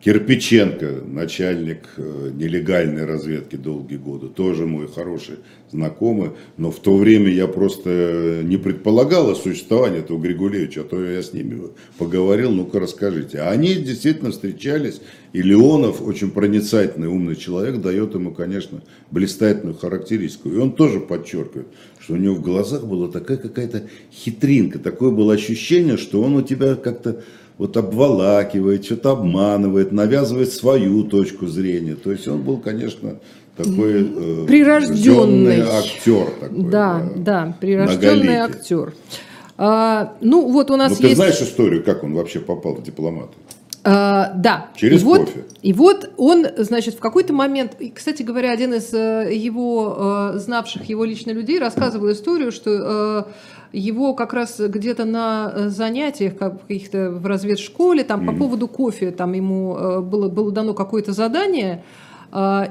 Кирпиченко, 0.05 1.03
начальник 1.07 1.91
э, 1.97 2.33
нелегальной 2.35 3.05
разведки 3.05 3.55
долгие 3.55 3.99
годы, 3.99 4.27
тоже 4.31 4.67
мой 4.67 4.88
хороший 4.88 5.37
знакомый. 5.71 6.31
Но 6.57 6.73
в 6.73 6.81
то 6.81 6.97
время 6.97 7.31
я 7.31 7.47
просто 7.47 8.41
не 8.43 8.57
предполагал 8.57 9.31
о 9.31 9.37
существовании 9.37 10.01
этого 10.01 10.19
Григулевича, 10.19 10.81
а 10.81 10.85
то 10.85 11.01
я 11.01 11.23
с 11.23 11.33
ними 11.33 11.69
поговорил, 11.99 12.51
ну-ка 12.51 12.81
расскажите. 12.81 13.38
А 13.38 13.51
они 13.51 13.77
действительно 13.77 14.33
встречались, 14.33 15.01
и 15.33 15.41
Леонов, 15.41 16.03
очень 16.03 16.33
проницательный, 16.33 17.07
умный 17.07 17.37
человек, 17.37 17.81
дает 17.81 18.15
ему, 18.15 18.33
конечно, 18.33 18.83
блистательную 19.12 19.77
характеристику. 19.77 20.51
И 20.51 20.57
он 20.57 20.73
тоже 20.73 20.99
подчеркивает, 20.99 21.69
что 22.01 22.15
у 22.15 22.17
него 22.17 22.35
в 22.35 22.43
глазах 22.43 22.85
была 22.85 23.09
такая 23.09 23.37
какая-то 23.37 23.85
хитринка, 24.12 24.81
такое 24.81 25.12
было 25.12 25.35
ощущение, 25.35 25.97
что 25.97 26.21
он 26.23 26.35
у 26.35 26.43
тебя 26.43 26.75
как-то 26.75 27.23
вот 27.62 27.77
обволакивает, 27.77 28.85
что-то 28.85 29.12
обманывает, 29.12 29.92
навязывает 29.92 30.53
свою 30.53 31.05
точку 31.05 31.46
зрения. 31.46 31.94
То 31.94 32.11
есть 32.11 32.27
он 32.27 32.42
был, 32.42 32.57
конечно, 32.59 33.20
такой 33.57 34.03
э, 34.03 34.44
Прирожденный. 34.48 35.61
актер. 35.61 36.27
Такой, 36.40 36.64
Да, 36.70 37.09
да, 37.14 37.57
прирожденный 37.61 38.16
Многоликий. 38.16 38.35
актер. 38.57 38.94
А, 39.59 40.14
ну, 40.20 40.51
вот 40.51 40.72
у 40.72 40.77
нас 40.77 40.90
Ну, 40.90 40.96
ты 40.96 41.03
есть... 41.05 41.16
знаешь 41.16 41.40
историю, 41.40 41.85
как 41.85 42.03
он 42.03 42.14
вообще 42.14 42.40
попал 42.40 42.75
в 42.75 42.83
дипломаты? 42.83 43.35
А, 43.85 44.33
да. 44.37 44.68
Через 44.77 45.03
и 45.03 45.05
вот, 45.05 45.21
кофе. 45.21 45.45
И 45.62 45.73
вот 45.73 46.11
он, 46.16 46.47
значит, 46.59 46.95
в 46.95 46.99
какой-то 47.01 47.33
момент, 47.33 47.73
и, 47.81 47.90
кстати 47.90 48.23
говоря, 48.23 48.53
один 48.53 48.75
из 48.75 48.92
э, 48.95 49.29
его 49.35 50.33
э, 50.35 50.38
знавших 50.38 50.85
его 50.88 51.05
лично 51.05 51.33
людей 51.33 51.59
рассказывал 51.59 52.11
историю, 52.12 52.53
что 52.53 53.27
его 53.73 54.14
как 54.14 54.35
раз 54.35 54.61
где-то 54.61 55.05
на 55.05 55.68
занятиях 55.71 56.37
как- 56.37 56.61
каких-то 56.62 57.11
в 57.11 57.27
разведшколе, 57.27 58.05
там 58.05 58.27
по 58.27 58.33
поводу 58.35 58.68
кофе, 58.68 59.11
там 59.11 59.33
ему 59.33 60.03
было, 60.03 60.29
было 60.29 60.53
дано 60.53 60.75
какое-то 60.75 61.12
задание, 61.12 61.83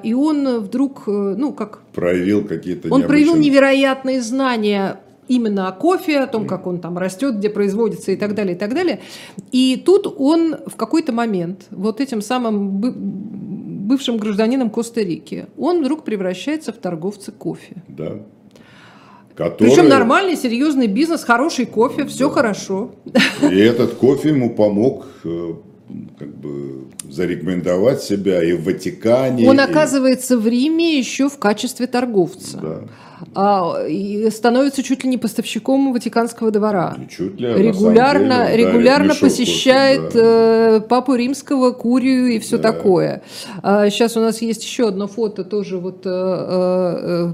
и 0.04 0.13
он 0.13 0.60
вдруг, 0.60 1.04
ну, 1.08 1.54
как 1.54 1.80
Проявил 1.93 2.45
какие-то 2.47 2.93
он 2.93 3.04
проявил 3.04 3.34
необычные- 3.36 3.50
невероятные 3.50 4.21
знания 4.21 5.00
именно 5.27 5.67
о 5.67 5.71
кофе, 5.71 6.19
о 6.19 6.27
том, 6.27 6.45
как 6.47 6.67
он 6.67 6.79
там 6.79 6.97
растет, 6.97 7.36
где 7.36 7.49
производится 7.49 8.12
и 8.12 8.15
так 8.15 8.36
далее, 8.36 8.55
и 8.55 8.57
так 8.57 8.73
далее. 8.73 8.99
И 9.51 9.81
тут 9.86 10.13
он 10.17 10.57
в 10.65 10.75
какой-то 10.75 11.12
момент 11.13 11.65
вот 11.71 12.01
этим 12.01 12.21
самым 12.21 12.69
бы- 12.81 12.93
бывшим 12.95 14.17
гражданином 14.17 14.69
Коста-Рики, 14.69 15.47
он 15.57 15.81
вдруг 15.81 16.03
превращается 16.03 16.71
в 16.71 16.77
торговца 16.77 17.31
кофе. 17.31 17.84
Да. 17.88 18.19
Который... 19.36 19.69
Причем 19.69 19.88
нормальный, 19.89 20.36
серьезный 20.36 20.88
бизнес, 20.88 21.23
хороший 21.23 21.65
кофе, 21.65 22.05
все 22.05 22.29
хорошо. 22.29 22.91
И 23.41 23.57
этот 23.57 23.93
кофе 23.93 24.29
ему 24.29 24.53
помог 24.53 25.07
э, 25.23 25.53
как 26.19 26.36
бы 26.36 26.86
зарекомендовать 27.10 28.03
себя 28.03 28.43
и 28.43 28.53
в 28.53 28.65
Ватикане. 28.65 29.49
Он 29.49 29.60
и- 29.60 29.63
оказывается 29.63 30.38
в 30.38 30.45
Риме 30.47 30.97
еще 30.97 31.29
в 31.29 31.38
качестве 31.38 31.88
торговца. 31.88 32.57
Да. 32.57 32.81
А, 33.36 33.75
становится 34.29 34.84
чуть 34.84 35.03
ли 35.03 35.10
не 35.10 35.17
поставщиком 35.17 35.93
Ватиканского 35.93 36.51
двора. 36.51 36.95
Чуть 37.10 37.39
ли, 37.39 37.47
регулярно, 37.53 38.47
деле, 38.47 38.57
регулярно 38.67 39.15
посещает 39.15 40.01
кофе, 40.01 40.19
да. 40.19 40.77
э, 40.77 40.81
папу 40.81 41.15
римского, 41.15 41.71
курию 41.71 42.27
и 42.27 42.39
все 42.39 42.57
Да. 42.57 42.71
такое. 42.71 43.21
А, 43.62 43.89
сейчас 43.89 44.17
у 44.17 44.19
нас 44.19 44.41
есть 44.41 44.63
еще 44.63 44.88
одно 44.89 45.07
фото 45.07 45.43
тоже 45.43 45.77
вот 45.77 46.01
э, 46.05 46.10
э, 46.10 47.34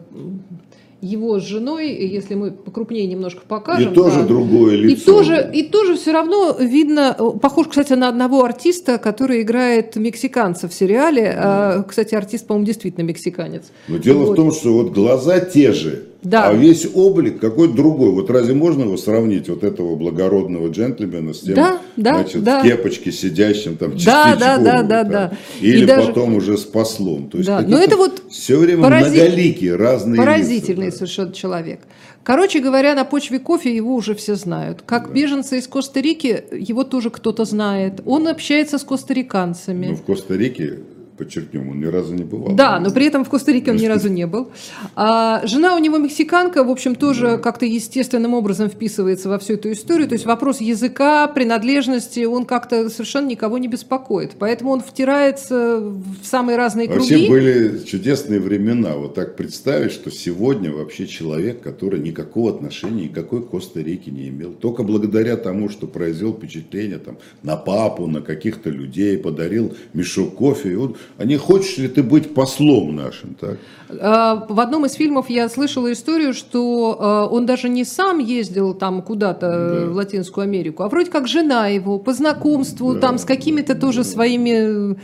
его 1.01 1.39
с 1.39 1.43
женой, 1.43 1.93
если 1.93 2.33
мы 2.33 2.51
покрупнее 2.51 3.05
немножко 3.05 3.41
покажем. 3.47 3.91
И 3.91 3.95
тоже 3.95 4.21
да. 4.21 4.25
другое 4.25 4.75
И 4.75 4.77
лицо. 4.77 5.05
тоже, 5.05 5.49
и 5.53 5.63
тоже 5.63 5.95
все 5.95 6.11
равно 6.11 6.55
видно, 6.59 7.15
э, 7.17 7.39
похож, 7.39 7.67
кстати, 7.67 7.93
на 7.93 8.09
одного 8.09 8.43
артиста, 8.43 8.97
который 8.97 9.41
играет 9.43 9.95
мексиканца 9.95 10.67
в 10.67 10.73
сериале. 10.73 11.33
А, 11.37 11.83
кстати, 11.83 12.15
артист, 12.15 12.47
по-моему, 12.47 12.65
действительно 12.65 13.03
мексиканец. 13.03 13.65
Но 13.87 13.97
дело 13.97 14.25
Вот. 14.25 14.31
в 14.33 14.35
том, 14.35 14.51
что 14.51 14.73
вот 14.73 14.91
глаза 14.91 15.39
те 15.39 15.71
же, 15.71 16.06
Да. 16.29 16.49
А 16.49 16.53
весь 16.53 16.87
облик 16.93 17.39
какой-то 17.39 17.73
другой. 17.73 18.11
Вот 18.11 18.29
разве 18.29 18.53
можно 18.53 18.83
его 18.83 18.97
сравнить, 18.97 19.47
вот 19.49 19.63
этого 19.63 19.95
благородного 19.95 20.67
джентльмена 20.69 21.33
с 21.33 21.39
тем, 21.41 21.55
Да, 21.55 21.79
да, 21.95 22.15
значит, 22.15 22.43
да. 22.43 22.59
в 22.59 22.63
кепочке 22.63 23.11
сидящим 23.11 23.77
там 23.77 23.93
Да, 24.03 24.35
да, 24.39 24.57
да, 24.57 24.83
да, 24.83 25.03
да. 25.03 25.31
Или 25.61 25.83
И 25.83 25.85
даже- 25.85 26.07
потом 26.07 26.35
уже 26.35 26.57
с 26.57 26.63
послом. 26.65 27.29
То 27.29 27.37
есть 27.37 27.47
Да, 27.47 27.61
но 27.61 27.63
какие-то 27.63 27.83
это 27.85 27.97
вот 27.97 28.23
все 28.29 28.57
время 28.57 28.83
порази- 28.87 29.09
многоликие, 29.11 29.75
разные 29.75 30.17
Поразительный 30.17 30.85
лица, 30.87 30.99
да. 30.99 31.05
совершенно 31.05 31.33
человек. 31.33 31.79
Короче 32.23 32.59
говоря, 32.59 32.93
на 32.93 33.05
почве 33.05 33.39
кофе 33.39 33.73
его 33.73 33.95
уже 33.95 34.13
все 34.13 34.35
знают. 34.35 34.81
Как 34.85 35.13
беженца 35.13 35.55
из 35.55 35.65
Коста-Рики, 35.67 36.43
его 36.51 36.83
тоже 36.83 37.09
кто-то 37.09 37.45
знает. 37.45 38.01
Он 38.05 38.27
общается 38.27 38.77
с 38.79 38.83
костариканцами. 38.83 39.87
Но 39.87 39.95
в 39.95 40.03
Коста-Рике, 40.03 40.79
подчеркнем, 41.17 41.69
он 41.69 41.79
ни 41.79 41.85
разу 41.85 42.13
не 42.13 42.23
бывал. 42.23 42.55
Да, 42.55 42.79
но 42.79 42.91
при 42.91 43.05
этом 43.05 43.25
в 43.25 43.29
Коста-Рике 43.29 43.71
он 43.71 43.77
ни 43.77 43.85
разу 43.85 44.09
не 44.09 44.27
был. 44.27 44.51
А 44.95 45.45
жена 45.45 45.75
у 45.75 45.79
него 45.79 45.97
мексиканка, 45.97 46.63
в 46.63 46.69
общем, 46.69 46.95
тоже 46.95 47.37
как-то 47.37 47.65
естественным 47.65 48.33
образом 48.33 48.69
вписывается 48.69 49.29
во 49.29 49.39
всю 49.39 49.53
эту 49.53 49.71
историю. 49.71 50.07
То 50.07 50.13
есть 50.13 50.25
вопрос 50.25 50.61
языка, 50.61 51.27
принадлежности, 51.27 52.25
он 52.25 52.45
как-то 52.45 52.89
совершенно 52.89 53.27
никого 53.27 53.57
не 53.57 53.67
беспокоит. 53.67 54.33
Поэтому 54.39 54.71
он 54.71 54.81
втирается 54.81 55.79
в 55.79 56.23
самые 56.23 56.57
разные 56.57 56.87
Вообще 56.87 57.15
круги. 57.15 57.29
были 57.29 57.83
чудесные 57.85 58.39
времена. 58.39 58.95
Вот 58.95 59.15
так 59.15 59.35
представить, 59.35 59.91
что 59.91 60.11
сегодня 60.11 60.71
вообще 60.71 61.07
человек, 61.07 61.61
который 61.61 61.99
никакого 61.99 62.51
отношения 62.51 63.05
никакой 63.05 63.43
к 63.43 63.49
Коста-Рике 63.49 64.11
не 64.11 64.29
имел, 64.29 64.53
только 64.53 64.83
благодаря 64.83 65.37
тому, 65.37 65.69
что 65.69 65.87
произвел 65.87 66.33
впечатление 66.33 66.99
там, 66.99 67.17
на 67.43 67.55
папу, 67.55 68.07
на 68.07 68.21
каких-то 68.21 68.69
людей, 68.69 69.17
подарил 69.17 69.75
мешок 69.93 70.35
кофе, 70.35 70.71
и 70.71 70.75
он, 70.75 70.95
а 71.17 71.25
не 71.25 71.37
хочешь 71.37 71.77
ли 71.77 71.87
ты 71.87 72.03
быть 72.03 72.33
послом 72.33 72.95
нашим, 72.95 73.35
так? 73.35 73.57
А, 73.89 74.45
В 74.49 74.59
одном 74.59 74.85
из 74.85 74.93
фильмов 74.93 75.29
я 75.29 75.49
слышала 75.49 75.91
историю, 75.91 76.33
что 76.33 76.97
а, 76.99 77.25
он 77.27 77.45
даже 77.45 77.69
не 77.69 77.85
сам 77.85 78.19
ездил 78.19 78.73
там 78.73 79.01
куда-то 79.01 79.87
в 79.89 79.95
Латинскую 79.95 80.43
Америку, 80.43 80.83
а 80.83 80.89
вроде 80.89 81.09
как 81.09 81.27
жена 81.27 81.67
его 81.67 81.97
по 81.97 82.13
знакомству 82.13 82.95
там 82.95 83.17
с 83.17 83.25
какими-то 83.25 83.75
тоже 83.75 84.03
своими 84.03 84.97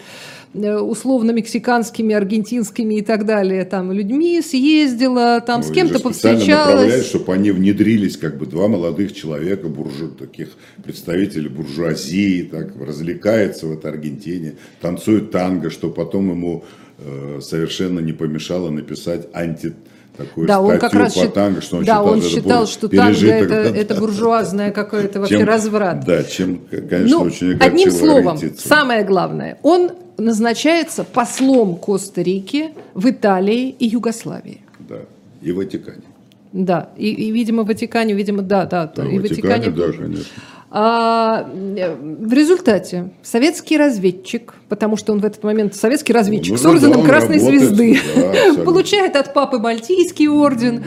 э, 0.53 0.77
условно 0.77 1.31
мексиканскими, 1.31 2.13
аргентинскими 2.15 2.95
и 2.95 3.01
так 3.01 3.25
далее 3.25 3.65
там 3.65 3.91
людьми 3.91 4.41
съездила, 4.41 5.41
там 5.41 5.63
с 5.63 5.69
Ну, 5.69 5.73
кем-то 5.73 5.99
специально 5.99 6.39
направляют, 6.39 6.69
повстречалась. 6.77 7.05
чтобы 7.07 7.33
они 7.33 7.51
внедрились, 7.51 8.17
как 8.17 8.37
бы 8.37 8.45
два 8.45 8.67
молодых 8.67 9.13
человека, 9.13 9.67
буржу, 9.67 10.09
таких 10.09 10.49
представителей 10.83 11.49
буржуазии, 11.49 12.43
так, 12.43 12.75
развлекаются 12.79 13.67
в 13.67 13.73
этой 13.73 13.91
Аргентине, 13.91 14.55
танцуют 14.81 15.31
танго, 15.31 15.69
что 15.69 15.89
потом 15.89 16.29
ему 16.31 16.63
э, 16.99 17.39
совершенно 17.41 17.99
не 17.99 18.13
помешало 18.13 18.69
написать 18.69 19.27
анти 19.33 19.73
такую 20.17 20.47
Да, 20.47 20.61
он 20.61 20.77
как 20.77 20.93
раз 20.93 21.13
по 21.13 21.27
танго, 21.27 21.61
что 21.61 21.77
он 21.77 21.83
да, 21.83 21.93
считал, 21.93 22.07
он 22.07 22.21
считал, 22.21 22.67
что 22.67 22.87
танго 22.87 23.27
это, 23.27 23.53
это 23.53 23.95
буржуазное 23.95 24.71
какое-то 24.71 25.19
вообще 25.19 25.43
разврат. 25.43 26.05
Да, 26.05 26.23
чем, 26.23 26.61
конечно, 26.69 27.17
Ну, 27.17 27.21
очень 27.23 27.57
одним 27.59 27.91
словом, 27.91 28.37
самое 28.57 29.03
главное, 29.03 29.57
он 29.63 29.91
назначается 30.17 31.03
послом 31.03 31.75
Коста-Рики 31.75 32.71
в 32.93 33.09
Италии 33.09 33.69
и 33.69 33.87
Югославии. 33.87 34.61
Да, 34.79 34.99
и 35.41 35.51
в 35.51 35.55
Ватикане. 35.57 36.03
Да, 36.51 36.89
и, 36.97 37.09
и, 37.09 37.31
видимо, 37.31 37.63
в 37.63 37.67
Ватикане, 37.67 38.13
видимо, 38.13 38.41
да, 38.41 38.65
да, 38.65 38.85
Да, 38.95 39.05
и 39.05 39.17
в 39.17 39.21
Ватикане, 39.21 39.69
да, 39.69 39.85
тоже. 39.85 39.97
конечно. 39.97 40.25
А, 40.75 41.47
в 41.53 42.33
результате 42.33 43.11
советский 43.21 43.77
разведчик, 43.77 44.55
потому 44.69 44.97
что 44.97 45.13
он 45.13 45.19
в 45.19 45.25
этот 45.25 45.43
момент 45.43 45.75
советский 45.75 46.13
разведчик 46.13 46.53
Ну, 46.53 46.57
с 46.57 46.65
орденом 46.65 47.03
да, 47.03 47.07
Красной 47.07 47.37
работает, 47.37 47.61
Звезды, 47.61 47.99
да, 48.15 48.63
получает 48.65 49.15
от 49.15 49.35
папы 49.35 49.59
Мальтийский 49.59 50.27
орден, 50.27 50.83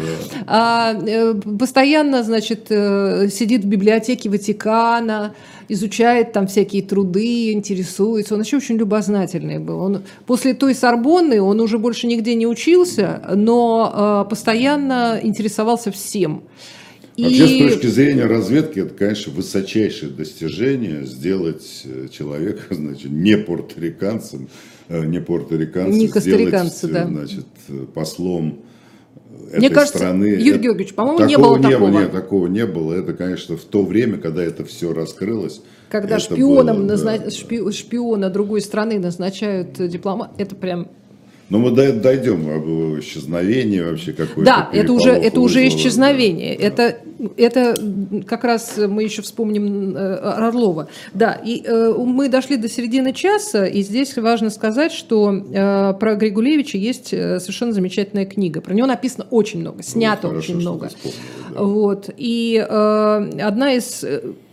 а, 0.48 0.92
э, 0.92 1.34
постоянно, 1.34 2.24
значит, 2.24 2.66
э, 2.70 3.28
сидит 3.30 3.62
в 3.62 3.68
библиотеке 3.68 4.28
Ватикана, 4.28 5.36
изучает 5.68 6.32
там 6.32 6.48
всякие 6.48 6.82
труды, 6.82 7.52
интересуется. 7.52 8.34
Он 8.34 8.40
еще 8.40 8.56
очень 8.56 8.78
любознательный 8.78 9.60
был. 9.60 9.78
Он, 9.78 10.02
после 10.26 10.54
той 10.54 10.74
Сорбонны 10.74 11.40
он 11.40 11.60
уже 11.60 11.78
больше 11.78 12.08
нигде 12.08 12.34
не 12.34 12.48
учился, 12.48 13.22
но 13.36 14.24
э, 14.26 14.30
постоянно 14.30 15.20
интересовался 15.22 15.92
всем. 15.92 16.42
Вообще, 17.18 17.46
с 17.48 17.58
точки 17.58 17.86
зрения 17.86 18.26
разведки, 18.26 18.80
это, 18.80 18.94
конечно, 18.94 19.32
высочайшее 19.32 20.12
достижение 20.12 21.06
сделать 21.06 21.82
э, 21.84 22.08
человека, 22.10 22.62
значит, 22.74 23.10
не 23.10 23.36
порториканцем, 23.38 24.48
э, 24.88 25.04
не 25.04 25.20
порториканцем, 25.20 25.98
Не 25.98 26.08
сделать, 26.08 26.82
э, 26.82 26.88
да. 26.88 27.06
значит, 27.06 27.46
послом 27.94 28.60
этой 29.48 29.58
Мне 29.58 29.70
кажется, 29.70 29.98
страны. 29.98 30.24
Юрий 30.24 30.58
Георгиевич, 30.58 30.94
по-моему, 30.94 31.24
не 31.24 31.36
было 31.36 31.56
не 31.56 31.62
такого. 31.70 31.90
Нет, 31.90 32.12
такого 32.12 32.46
не 32.48 32.66
было. 32.66 32.94
Это, 32.94 33.12
конечно, 33.14 33.56
в 33.56 33.64
то 33.64 33.84
время, 33.84 34.18
когда 34.18 34.42
это 34.42 34.64
все 34.64 34.92
раскрылось. 34.92 35.62
Когда 35.88 36.18
шпионом 36.18 36.78
было, 36.78 36.86
назна- 36.86 37.18
да, 37.18 37.26
шпи- 37.28 37.72
шпиона 37.72 38.28
другой 38.28 38.60
страны 38.60 38.98
назначают 38.98 39.74
дипломат, 39.88 40.32
это 40.38 40.56
прям 40.56 40.88
Но 41.48 41.58
мы 41.58 41.70
до- 41.70 41.92
дойдем 41.92 42.48
об 42.50 42.98
исчезновении 43.00 43.80
вообще 43.80 44.12
какой-то. 44.12 44.44
Да, 44.44 44.68
это 44.72 44.92
уже, 44.92 45.10
это 45.10 45.40
уже 45.40 45.60
вызвало, 45.60 45.78
исчезновение. 45.80 46.58
да. 46.58 46.64
Это, 46.66 46.98
это 47.36 47.74
как 48.26 48.42
раз 48.42 48.76
мы 48.76 49.04
еще 49.04 49.22
вспомним 49.22 49.96
э, 49.96 50.14
Орлова. 50.16 50.88
Да, 51.14 51.32
и 51.34 51.62
э, 51.64 51.94
мы 51.96 52.28
дошли 52.28 52.56
до 52.56 52.68
середины 52.68 53.12
часа, 53.12 53.64
и 53.64 53.82
здесь 53.82 54.16
важно 54.16 54.50
сказать, 54.50 54.90
что 54.90 55.32
э, 55.32 55.94
про 56.00 56.14
Григулевича 56.16 56.78
есть 56.78 57.08
совершенно 57.10 57.72
замечательная 57.72 58.26
книга. 58.26 58.60
Про 58.60 58.74
него 58.74 58.88
написано 58.88 59.26
очень 59.30 59.60
много, 59.60 59.84
снято 59.84 60.22
Ну, 60.24 60.28
хорошо, 60.30 60.52
очень 60.52 60.60
много. 60.60 60.88
ты 60.88 60.94
вспомнила, 60.96 61.20
да. 61.54 61.62
Вот. 61.62 62.10
И 62.16 62.56
э, 62.68 63.30
одна 63.40 63.72
из... 63.74 64.04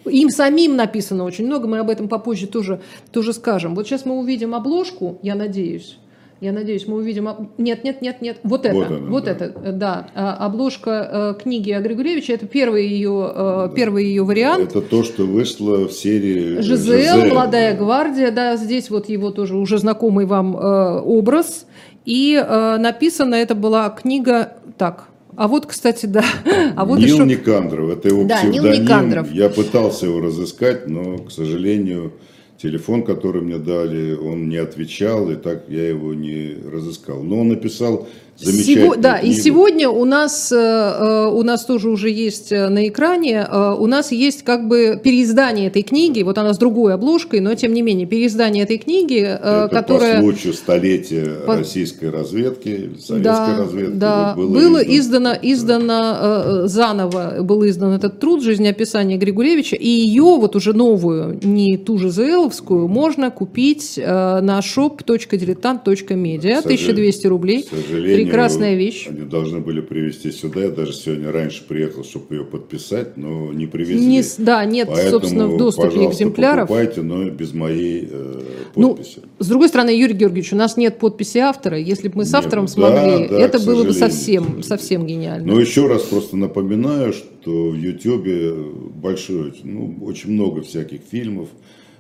Им 0.06 0.30
самим 0.30 0.76
написано 0.76 1.24
очень 1.24 1.46
много, 1.46 1.68
мы 1.68 1.80
об 1.80 1.90
этом 1.90 2.08
попозже 2.10 2.46
тоже, 2.46 2.82
тоже 3.12 3.34
скажем. 3.34 3.74
Вот 3.74 3.88
сейчас 3.88 4.06
мы 4.06 4.20
увидим 4.20 4.54
обложку, 4.54 5.18
я 5.24 5.34
надеюсь. 5.34 5.98
Я 6.44 6.52
надеюсь, 6.52 6.88
мы 6.88 6.98
увидим... 6.98 7.30
Нет, 7.58 7.86
нет, 7.86 8.02
нет, 8.02 8.22
нет. 8.22 8.38
Вот 8.44 8.66
это. 8.66 8.76
Вот 8.76 8.90
Вот, 8.90 9.28
она, 9.28 9.34
да. 9.40 9.46
это, 9.46 9.60
э, 9.64 9.72
да. 9.72 10.08
А, 10.14 10.46
Обложка 10.46 11.36
э, 11.38 11.42
книги 11.42 11.72
о 11.72 11.80
Григорьевиче. 11.80 12.34
Это 12.34 12.48
первый 12.48 12.86
ее, 12.86 13.32
э, 13.34 13.70
первый 13.74 14.06
ее 14.06 14.26
вариант. 14.26 14.72
Это 14.72 14.82
то, 14.82 15.04
что 15.04 15.24
вышло 15.24 15.88
в 15.88 15.94
серии 15.94 16.60
ЖЗЛ, 16.60 17.34
«Молодая 17.34 17.78
гвардия», 17.78 18.30
да, 18.32 18.58
здесь 18.58 18.90
вот 18.90 19.08
его 19.08 19.32
тоже 19.32 19.56
уже 19.56 19.78
знакомый 19.78 20.26
вам 20.26 20.54
образ. 20.56 21.66
И 22.04 22.36
э, 22.36 22.78
написано, 22.78 23.36
это 23.36 23.56
была 23.56 23.90
книга, 23.90 24.58
так, 24.78 25.06
а 25.38 25.48
вот, 25.48 25.66
кстати, 25.66 26.06
да, 26.06 26.26
а 26.76 26.84
вот 26.84 27.00
Нил 27.00 27.16
еще... 27.16 27.26
Никандров, 27.26 27.90
это 27.90 28.10
его 28.10 28.26
Да, 28.26 28.44
Нил 28.44 28.64
псевдоним. 28.64 28.84
Никандров. 28.84 29.32
Я 29.32 29.48
пытался 29.48 30.08
его 30.08 30.20
разыскать, 30.20 30.88
но, 30.88 31.20
к 31.20 31.32
сожалению, 31.32 32.14
телефон, 32.58 33.04
который 33.04 33.42
мне 33.42 33.58
дали, 33.58 34.14
он 34.14 34.50
не 34.50 34.58
отвечал, 34.58 35.30
и 35.32 35.36
так 35.36 35.66
я 35.70 35.90
его 35.90 36.14
не 36.14 36.56
разыскал. 36.72 37.24
Но 37.24 37.42
он 37.42 37.50
написал 37.50 38.08
Сего- 38.36 38.96
да, 38.96 39.18
и 39.18 39.28
книгу. 39.28 39.42
сегодня 39.42 39.90
у 39.90 40.06
нас, 40.06 40.52
э, 40.52 40.56
э, 40.58 41.28
у 41.28 41.44
нас 41.44 41.66
тоже 41.66 41.90
уже 41.90 42.10
есть 42.10 42.52
э, 42.52 42.68
на 42.68 42.88
экране, 42.88 43.48
э, 43.50 43.76
у 43.78 43.86
нас 43.88 44.12
есть 44.12 44.44
как 44.44 44.68
бы 44.68 45.00
переиздание 45.02 45.68
этой 45.68 45.84
книги, 45.84 46.24
вот 46.24 46.38
она 46.38 46.54
с 46.54 46.58
другой 46.58 46.94
обложкой, 46.96 47.40
но 47.42 47.54
тем 47.56 47.74
не 47.74 47.82
менее 47.82 48.08
переиздание 48.08 48.64
этой 48.64 48.80
книги, 48.80 49.20
э, 49.22 49.66
Это 49.66 49.70
которая... 49.72 50.16
по 50.16 50.22
случаю 50.24 50.54
столетия 50.54 51.26
По- 51.46 51.58
российской 51.58 52.10
разведки, 52.10 52.92
советской 53.00 53.22
Да, 53.24 53.58
разведки. 53.58 53.96
да. 53.98 54.34
вот 54.36 54.50
было, 54.50 54.80
издано. 54.80 55.34
издано, 55.34 55.40
издано 55.42 56.18
э, 56.20 56.64
заново 56.68 57.44
был 57.44 57.66
издан 57.68 57.94
этот 57.94 58.20
труд 58.20 58.42
жизнеописания 58.44 59.18
Григорьевича, 59.18 59.76
и 59.76 59.88
ее 59.88 60.24
вот 60.24 60.56
уже 60.56 60.74
новую, 60.74 61.40
не 61.44 61.78
ту 61.78 61.98
же 62.00 62.10
ЗЛовскую, 62.10 62.88
можно 62.88 63.30
купить 63.32 63.94
э, 63.98 64.40
на 64.42 64.60
shop.diletant.media, 64.60 66.60
К 66.60 66.64
сожалению- 66.64 66.66
1200 66.66 67.28
рублей. 67.28 67.64
К 67.64 67.70
сожалению, 67.70 68.23
Прекрасная 68.26 68.76
вещь. 68.76 69.08
Они 69.10 69.22
должны 69.22 69.60
были 69.60 69.82
привезти 69.82 70.32
сюда. 70.32 70.64
Я 70.64 70.70
даже 70.70 70.94
сегодня 70.94 71.32
раньше 71.32 71.64
приехал, 71.68 72.04
чтобы 72.04 72.36
ее 72.36 72.44
подписать, 72.46 73.18
но 73.18 73.52
не 73.54 73.66
привезли. 73.68 74.06
Не 74.06 74.24
да, 74.38 74.66
нет, 74.66 74.88
Поэтому, 74.90 75.12
собственно, 75.12 75.48
в 75.48 75.58
доступе 75.58 76.06
экземпляров. 76.06 76.68
покупайте, 76.68 77.02
но 77.02 77.30
без 77.30 77.54
моей 77.54 78.08
э, 78.10 78.42
Ну, 78.76 78.96
подписи. 78.96 79.22
с 79.40 79.48
другой 79.48 79.70
стороны, 79.70 79.90
Юрий 79.90 80.14
Георгиевич, 80.14 80.54
у 80.54 80.56
нас 80.56 80.78
нет 80.78 81.00
подписи 81.00 81.38
автора. 81.40 81.78
Если 81.80 82.08
бы 82.08 82.18
мы 82.18 82.26
с 82.26 82.34
Нет, 82.34 82.36
автором 82.44 82.66
да, 82.66 82.72
смогли, 82.72 83.28
да, 83.28 83.40
это 83.40 83.60
было 83.60 83.84
бы 83.84 83.94
совсем, 83.94 84.64
совсем 84.64 85.06
гениально. 85.06 85.54
Но 85.54 85.60
еще 85.60 85.88
раз 85.88 86.04
просто 86.04 86.38
напоминаю, 86.38 87.14
что 87.14 87.70
в 87.70 87.76
Ютьюбе 87.76 88.54
большое, 88.54 89.54
ну, 89.64 89.98
очень 90.02 90.32
много 90.32 90.62
всяких 90.62 91.02
фильмов, 91.10 91.50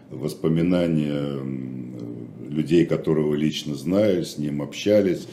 воспоминания 0.09 1.39
людей, 2.49 2.85
которого 2.85 3.33
лично 3.35 3.75
знали, 3.75 4.23
с 4.23 4.37
ним 4.37 4.61
общались. 4.61 5.27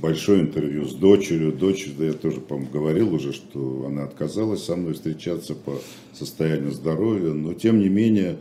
Большое 0.00 0.42
интервью 0.42 0.84
с 0.84 0.94
дочерью. 0.94 1.52
Дочь, 1.52 1.88
да 1.98 2.06
я 2.06 2.12
тоже, 2.12 2.40
по-моему, 2.40 2.70
говорил 2.72 3.12
уже, 3.12 3.32
что 3.32 3.84
она 3.86 4.04
отказалась 4.04 4.64
со 4.64 4.76
мной 4.76 4.94
встречаться 4.94 5.54
по 5.54 5.80
состоянию 6.12 6.70
здоровья, 6.70 7.32
но 7.32 7.54
тем 7.54 7.80
не 7.80 7.88
менее 7.88 8.36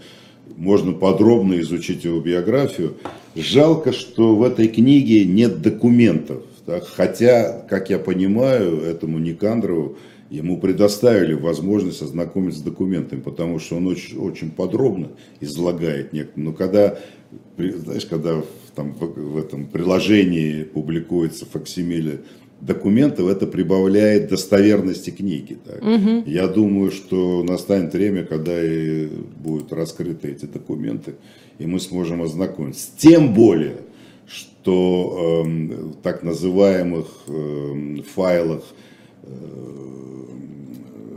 можно 0.57 0.93
подробно 0.93 1.59
изучить 1.61 2.03
его 2.03 2.19
биографию. 2.19 2.97
Жалко, 3.35 3.93
что 3.93 4.35
в 4.35 4.43
этой 4.43 4.67
книге 4.67 5.25
нет 5.25 5.61
документов. 5.61 6.43
Так? 6.65 6.85
Хотя, 6.87 7.65
как 7.67 7.89
я 7.89 7.97
понимаю, 7.97 8.81
этому 8.81 9.17
Никандрову 9.17 9.97
ему 10.33 10.59
предоставили 10.59 11.33
возможность 11.33 12.01
ознакомиться 12.01 12.61
с 12.61 12.63
документами, 12.63 13.21
потому 13.21 13.59
что 13.59 13.75
он 13.75 13.85
очень, 13.85 14.17
очень 14.17 14.49
подробно 14.49 15.09
излагает 15.39 16.11
некоторые. 16.11 16.45
Но 16.45 16.53
когда, 16.53 16.97
знаешь, 17.55 18.07
когда 18.07 18.41
там, 18.75 18.93
в, 18.93 19.33
в 19.33 19.37
этом 19.37 19.67
приложении 19.67 20.63
публикуется 20.63 21.45
факсимиле 21.45 22.21
документов, 22.61 23.27
это 23.27 23.45
прибавляет 23.45 24.29
достоверности 24.29 25.11
книги. 25.11 25.59
Так. 25.63 25.83
Угу. 25.83 26.23
Я 26.25 26.47
думаю, 26.47 26.89
что 26.89 27.43
настанет 27.43 27.93
время, 27.93 28.23
когда 28.23 28.59
и 28.59 29.09
будут 29.37 29.71
раскрыты 29.71 30.29
эти 30.29 30.45
документы, 30.45 31.13
и 31.59 31.67
мы 31.67 31.79
сможем 31.79 32.23
ознакомиться. 32.23 32.89
Тем 32.97 33.35
более, 33.35 33.81
что 34.25 35.43
э, 35.45 35.47
в 35.47 36.01
так 36.01 36.23
называемых 36.23 37.05
э, 37.27 37.97
файлах 38.15 38.63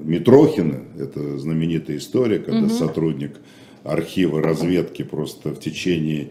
Митрохина, 0.05 0.83
это 0.99 1.39
знаменитая 1.39 1.97
история, 1.97 2.39
когда 2.39 2.67
угу. 2.67 2.75
сотрудник 2.75 3.41
архива 3.83 4.41
разведки 4.41 5.03
просто 5.03 5.51
в 5.51 5.61
течение 5.61 6.31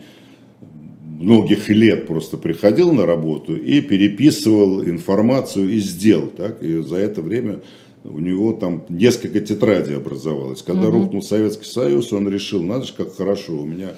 многих 1.20 1.70
лет 1.70 2.08
просто 2.08 2.38
приходил 2.38 2.94
на 2.94 3.06
работу 3.06 3.56
и 3.56 3.82
переписывал 3.82 4.84
информацию 4.84 5.70
из 5.70 5.94
дел. 5.96 6.28
Так? 6.28 6.64
И 6.64 6.82
за 6.82 6.98
это 6.98 7.22
время 7.22 7.62
у 8.04 8.20
него 8.20 8.54
там 8.54 8.86
несколько 8.90 9.42
тетрадей 9.42 9.98
образовалось. 9.98 10.62
Когда 10.62 10.88
угу. 10.88 11.00
рухнул 11.00 11.22
Советский 11.22 11.66
Союз, 11.66 12.14
он 12.14 12.30
решил, 12.30 12.64
надо 12.64 12.86
же, 12.86 12.94
как 12.94 13.16
хорошо, 13.16 13.58
у 13.58 13.66
меня 13.66 13.92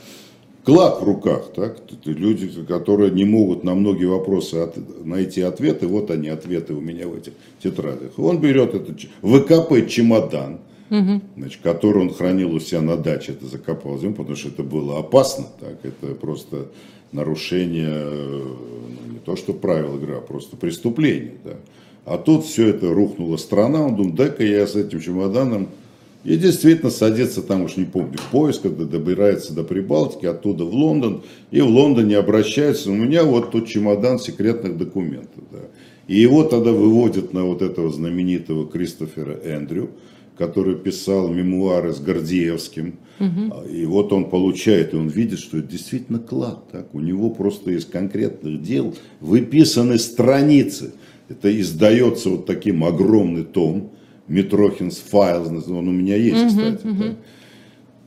клад 0.67 1.01
в 1.01 1.05
руках, 1.05 1.53
так? 1.55 1.77
Люди, 2.03 2.51
которые 2.67 3.09
не 3.11 3.23
могут 3.23 3.63
на 3.63 3.73
многие 3.73 4.03
вопросы 4.03 4.55
от, 4.55 5.05
найти 5.05 5.41
ответы, 5.41 5.87
вот 5.87 6.11
они, 6.11 6.27
ответы 6.27 6.73
у 6.73 6.81
меня 6.81 7.07
в 7.07 7.15
этих 7.15 7.31
тетрадях. 7.63 8.19
Он 8.19 8.41
берет 8.41 8.73
этот, 8.73 8.99
выкапывает 9.21 9.89
чемодан, 9.89 10.59
угу. 10.89 11.21
значит, 11.37 11.61
который 11.63 12.01
он 12.01 12.13
хранил 12.13 12.53
у 12.53 12.59
себя 12.59 12.81
на 12.81 12.97
даче, 12.97 13.31
это 13.31 13.45
закопал 13.45 13.97
землю, 13.97 14.15
потому 14.15 14.35
что 14.35 14.49
это 14.49 14.63
было 14.63 14.99
опасно, 14.99 15.45
так? 15.61 15.77
Это 15.83 16.13
просто 16.15 16.65
нарушение, 17.13 18.03
ну, 18.03 19.13
не 19.13 19.19
то 19.19 19.37
что 19.37 19.53
правил 19.53 19.95
игры, 19.95 20.15
а 20.15 20.19
просто 20.19 20.57
преступление, 20.57 21.35
да. 21.45 21.53
А 22.03 22.17
тут 22.17 22.43
все 22.43 22.67
это 22.67 22.93
рухнула 22.93 23.37
страна, 23.37 23.85
он 23.85 23.95
думает, 23.95 24.15
дай-ка 24.15 24.43
я 24.43 24.67
с 24.67 24.75
этим 24.75 24.99
чемоданом 24.99 25.69
и 26.27 26.35
действительно 26.35 26.91
садится 26.91 27.41
там, 27.41 27.63
уж 27.63 27.77
не 27.77 27.85
помню, 27.85 28.17
в 28.17 28.31
поезд, 28.31 28.61
когда 28.61 28.83
добирается 28.83 29.53
до 29.53 29.63
Прибалтики, 29.63 30.25
оттуда 30.25 30.65
в 30.65 30.73
Лондон. 30.73 31.23
И 31.51 31.61
в 31.61 31.69
Лондоне 31.69 32.17
обращается, 32.17 32.91
у 32.91 32.95
меня 32.95 33.23
вот 33.23 33.51
тут 33.51 33.69
чемодан 33.69 34.19
секретных 34.19 34.77
документов. 34.77 35.41
Да. 35.49 35.59
И 36.07 36.19
его 36.19 36.43
тогда 36.43 36.73
выводят 36.73 37.31
на 37.31 37.45
вот 37.45 37.61
этого 37.61 37.89
знаменитого 37.89 38.67
Кристофера 38.67 39.39
Эндрю, 39.41 39.91
который 40.37 40.75
писал 40.75 41.29
мемуары 41.29 41.93
с 41.93 42.01
Гордеевским. 42.01 42.95
Угу. 43.21 43.69
И 43.71 43.85
вот 43.85 44.11
он 44.11 44.29
получает, 44.29 44.93
и 44.93 44.97
он 44.97 45.07
видит, 45.07 45.39
что 45.39 45.59
это 45.59 45.69
действительно 45.69 46.19
клад. 46.19 46.69
Так? 46.73 46.93
У 46.93 46.99
него 46.99 47.29
просто 47.29 47.71
из 47.71 47.85
конкретных 47.85 48.61
дел 48.61 48.93
выписаны 49.21 49.97
страницы. 49.97 50.91
Это 51.29 51.57
издается 51.57 52.31
вот 52.31 52.45
таким 52.45 52.83
огромный 52.83 53.45
том 53.45 53.91
Митрохинс 54.27 54.97
файл, 54.97 55.45
он 55.45 55.87
у 55.87 55.91
меня 55.91 56.15
есть, 56.15 56.35
uh 56.35 56.47
кстати. 56.47 56.85
uh 56.85 56.97
Да. 56.99 57.15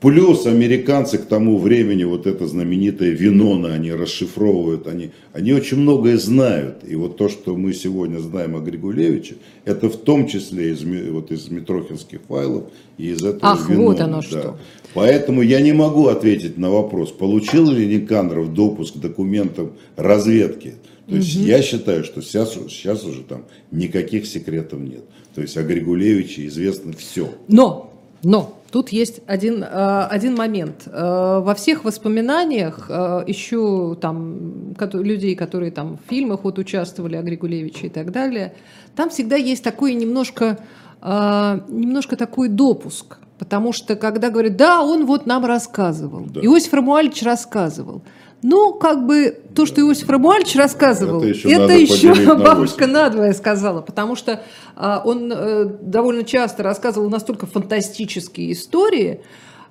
Плюс 0.00 0.46
американцы 0.46 1.18
к 1.18 1.26
тому 1.26 1.59
времени, 1.59 2.04
вот 2.04 2.26
это 2.26 2.46
знаменитое 2.46 3.11
Винона, 3.11 3.74
они 3.74 3.92
расшифровывают, 3.92 4.87
они, 4.87 5.11
они 5.35 5.52
очень 5.52 5.76
многое 5.76 6.16
знают. 6.16 6.78
И 6.88 6.94
вот 6.94 7.18
то, 7.18 7.28
что 7.28 7.54
мы 7.54 7.74
сегодня 7.74 8.18
знаем 8.18 8.56
о 8.56 8.61
Григулевиче, 8.61 9.35
это 9.66 9.90
в 9.90 9.98
том 9.98 10.26
числе 10.26 10.70
из, 10.72 10.83
вот 11.11 11.30
из 11.30 11.50
Митрохинских 11.50 12.20
файлов 12.26 12.64
и 12.96 13.11
из 13.11 13.22
этого 13.22 13.40
Ах, 13.42 13.68
Винона. 13.68 13.87
вот 13.87 14.00
оно 14.00 14.16
да. 14.16 14.22
что. 14.22 14.59
Поэтому 14.94 15.42
я 15.42 15.61
не 15.61 15.74
могу 15.74 16.06
ответить 16.06 16.56
на 16.56 16.70
вопрос, 16.70 17.11
получил 17.11 17.70
ли 17.70 17.87
Никандров 17.87 18.54
допуск 18.54 18.94
к 18.94 18.98
документам 18.98 19.72
разведки. 19.96 20.76
То 21.09 21.16
есть 21.16 21.37
угу. 21.37 21.44
я 21.44 21.61
считаю, 21.61 22.04
что 22.04 22.22
сейчас, 22.22 22.54
сейчас 22.54 23.04
уже 23.04 23.22
там 23.22 23.44
никаких 23.70 24.26
секретов 24.26 24.80
нет. 24.80 25.02
То 25.35 25.43
есть 25.43 25.57
о 25.57 25.62
Григулевиче 25.62 26.47
известно 26.47 26.93
все. 26.93 27.29
Но, 27.49 27.93
но 28.23 28.61
Тут 28.71 28.90
есть 28.90 29.21
один, 29.27 29.64
э, 29.64 29.66
один 30.11 30.37
момент. 30.37 30.87
Э, 30.87 31.40
во 31.43 31.55
всех 31.55 31.85
воспоминаниях 31.85 32.87
э, 32.88 33.25
еще 33.27 33.97
там 34.01 34.77
людей, 34.93 35.35
которые 35.35 35.73
там 35.73 35.99
в 35.99 36.09
фильмах 36.09 36.45
вот 36.45 36.59
участвовали 36.59 37.16
о 37.16 37.23
Григулевиче 37.23 37.88
и 37.88 37.90
так 37.90 38.12
далее, 38.12 38.55
там 38.95 39.11
всегда 39.11 39.37
есть 39.37 39.64
такой 39.64 39.95
немножко, 39.95 40.59
немножко 41.03 42.16
такой 42.16 42.49
допуск. 42.49 43.19
Потому 43.38 43.73
что 43.73 43.97
когда 43.97 44.31
говорят, 44.31 44.57
да, 44.57 44.83
он 44.83 45.07
вот 45.07 45.27
нам 45.27 45.47
рассказывал, 45.47 46.27
да. 46.27 46.40
Иосиф 46.40 46.75
Рамуальевич 46.75 47.23
рассказывал. 47.23 48.03
Ну, 48.42 48.72
как 48.72 49.07
бы 49.07 49.38
то, 49.55 49.66
что 49.66 49.81
Иосиф 49.83 50.09
Рамуальевич 50.09 50.57
рассказывал, 50.57 51.18
это 51.18 51.29
еще, 51.29 51.50
это 51.50 51.72
еще 51.72 52.37
бабушка 52.37 52.87
на 52.87 53.00
надвое 53.03 53.33
сказала, 53.35 53.83
потому 53.83 54.16
что 54.16 54.42
а, 54.76 55.03
он 55.05 55.31
а, 55.33 55.64
довольно 55.64 56.24
часто 56.24 56.62
рассказывал 56.62 57.11
настолько 57.11 57.46
фантастические 57.46 58.53
истории, 58.53 59.20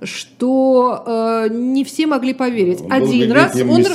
что 0.01 1.03
э, 1.05 1.47
не 1.51 1.83
все 1.83 2.07
могли 2.07 2.33
поверить. 2.33 2.81
Он 2.81 2.91
один 2.91 3.31
раз 3.33 3.53
он 3.55 3.85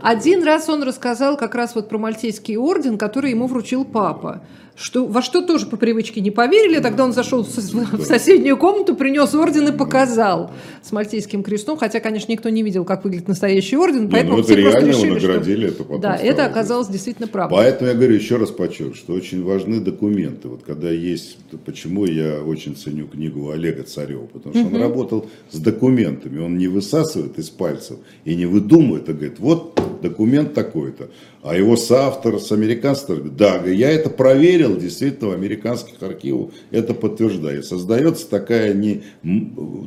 один 0.00 0.44
раз 0.44 0.68
он 0.68 0.84
рассказал 0.84 1.36
как 1.36 1.56
раз 1.56 1.74
вот 1.74 1.88
про 1.88 1.98
Мальтийский 1.98 2.56
орден, 2.56 2.96
который 2.96 3.30
ему 3.30 3.48
вручил 3.48 3.84
папа 3.84 4.42
что, 4.82 5.06
во 5.06 5.22
что 5.22 5.42
тоже 5.42 5.66
по 5.66 5.76
привычке 5.76 6.20
не 6.20 6.30
поверили. 6.30 6.80
Тогда 6.80 7.04
он 7.04 7.12
зашел 7.12 7.42
в 7.44 8.04
соседнюю 8.04 8.56
комнату, 8.56 8.94
принес 8.96 9.34
орден 9.34 9.68
и 9.68 9.72
показал 9.72 10.50
с 10.82 10.90
Мальтийским 10.92 11.42
крестом. 11.42 11.78
Хотя, 11.78 12.00
конечно, 12.00 12.32
никто 12.32 12.48
не 12.48 12.62
видел, 12.62 12.84
как 12.84 13.04
выглядит 13.04 13.28
настоящий 13.28 13.76
орден. 13.76 14.10
Поэтому 14.10 14.38
ну, 14.38 14.42
все 14.42 14.56
реально 14.56 14.88
решили, 14.88 15.10
наградили, 15.10 15.66
что... 15.66 15.74
это 15.74 15.84
потом 15.84 16.00
Да, 16.00 16.16
это 16.16 16.44
оказалось 16.46 16.88
действительно 16.88 17.28
правдой. 17.28 17.58
Поэтому 17.58 17.90
я 17.90 17.94
говорю 17.94 18.14
еще 18.14 18.36
раз 18.36 18.50
подчеркну, 18.50 18.94
что 18.94 19.12
очень 19.12 19.44
важны 19.44 19.80
документы. 19.80 20.48
Вот 20.48 20.62
когда 20.66 20.90
есть, 20.90 21.38
почему 21.64 22.04
я 22.04 22.42
очень 22.42 22.76
ценю 22.76 23.06
книгу 23.06 23.50
Олега 23.50 23.84
Царева, 23.84 24.26
потому 24.26 24.54
что 24.54 24.64
угу. 24.64 24.74
он 24.74 24.82
работал 24.82 25.26
с 25.50 25.58
документами, 25.58 26.40
он 26.40 26.58
не 26.58 26.66
высасывает 26.66 27.38
из 27.38 27.50
пальцев 27.50 27.98
и 28.24 28.34
не 28.34 28.46
выдумывает, 28.46 29.08
а 29.08 29.12
говорит, 29.12 29.38
вот 29.38 29.80
документ 30.02 30.54
такой-то. 30.54 31.08
А 31.42 31.56
его 31.56 31.76
соавтор 31.76 32.38
с 32.38 32.52
американцев 32.52 33.08
говорит, 33.08 33.36
да, 33.36 33.64
я 33.66 33.90
это 33.90 34.08
проверил, 34.10 34.76
действительно, 34.76 35.30
в 35.30 35.32
американских 35.34 36.00
архивах 36.00 36.50
это 36.70 36.94
подтверждает. 36.94 37.66
Создается 37.66 38.30
такая 38.30 38.72
не 38.74 39.02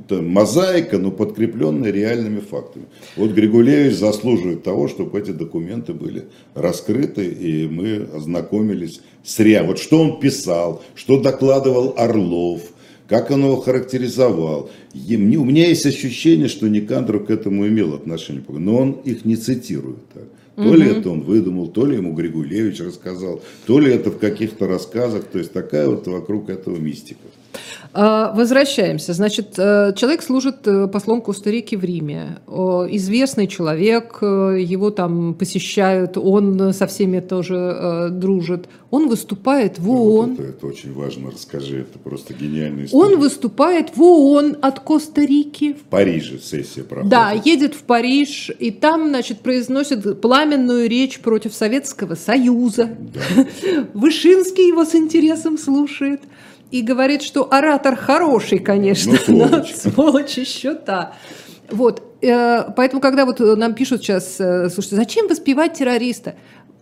мозаика, 0.09 0.97
но 0.97 1.11
подкрепленная 1.11 1.91
реальными 1.91 2.41
фактами. 2.41 2.87
Вот 3.15 3.31
Григулевич 3.31 3.95
заслуживает 3.95 4.63
того, 4.63 4.89
чтобы 4.89 5.17
эти 5.17 5.31
документы 5.31 5.93
были 5.93 6.25
раскрыты, 6.55 7.25
и 7.25 7.69
мы 7.69 8.05
ознакомились 8.13 8.99
с 9.23 9.39
РИА. 9.39 9.63
Вот 9.63 9.79
что 9.79 10.01
он 10.01 10.19
писал, 10.19 10.83
что 10.93 11.21
докладывал 11.21 11.93
Орлов, 11.97 12.63
как 13.07 13.31
он 13.31 13.45
его 13.45 13.61
характеризовал. 13.61 14.69
И 14.93 15.15
мне, 15.15 15.37
у 15.37 15.45
меня 15.45 15.69
есть 15.69 15.85
ощущение, 15.85 16.49
что 16.49 16.67
Никандров 16.67 17.27
к 17.27 17.29
этому 17.29 17.65
имел 17.65 17.93
отношение, 17.93 18.43
но 18.49 18.77
он 18.77 18.91
их 19.05 19.23
не 19.23 19.37
цитирует. 19.37 20.05
Так. 20.13 20.23
То 20.55 20.61
угу. 20.61 20.75
ли 20.75 20.87
это 20.87 21.09
он 21.09 21.21
выдумал, 21.21 21.67
то 21.67 21.85
ли 21.85 21.97
ему 21.97 22.13
Григулевич 22.13 22.79
рассказал, 22.79 23.41
то 23.65 23.79
ли 23.79 23.91
это 23.91 24.09
в 24.09 24.19
каких-то 24.19 24.67
рассказах. 24.67 25.25
То 25.25 25.39
есть 25.39 25.51
такая 25.51 25.87
вот 25.87 26.07
вокруг 26.07 26.49
этого 26.49 26.77
мистика. 26.77 27.27
А, 27.97 28.33
возвращаемся. 28.33 29.13
Значит, 29.13 29.57
э, 29.57 29.93
человек 29.95 30.21
служит 30.21 30.67
э, 30.67 30.87
послом 30.87 31.21
Коста-Рики 31.21 31.75
в 31.75 31.83
Риме. 31.83 32.39
Известный 32.45 33.47
человек, 33.47 34.17
э, 34.21 34.57
его 34.59 34.91
там 34.91 35.33
посещают, 35.33 36.17
он 36.17 36.73
со 36.73 36.87
всеми 36.87 37.21
тоже 37.21 38.09
дружит. 38.11 38.67
Он 38.91 39.07
выступает 39.07 39.79
в 39.79 39.89
ООН. 39.89 40.31
Вот 40.31 40.39
это, 40.39 40.49
это 40.49 40.67
очень 40.67 40.93
важно, 40.93 41.31
расскажи, 41.31 41.81
это 41.81 41.97
просто 41.97 42.33
гениальная 42.33 42.85
история. 42.85 43.13
Он 43.13 43.19
выступает 43.19 43.95
в 43.95 44.01
ООН 44.01 44.57
от 44.61 44.79
Коста-Рики. 44.81 45.73
В 45.73 45.83
Париже 45.89 46.39
сессия 46.39 46.83
проходит. 46.83 47.09
Да, 47.09 47.31
едет 47.31 47.75
в 47.75 47.83
Париж, 47.83 48.51
и 48.59 48.71
там, 48.71 49.07
значит, 49.07 49.39
произносит 49.39 50.19
пламенную 50.19 50.89
речь 50.89 51.19
против 51.19 51.53
Советского 51.53 52.15
Союза. 52.15 52.89
Да. 52.99 53.21
Вышинский 53.93 54.67
его 54.67 54.83
с 54.83 54.95
интересом 54.95 55.57
слушает 55.57 56.21
и 56.75 56.81
говорит, 56.81 57.21
что 57.21 57.47
оратор 57.53 57.95
хороший, 57.95 58.59
конечно, 58.59 59.13
ну, 59.13 59.47
сволочь. 59.47 59.73
но 59.85 59.91
сволочь 59.91 60.37
еще 60.37 60.73
та. 60.73 61.13
Вот, 61.71 62.03
э, 62.21 62.71
поэтому, 62.75 63.01
когда 63.01 63.25
вот 63.25 63.39
нам 63.39 63.73
пишут 63.73 64.01
сейчас, 64.01 64.35
э, 64.39 64.69
слушайте, 64.69 64.97
зачем 64.97 65.29
воспевать 65.29 65.75
террориста? 65.75 66.35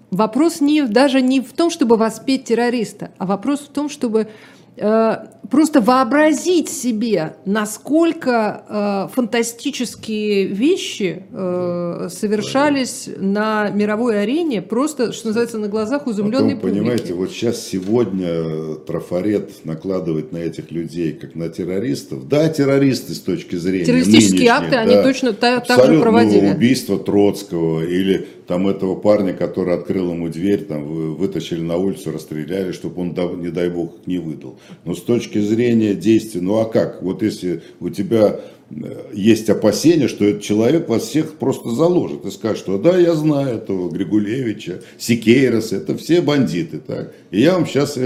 Вопрос 0.09 0.61
не, 0.61 0.81
даже 0.81 1.21
не 1.21 1.41
в 1.41 1.53
том, 1.53 1.69
чтобы 1.69 1.97
воспеть 1.97 2.45
террориста, 2.45 3.11
а 3.19 3.27
вопрос 3.27 3.59
в 3.59 3.67
том, 3.67 3.87
чтобы 3.87 4.21
э, 4.21 4.27
просто 4.75 5.81
вообразить 5.81 6.69
себе, 6.69 7.35
насколько 7.45 8.63
э, 8.67 9.13
фантастические 9.13 10.45
вещи 10.45 11.23
э, 11.31 12.07
совершались 12.09 13.09
на 13.17 13.69
мировой 13.69 14.23
арене, 14.23 14.61
просто, 14.61 15.13
что 15.13 15.27
называется, 15.27 15.59
на 15.59 15.67
глазах 15.67 16.07
изумленной 16.07 16.55
Потом, 16.55 16.61
публики. 16.61 16.79
Понимаете, 16.79 17.13
вот 17.13 17.31
сейчас 17.31 17.65
сегодня 17.65 18.75
трафарет 18.87 19.65
накладывает 19.65 20.31
на 20.31 20.37
этих 20.37 20.71
людей, 20.71 21.13
как 21.13 21.35
на 21.35 21.49
террористов. 21.49 22.27
Да, 22.27 22.49
террористы 22.49 23.13
с 23.13 23.19
точки 23.19 23.55
зрения 23.55 23.85
Террористические 23.85 24.49
акты, 24.49 24.71
да, 24.71 24.79
они 24.81 24.95
точно 24.95 25.33
та, 25.33 25.59
так 25.59 25.85
же 25.85 25.99
проводили. 25.99 26.51
Убийство 26.51 26.97
Троцкого 26.97 27.83
или 27.85 28.27
там 28.47 28.67
этого 28.67 28.95
парня, 28.95 29.33
который 29.33 29.73
открыл 29.73 30.11
ему 30.11 30.29
дверь, 30.29 30.65
там 30.65 30.85
вы- 30.85 31.15
вытащили 31.15 31.61
на 31.61 31.77
улицу, 31.77 32.11
расстреляли, 32.11 32.71
чтобы 32.71 33.01
он, 33.01 33.41
не 33.41 33.49
дай 33.49 33.69
бог, 33.69 33.95
не 34.05 34.17
выдал. 34.19 34.59
Но 34.85 34.95
с 34.95 35.01
точки 35.01 35.39
зрения 35.39 35.93
действий, 35.93 36.41
ну 36.41 36.59
а 36.59 36.65
как? 36.65 37.01
Вот 37.01 37.23
если 37.23 37.61
у 37.79 37.89
тебя 37.89 38.39
э, 38.69 39.05
есть 39.13 39.49
опасения, 39.49 40.07
что 40.07 40.25
этот 40.25 40.41
человек 40.41 40.89
вас 40.89 41.03
всех 41.03 41.35
просто 41.35 41.69
заложит 41.69 42.25
и 42.25 42.31
скажет, 42.31 42.57
что 42.57 42.77
да, 42.77 42.97
я 42.97 43.13
знаю 43.13 43.57
этого 43.57 43.89
Григулевича, 43.89 44.81
Сикейроса, 44.97 45.77
это 45.77 45.97
все 45.97 46.21
бандиты, 46.21 46.79
так, 46.79 47.13
и 47.31 47.41
я 47.41 47.53
вам 47.53 47.65
сейчас 47.65 47.97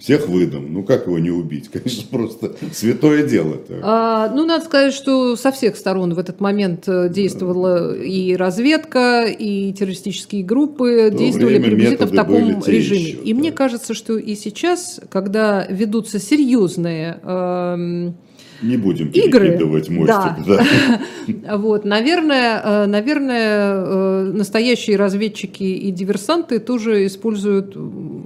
всех 0.00 0.28
выдам. 0.28 0.72
Ну 0.72 0.82
как 0.82 1.06
его 1.06 1.18
не 1.18 1.30
убить? 1.30 1.68
Конечно, 1.72 2.04
просто 2.10 2.52
святое 2.72 3.26
дело. 3.26 3.56
так. 3.56 3.78
А, 3.82 4.32
ну, 4.34 4.44
надо 4.46 4.64
сказать, 4.64 4.94
что 4.94 5.36
со 5.36 5.52
всех 5.52 5.76
сторон 5.76 6.14
в 6.14 6.18
этот 6.18 6.40
момент 6.40 6.84
э, 6.88 7.08
действовала 7.10 7.94
и 7.94 8.34
разведка, 8.34 9.26
и 9.26 9.72
террористические 9.72 10.42
группы 10.42 11.08
В 11.08 11.12
то 11.12 11.18
действовали 11.18 11.58
время 11.58 11.66
приблизительно 11.66 12.06
в 12.06 12.12
таком 12.12 12.62
режиме. 12.66 13.00
еще, 13.00 13.18
и 13.18 13.34
мне 13.34 13.50
да. 13.50 13.56
кажется, 13.56 13.94
что 13.94 14.16
и 14.16 14.34
сейчас, 14.34 15.00
когда 15.10 15.66
ведутся 15.68 16.18
серьезные 16.18 17.20
эм, 17.22 18.14
Не 18.62 18.76
будем 18.78 19.08
игры, 19.10 19.48
перекидывать 19.48 19.88
мостик. 19.90 20.46
да. 20.46 20.56
да. 21.28 21.56
Вот, 21.58 21.84
наверное, 21.84 22.60
э, 22.64 22.86
наверное, 22.86 23.74
э, 23.74 24.32
настоящие 24.32 24.96
разведчики 24.96 25.62
и 25.62 25.90
диверсанты 25.90 26.58
тоже 26.58 27.06
используют 27.06 27.76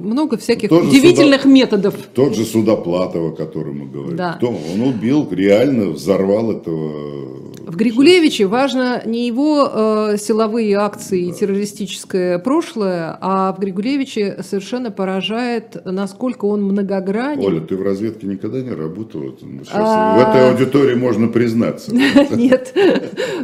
много 0.04 0.36
всяких 0.36 0.68
Тоже 0.68 0.88
удивительных 0.88 1.42
сюда- 1.42 1.52
методов. 1.54 1.94
Тот 2.14 2.36
же 2.36 2.44
Судоплатов, 2.44 3.32
о 3.32 3.34
котором 3.34 3.78
мы 3.80 3.86
говорим. 3.86 4.16
Да. 4.16 4.34
Кто? 4.34 4.48
Он 4.48 4.80
убил, 4.82 5.26
реально 5.30 5.90
взорвал 5.90 6.52
этого... 6.52 7.44
В 7.66 7.76
Григулевиче 7.76 8.44
важно 8.46 9.02
не 9.06 9.26
его 9.26 9.66
э, 9.72 10.16
силовые 10.18 10.76
акции 10.76 11.28
и 11.28 11.32
террористическое 11.32 12.38
прошлое, 12.38 13.16
а 13.22 13.52
в 13.54 13.58
Григулевиче 13.58 14.36
совершенно 14.46 14.90
поражает, 14.90 15.76
насколько 15.86 16.44
он 16.44 16.62
многогранен. 16.62 17.42
Оля, 17.42 17.60
ты 17.60 17.74
в 17.76 17.82
разведке 17.82 18.26
никогда 18.26 18.60
не 18.60 18.70
работала? 18.70 19.32
Ну, 19.40 19.60
Сейчас 19.64 19.72
А. 19.76 20.16
В 20.18 20.20
этой 20.30 20.50
аудитории 20.50 20.94
можно 20.94 21.28
признаться. 21.28 21.94
Нет. 22.36 22.74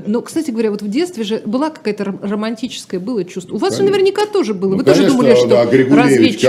Но, 0.07 0.21
кстати 0.21 0.51
говоря, 0.51 0.71
вот 0.71 0.83
в 0.83 0.89
детстве 0.89 1.25
же 1.25 1.41
была 1.47 1.71
какая-то 1.71 2.05
ром- 2.05 2.19
романтическое 2.23 3.01
было 3.01 3.25
чувство. 3.25 3.55
У 3.55 3.59
вас 3.59 3.79
наверняка 3.79 4.27
тоже 4.27 4.53
было. 4.53 4.73
Ну, 4.73 4.77
Вы 4.79 4.85
тоже 4.85 5.07
думали, 5.07 5.35
что 5.35 5.49
да, 5.49 5.65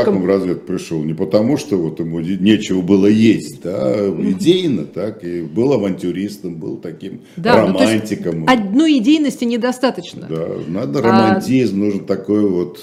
Григулевич 0.02 0.06
как 0.06 0.08
он 0.08 0.14
разведчиком... 0.14 0.22
в 0.24 0.26
разведку 0.28 0.66
пришел? 0.68 1.04
Не 1.04 1.14
потому, 1.14 1.58
что 1.58 1.78
вот 1.78 2.00
ему 2.00 2.20
нечего 2.20 2.82
было 2.82 3.08
есть, 3.08 3.62
да, 3.64 4.08
идейно, 4.10 4.86
так, 4.86 5.24
и 5.24 5.42
был 5.42 5.74
авантюристом, 5.74 6.56
был 6.56 6.78
таким 6.78 7.22
Да, 7.38 7.66
ну, 7.68 7.74
романтиком. 7.80 8.46
Одной 8.48 8.98
идейности 8.98 9.44
недостаточно. 9.46 10.28
Да, 10.30 10.48
надо 10.68 11.00
А- 11.00 11.02
романтизм, 11.04 11.80
нужен 11.80 12.06
такой 12.06 12.48
вот, 12.50 12.80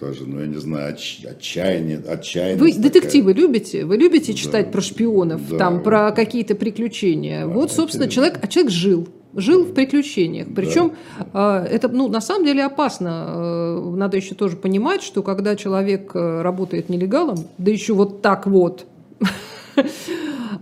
даже, 0.00 0.24
ну, 0.26 0.40
я 0.40 0.46
не 0.46 0.58
знаю, 0.60 0.94
отч- 0.94 1.26
отчаяние, 1.26 1.98
отчаяние. 2.06 2.56
Вы 2.58 2.72
детективы 2.72 3.32
любите? 3.32 3.84
Вы 3.84 3.96
любите 3.96 4.34
читать 4.34 4.66
Да. 4.66 4.72
про 4.72 4.80
шпионов, 4.80 5.40
Да. 5.50 5.58
там, 5.58 5.82
про 5.82 6.10
какие-то 6.12 6.54
приключения? 6.54 7.46
вот, 7.46 7.72
собственно, 7.72 8.08
человек, 8.08 8.38
а 8.42 8.46
человек 8.46 8.72
жил. 8.72 9.08
Жил 9.34 9.64
в 9.64 9.72
приключениях. 9.72 10.48
Причем 10.54 10.92
э, 11.32 11.66
это, 11.70 11.88
ну, 11.88 12.08
на 12.08 12.20
самом 12.20 12.44
деле 12.44 12.64
опасно. 12.64 13.24
Э, 13.28 13.92
Надо 13.96 14.16
еще 14.16 14.34
тоже 14.34 14.56
понимать, 14.56 15.02
что 15.02 15.22
когда 15.22 15.56
человек 15.56 16.14
э, 16.14 16.42
работает 16.42 16.88
нелегалом, 16.88 17.38
да 17.58 17.70
еще 17.70 17.94
вот 17.94 18.20
так 18.20 18.46
вот, 18.46 18.86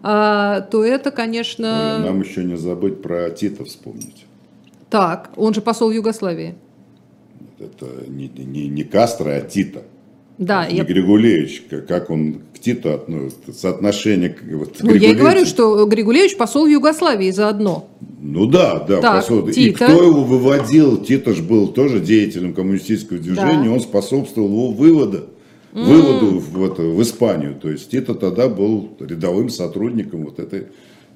а, 0.03 0.61
то 0.61 0.85
это, 0.85 1.11
конечно, 1.11 1.99
Нам 1.99 2.21
еще 2.21 2.45
не 2.45 2.57
забыть 2.57 3.03
про 3.03 3.31
Тита 3.31 3.64
вспомнить. 3.64 4.27
так. 4.89 5.31
Он 5.37 5.53
же 5.53 5.62
посол 5.62 5.91
Югославии. 5.91 6.55
Это 7.59 7.87
не, 8.09 8.29
не, 8.29 8.68
не 8.68 8.85
Кастро, 8.85 9.31
а 9.31 9.41
Тита. 9.41 9.83
Да, 10.41 10.66
я, 10.66 10.84
Григулевич, 10.84 11.64
как- 11.86 12.09
он 12.09 12.36
к 12.55 12.59
Титу 12.61 12.95
относится, 12.95 13.53
соотношение 13.53 14.34
вот, 14.53 14.74
ну, 14.80 14.95
я 14.95 15.11
и 15.11 15.14
говорю, 15.14 15.45
что 15.45 15.84
Григулевич 15.84 16.38
посол 16.38 16.66
Югославии 16.66 17.30
заодно. 17.30 17.91
Ну 18.22 18.47
да, 18.47 18.78
да. 18.80 19.03
Так, 19.03 19.16
посол- 19.26 19.47
И 19.49 19.53
Тита. 19.53 19.84
кто 19.84 20.03
его 20.03 20.24
выводил? 20.24 20.97
Тита 21.05 21.34
ж 21.34 21.43
был 21.43 21.68
тоже 21.68 22.01
деятелем 22.01 22.55
коммунистического 22.55 23.18
движения, 23.18 23.64
Да. 23.66 23.70
он 23.70 23.80
способствовал 23.80 24.49
его 24.49 24.70
выводу, 24.70 25.26
выводу 25.74 26.38
в, 26.38 26.64
это, 26.64 26.82
в 26.84 27.03
Испанию. 27.03 27.55
То 27.61 27.70
есть 27.70 27.91
Тита 27.91 28.14
тогда 28.14 28.49
был 28.49 28.97
рядовым 28.99 29.51
сотрудником 29.51 30.24
вот 30.24 30.38
этой 30.38 30.68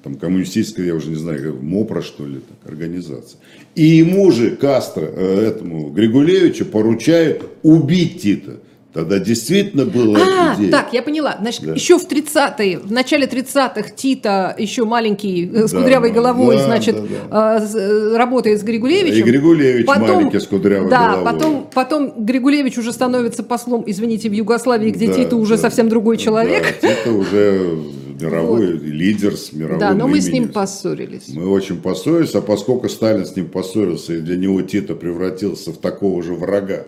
там, 0.03 0.17
коммунистической, 0.17 0.85
я 0.85 0.93
уже 0.93 1.09
не 1.09 1.15
знаю, 1.15 1.57
МОПРа, 1.63 2.03
что 2.03 2.27
ли, 2.27 2.35
так, 2.35 2.71
организации. 2.71 3.39
И 3.73 3.85
ему 3.85 4.29
же, 4.31 4.51
Кастро, 4.51 5.01
э, 5.11 5.47
этому 5.47 5.89
Григулевичу 5.89 6.65
поручают 6.65 7.41
убить 7.63 8.21
Тита. 8.21 8.57
Тогда 8.95 9.19
действительно 9.19 9.83
была 9.85 10.17
А, 10.21 10.55
идея. 10.55 10.71
так, 10.71 10.93
я 10.93 11.01
поняла. 11.03 11.35
Значит, 11.41 11.65
Да. 11.65 11.73
еще 11.73 11.99
в 11.99 12.07
30-е, 12.07 12.79
в 12.79 12.93
начале 12.93 13.27
30-х 13.27 13.89
Тита, 13.93 14.55
еще 14.57 14.85
маленький, 14.85 15.51
э, 15.53 15.67
с 15.67 15.71
Да, 15.71 15.79
кудрявой 15.79 16.09
да, 16.11 16.15
головой, 16.15 16.55
да, 16.55 16.63
значит, 16.63 16.95
да, 17.29 17.57
э, 17.57 17.67
с- 17.67 17.75
э, 17.75 18.15
работает 18.15 18.61
с 18.61 18.63
Григулевичем. 18.63 19.17
И 19.17 19.21
Григулевич 19.29 19.85
маленький 19.85 20.39
с 20.39 20.47
кудрявой 20.47 20.89
да, 20.89 21.09
головой. 21.09 21.25
Потом, 21.25 21.67
потом 21.73 22.25
Григулевич 22.25 22.77
уже 22.77 22.93
становится 22.93 23.43
послом, 23.43 23.83
извините, 23.85 24.29
в 24.29 24.31
Югославии, 24.33 24.91
где 24.91 25.07
Да, 25.07 25.13
Тита 25.13 25.35
уже 25.35 25.55
да, 25.57 25.63
совсем 25.63 25.89
другой 25.89 26.15
да, 26.15 26.23
человек. 26.23 26.63
Тита 26.79 27.11
уже 27.11 27.77
мировой 28.21 28.77
лидер 28.77 29.35
с 29.35 29.51
мировым 29.51 29.79
Да, 29.79 29.93
но 29.93 30.07
мы 30.07 30.21
с 30.21 30.29
ним 30.29 30.47
поссорились. 30.47 31.23
Мы 31.27 31.49
очень 31.49 31.81
поссорились, 31.81 32.33
а 32.33 32.39
поскольку 32.41 32.87
Сталин 32.87 33.25
с 33.25 33.35
ним 33.35 33.49
поссорился, 33.49 34.13
и 34.13 34.19
для 34.21 34.37
него 34.37 34.61
Тита 34.61 34.95
превратился 34.95 35.71
в 35.73 35.77
такого 35.79 36.23
же 36.23 36.33
врага, 36.33 36.85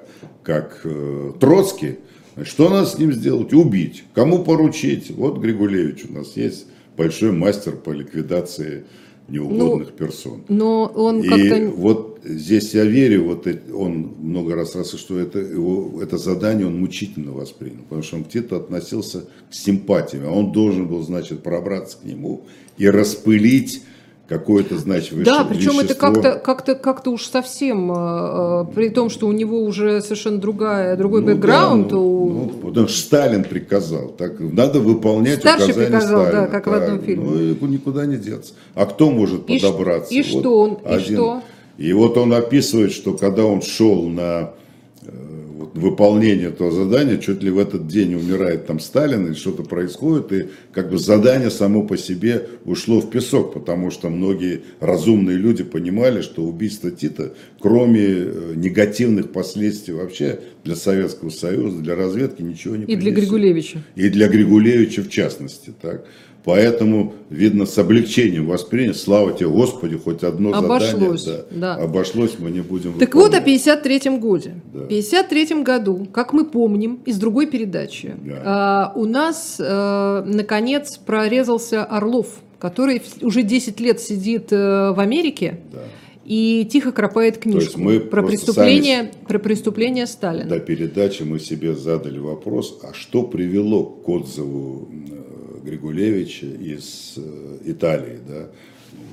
как 0.48 0.80
э, 0.86 1.34
Троцкий, 1.42 1.98
что 2.44 2.70
надо 2.70 2.88
с 2.88 2.98
ним 2.98 3.12
сделать? 3.12 3.54
Убить. 3.54 4.06
Кому 4.14 4.46
поручить? 4.46 5.12
Вот 5.12 5.40
Григулевич 5.40 6.06
у 6.10 6.14
нас 6.14 6.38
есть 6.38 6.68
большой 6.96 7.34
мастер 7.34 7.74
по 7.74 7.90
ликвидации 7.90 8.86
неугодных 9.28 9.92
персон. 9.92 10.46
Но 10.48 10.86
он 10.86 11.22
И 11.22 11.28
как-то... 11.28 11.68
вот 11.76 12.22
здесь 12.24 12.74
я 12.74 12.86
верю, 12.86 13.26
вот 13.26 13.46
он 13.74 14.14
много 14.22 14.56
раз 14.56 14.74
раз, 14.74 14.94
что 14.94 15.20
это, 15.20 15.40
его, 15.40 16.02
это 16.02 16.18
задание 16.18 16.66
он 16.66 16.80
мучительно 16.80 17.34
воспринял, 17.34 17.82
потому 17.84 18.04
что 18.04 18.16
он 18.16 18.24
к 18.24 18.30
Титу 18.30 18.56
относился 18.56 19.26
с 19.50 19.60
симпатиями, 19.62 20.28
а 20.28 20.32
он 20.32 20.54
должен 20.54 20.88
был, 20.88 21.04
значит, 21.04 21.44
пробраться 21.44 21.98
к 21.98 22.06
нему 22.06 22.46
и 22.78 22.90
распылить 22.90 23.84
какое-то, 24.28 24.78
значит, 24.78 25.14
веще- 25.14 25.24
Да, 25.26 25.44
причем 25.46 25.72
это 25.80 25.84
вещество. 25.84 26.12
как-то 26.14 26.32
как-то 26.40 26.76
как-то 26.76 27.12
уж 27.12 27.26
совсем, 27.28 27.92
э, 27.92 27.96
э, 27.98 28.66
при 28.76 28.90
том, 28.90 29.10
что 29.10 29.28
у 29.28 29.32
него 29.32 29.62
уже 29.64 30.02
совершенно 30.02 30.38
другая, 30.38 30.98
другой 30.98 31.22
Ну 31.22 31.28
да, 31.28 31.34
бэкграунд. 31.34 31.92
ну, 31.92 32.24
у- 32.24 32.30
ну, 32.34 32.50
потому 32.68 32.88
что 32.90 33.00
Сталин 33.00 33.44
приказал, 33.46 34.10
так 34.10 34.40
надо 34.40 34.80
выполнять 34.82 35.40
Старший 35.40 35.66
указания 35.72 35.88
приказал, 35.88 36.24
да, 36.24 36.30
Сталина. 36.30 36.48
как 36.48 36.68
в 36.68 36.74
одном 36.74 37.00
фильме. 37.02 37.56
Ну 37.60 37.68
никуда 37.68 38.06
не 38.06 38.18
деться. 38.18 38.54
А 38.76 38.86
кто 38.86 39.10
может 39.12 39.50
И 39.50 39.60
подобраться? 39.60 40.14
и 40.14 40.24
что 40.24 40.60
он- 40.60 40.78
и 40.90 41.00
что? 41.00 41.42
И 41.78 41.94
вот 41.94 42.18
он 42.18 42.34
описывает, 42.34 42.92
что 42.92 43.14
когда 43.14 43.46
он 43.46 43.62
шел 43.62 44.04
на 44.10 44.52
вот, 45.74 45.82
выполнение 45.82 46.50
этого 46.50 46.72
задания, 46.72 47.18
чуть 47.18 47.44
ли 47.44 47.50
в 47.50 47.58
этот 47.58 47.88
день 47.88 48.16
умирает 48.16 48.68
там 48.68 48.80
Сталин 48.80 49.28
или 49.28 49.34
что-то 49.34 49.64
происходит, 49.64 50.32
и 50.32 50.46
как 50.74 50.90
бы 50.90 50.98
задание 50.98 51.50
само 51.52 51.84
по 51.84 51.98
себе 51.98 52.48
ушло 52.66 53.00
в 53.00 53.10
песок, 53.10 53.54
потому 53.54 53.92
что 53.92 54.10
многие 54.10 54.62
разумные 54.80 55.38
люди 55.38 55.64
понимали, 55.64 56.22
что 56.22 56.44
убийство 56.44 56.92
Тита, 56.92 57.34
кроме 57.60 58.06
э, 58.06 58.54
негативных 58.56 59.32
последствий 59.32 59.94
вообще 59.94 60.40
для 60.64 60.76
Советского 60.76 61.30
Союза, 61.30 61.82
для 61.82 61.96
разведки 61.96 62.42
ничего 62.42 62.76
не 62.76 62.84
И 62.84 62.96
для 62.96 63.12
принесет. 63.12 63.20
Григулевича. 63.20 63.84
И 63.96 64.10
для 64.10 64.28
Григулевича 64.28 65.04
в 65.04 65.10
частности. 65.10 65.74
Так? 65.82 66.06
Поэтому, 66.48 67.14
видно, 67.30 67.66
с 67.66 67.78
облегчением 67.78 68.48
воспринят. 68.48 68.96
Слава 68.96 69.34
тебе, 69.34 69.50
Господи, 69.50 69.98
хоть 69.98 70.24
одно 70.24 70.54
Обошлось, 70.54 71.24
задание. 71.24 71.46
да. 71.52 71.76
Обошлось, 71.76 72.40
мы 72.40 72.52
не 72.52 72.62
будем 72.62 72.94
Так 72.94 73.16
вот 73.16 73.34
о 73.34 73.40
выполнять. 73.42 73.44
53 73.66 74.18
годе. 74.18 74.56
Да. 74.74 74.80
В 74.80 74.88
53 74.88 75.62
году, 75.64 76.08
как 76.14 76.32
мы 76.32 76.46
помним 76.46 77.00
из 77.06 77.18
другой 77.20 77.48
передачи, 77.48 78.16
Да. 78.26 78.42
а, 78.46 78.94
у 78.96 79.04
нас, 79.04 79.58
э, 79.60 80.24
наконец, 80.26 80.96
прорезался 80.98 81.84
Орлов, 81.84 82.28
который 82.60 83.02
уже 83.22 83.44
10 83.44 83.82
лет 83.82 84.00
сидит 84.00 84.54
э, 84.54 84.94
в 84.96 85.02
Америке 85.02 85.60
Да. 85.74 85.80
и 86.24 86.66
тихо 86.72 86.94
кропает 86.94 87.40
книжку 87.40 87.78
мы 87.82 88.00
про, 88.00 88.24
преступление, 88.24 89.12
про 89.28 89.38
преступление 89.40 90.08
Сталина. 90.08 90.48
До 90.48 90.62
передачи 90.62 91.24
мы 91.24 91.40
себе 91.40 91.76
задали 91.76 92.20
вопрос, 92.20 92.80
а 92.84 92.94
что 92.94 93.24
привело 93.24 93.84
к 93.84 94.08
отзыву 94.08 94.88
Григулевича 95.68 96.46
из 96.46 97.16
э, 97.18 97.58
Италии, 97.66 98.20
да, 98.28 98.48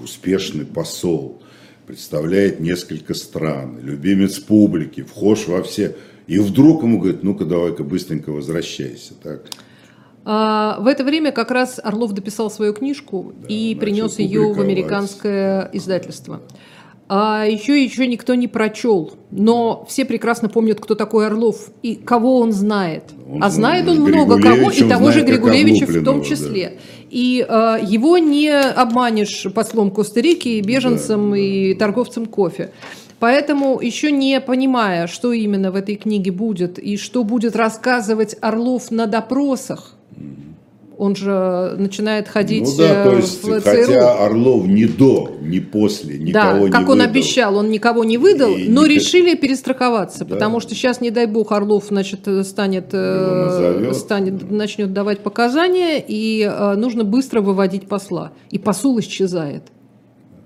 успешный 0.03 0.65
посол, 0.65 1.43
представляет 1.87 2.61
несколько 2.61 3.15
стран, 3.15 3.81
любимец 3.83 4.39
публики, 4.39 5.03
вхож 5.03 5.49
во 5.49 5.63
все. 5.63 5.97
И 6.27 6.39
вдруг 6.39 6.83
ему 6.83 6.99
говорит, 6.99 7.23
ну-ка 7.23 7.45
давай-ка 7.45 7.85
быстренько 7.85 8.31
возвращайся. 8.31 9.15
Так. 9.23 9.43
А, 10.25 10.79
в 10.81 10.87
это 10.87 11.05
время 11.05 11.33
как 11.33 11.51
раз 11.51 11.79
Орлов 11.83 12.13
дописал 12.13 12.51
свою 12.51 12.73
книжку 12.73 13.35
да, 13.37 13.49
и 13.49 13.75
принес 13.75 14.19
ее 14.19 14.53
в 14.53 14.61
американское 14.61 15.69
издательство. 15.73 16.41
А 17.07 17.45
еще 17.45 17.85
еще 17.85 18.07
никто 18.07 18.35
не 18.35 18.49
прочел, 18.49 19.13
но 19.31 19.85
все 19.89 20.07
прекрасно 20.07 20.49
помнят, 20.49 20.81
кто 20.81 20.95
такой 20.95 21.27
Орлов 21.27 21.69
и 21.83 21.97
кого 21.97 22.39
он 22.39 22.53
знает. 22.53 23.05
Он, 23.31 23.45
а 23.45 23.51
знает 23.51 23.87
он 23.89 24.01
много 24.01 24.41
кого, 24.41 24.71
и 24.71 24.89
того 24.89 25.13
же 25.13 25.23
Григулевича 25.23 25.87
в 25.87 26.03
том 26.03 26.23
числе. 26.23 26.69
Да. 26.69 26.83
И 27.11 27.47
э, 27.47 27.79
его 27.87 28.17
не 28.17 28.51
обманешь 28.51 29.47
послом 29.55 29.91
Коста-Рики, 29.91 30.61
беженцем 30.63 31.31
да, 31.33 31.37
и 31.37 31.75
торговцем 31.75 32.25
кофе. 32.25 32.71
Поэтому, 33.19 33.81
еще 33.81 34.11
не 34.11 34.41
понимая, 34.41 35.07
что 35.07 35.33
именно 35.33 35.71
в 35.71 35.77
этой 35.77 35.97
книге 35.97 36.33
будет 36.33 36.79
и 36.79 36.97
что 36.97 37.23
будет 37.23 37.55
рассказывать 37.55 38.37
Орлов 38.41 38.91
на 38.91 39.07
допросах, 39.07 39.95
он 40.99 41.17
же 41.17 41.75
начинает 41.79 42.29
ходить 42.29 42.65
ну, 42.65 42.77
да, 42.77 43.05
то 43.05 43.13
э, 43.13 43.17
есть, 43.17 43.43
в 43.43 43.61
ЦРУ. 43.61 43.61
Хотя 43.63 44.25
Орлов 44.25 44.67
ни 44.67 44.85
до, 44.85 45.31
ни 45.41 45.59
после 45.59 46.19
никого 46.19 46.67
да, 46.67 46.73
как 46.73 46.89
он 46.89 47.01
обещал, 47.01 47.57
он 47.57 47.71
никого 47.71 48.05
не 48.05 48.19
выдал, 48.19 48.55
и 48.57 48.69
но 48.69 48.87
не... 48.87 48.95
решили 48.95 49.35
перестраховаться, 49.35 50.25
да. 50.25 50.35
потому 50.35 50.61
что 50.61 50.75
сейчас, 50.75 51.01
не 51.01 51.11
дай 51.11 51.27
бог, 51.27 51.53
Орлов 51.53 51.87
значит, 51.89 52.29
станет, 52.47 52.91
э, 52.93 53.93
станет, 53.95 54.51
начнет 54.51 54.93
давать 54.93 55.21
показания, 55.21 56.03
и 56.07 56.43
э, 56.43 56.75
нужно 56.75 57.05
быстро 57.05 57.41
выводить 57.41 57.89
посла. 57.89 58.33
И 58.51 58.59
посол 58.59 59.01
исчезает. 59.01 59.65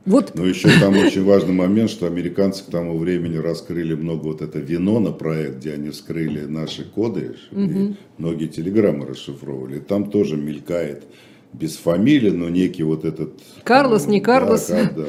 Вот. 0.09 0.33
Но 0.35 0.47
еще 0.47 0.69
там 0.81 0.97
очень 0.97 1.23
важный 1.23 1.53
момент, 1.53 1.91
что 1.91 2.07
американцы 2.07 2.65
к 2.65 2.71
тому 2.71 2.97
времени 2.99 3.37
раскрыли 3.37 3.95
много 3.95 4.25
вот 4.25 4.43
это 4.43 4.59
вино 4.59 5.01
на 5.01 5.13
проект, 5.13 5.59
где 5.59 5.75
они 5.75 5.91
вскрыли 5.91 6.47
наши 6.47 6.85
коды, 6.85 7.37
угу. 7.53 7.61
и 7.61 7.95
многие 8.17 8.47
телеграммы 8.47 9.07
расшифровывали. 9.07 9.79
Там 9.79 10.11
тоже 10.11 10.37
мелькает 10.37 11.05
без 11.53 11.77
фамилии, 11.77 12.31
но 12.31 12.49
некий 12.49 12.83
вот 12.83 13.05
этот... 13.05 13.33
Карлос, 13.65 14.07
ну, 14.07 14.13
не 14.13 14.21
Карлос. 14.21 14.69
Да, 14.69 14.83
да, 14.83 14.91
да, 14.91 15.03
да. 15.03 15.09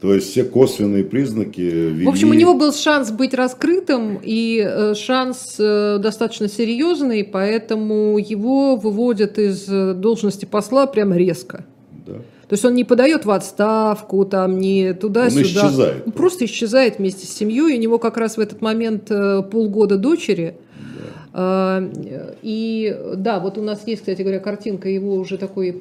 То 0.00 0.14
есть 0.14 0.30
все 0.30 0.44
косвенные 0.44 1.04
признаки 1.04 1.60
вели... 1.60 2.04
В 2.04 2.08
общем, 2.08 2.30
у 2.30 2.34
него 2.34 2.54
был 2.54 2.72
шанс 2.72 3.10
быть 3.10 3.32
раскрытым 3.32 4.20
и 4.22 4.62
э, 4.62 4.94
шанс 4.94 5.56
э, 5.58 5.98
достаточно 5.98 6.48
серьезный, 6.48 7.24
поэтому 7.24 8.18
его 8.18 8.76
выводят 8.76 9.38
из 9.38 9.66
э, 9.68 9.94
должности 9.94 10.44
посла 10.44 10.86
прямо 10.86 11.16
резко. 11.16 11.64
Да. 12.06 12.16
То 12.48 12.52
есть 12.52 12.64
он 12.64 12.74
не 12.74 12.84
подает 12.84 13.24
в 13.24 13.30
отставку, 13.30 14.24
там, 14.24 14.58
не 14.58 14.92
туда-сюда. 14.94 15.40
Он 15.40 15.46
исчезает. 15.46 16.02
Он 16.06 16.12
просто 16.12 16.44
исчезает 16.44 16.98
вместе 16.98 17.26
с 17.26 17.30
семьей. 17.30 17.76
У 17.76 17.80
него 17.80 17.98
как 17.98 18.16
раз 18.16 18.36
в 18.36 18.40
этот 18.40 18.62
момент 18.62 19.10
э, 19.10 19.42
полгода 19.42 19.96
дочери. 19.96 20.54
Да. 20.78 21.28
А, 21.32 21.90
и 22.42 22.96
да, 23.16 23.40
вот 23.40 23.58
у 23.58 23.62
нас 23.62 23.82
есть, 23.86 24.02
кстати 24.02 24.22
говоря, 24.22 24.38
картинка 24.38 24.88
его 24.88 25.14
уже 25.14 25.38
такой 25.38 25.76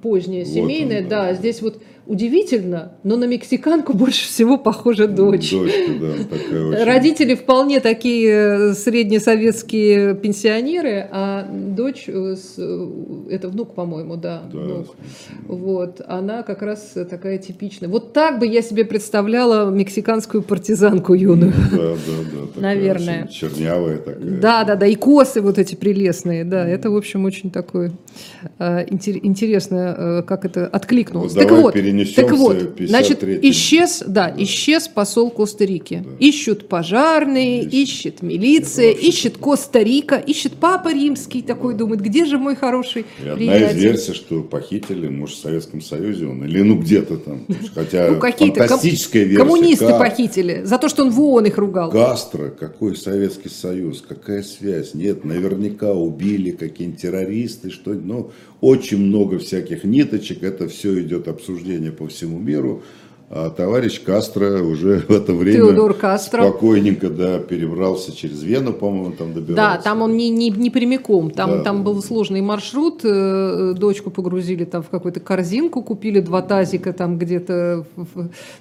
поздняя, 0.00 0.44
семейная. 0.44 0.98
Вот 0.98 1.04
он, 1.04 1.08
да. 1.08 1.24
да, 1.26 1.34
здесь 1.34 1.60
вот 1.60 1.82
удивительно, 2.06 2.92
но 3.02 3.16
на 3.16 3.24
мексиканку 3.24 3.92
больше 3.94 4.26
всего 4.26 4.58
похожа 4.58 5.06
дочь. 5.06 5.50
Дочка, 5.50 5.92
да, 6.00 6.12
такая 6.30 6.64
очень... 6.64 6.84
Родители 6.84 7.34
вполне 7.34 7.80
такие 7.80 8.30
э, 8.30 8.74
среднесоветские 8.74 10.14
пенсионеры, 10.14 11.08
а 11.10 11.48
дочь, 11.50 12.04
э, 12.08 12.36
э, 12.58 12.86
это 13.30 13.48
внук, 13.48 13.74
по-моему, 13.74 14.16
да, 14.16 14.42
да 14.52 14.58
внук. 14.58 14.96
Вот, 15.46 16.00
она 16.06 16.42
как 16.42 16.62
раз 16.62 16.94
такая 17.10 17.38
типичная. 17.38 17.88
Вот 17.88 18.12
так 18.12 18.38
бы 18.38 18.46
я 18.46 18.62
себе 18.62 18.84
представляла 18.84 19.70
мексиканскую 19.70 20.42
партизанку 20.42 21.14
юную. 21.14 21.52
Да, 21.72 21.76
да, 21.76 21.96
да. 22.54 22.60
Наверное. 22.60 23.26
Чернявая 23.26 23.98
такая. 23.98 24.40
Да, 24.40 24.64
да, 24.64 24.76
да, 24.76 24.86
и 24.86 24.94
косы 24.94 25.40
вот 25.40 25.58
эти 25.58 25.74
прелестные, 25.74 26.44
да, 26.44 26.66
это, 26.66 26.90
в 26.90 26.96
общем, 26.96 27.24
очень 27.24 27.50
такое 27.50 27.92
интересно, 28.58 30.24
как 30.26 30.44
это 30.44 30.66
откликнулось. 30.66 31.32
так 31.32 31.50
вот, 31.50 31.74
так 32.04 32.32
вот, 32.32 32.56
значит, 32.78 33.22
исчез, 33.24 34.02
да, 34.06 34.30
да, 34.30 34.42
исчез 34.42 34.88
посол 34.88 35.30
Коста-Рики. 35.30 36.02
Да. 36.04 36.10
Ищут 36.18 36.68
пожарные, 36.68 37.62
ищет, 37.62 38.16
ищет 38.16 38.22
милиция, 38.22 38.90
ищет 38.92 39.38
Коста-Рика, 39.38 40.16
ищет 40.16 40.54
Папа 40.54 40.92
Римский 40.92 41.42
такой, 41.42 41.74
да. 41.74 41.80
думает, 41.80 42.00
где 42.00 42.24
же 42.24 42.38
мой 42.38 42.56
хороший 42.56 43.02
и 43.02 43.22
приятель. 43.22 43.64
Одна 43.64 43.70
из 43.70 43.82
версий, 43.82 44.12
что 44.12 44.42
похитили, 44.42 45.08
может, 45.08 45.36
в 45.36 45.40
Советском 45.40 45.80
Союзе 45.80 46.26
он, 46.26 46.44
или 46.44 46.62
ну 46.62 46.78
где-то 46.78 47.18
там. 47.18 47.46
Хотя 47.74 48.10
ну, 48.10 48.20
фантастическая 48.20 49.24
версия. 49.24 49.38
Коммунисты 49.38 49.86
как... 49.86 49.98
похитили, 49.98 50.62
за 50.64 50.78
то, 50.78 50.88
что 50.88 51.02
он 51.04 51.10
в 51.10 51.20
ООН 51.20 51.46
их 51.46 51.58
ругал. 51.58 51.90
Кастро, 51.90 52.50
какой 52.50 52.96
Советский 52.96 53.48
Союз, 53.50 54.02
какая 54.06 54.42
связь? 54.42 54.94
Нет, 54.94 55.24
наверняка 55.24 55.92
убили 55.92 56.50
какие-нибудь 56.50 57.00
террористы, 57.00 57.70
что 57.70 57.92
ну, 57.92 58.30
очень 58.60 58.98
много 58.98 59.38
всяких 59.38 59.84
ниточек, 59.84 60.42
это 60.42 60.68
все 60.68 61.00
идет 61.02 61.28
обсуждение 61.28 61.85
по 61.90 62.06
всему 62.06 62.38
миру. 62.38 62.82
А 63.28 63.50
товарищ 63.50 64.00
Кастро 64.04 64.62
уже 64.62 65.00
в 65.08 65.10
это 65.10 65.32
время 65.32 65.58
Теодор 65.58 65.94
Кастро. 65.94 66.42
спокойненько 66.42 67.10
да, 67.10 67.40
перебрался 67.40 68.14
через 68.14 68.42
Вену, 68.44 68.72
по-моему, 68.72 69.16
там 69.16 69.34
добирался. 69.34 69.78
Да, 69.78 69.82
там 69.82 70.02
он 70.02 70.16
не, 70.16 70.30
не, 70.30 70.50
не 70.50 70.70
прямиком, 70.70 71.32
там, 71.32 71.50
да, 71.50 71.62
там 71.64 71.82
был 71.82 72.00
сложный 72.04 72.40
маршрут, 72.40 73.00
э, 73.02 73.74
дочку 73.76 74.10
погрузили 74.10 74.64
там 74.64 74.84
в 74.84 74.90
какую-то 74.90 75.18
корзинку, 75.18 75.82
купили 75.82 76.20
два 76.20 76.40
тазика 76.40 76.92
там 76.92 77.18
где-то 77.18 77.84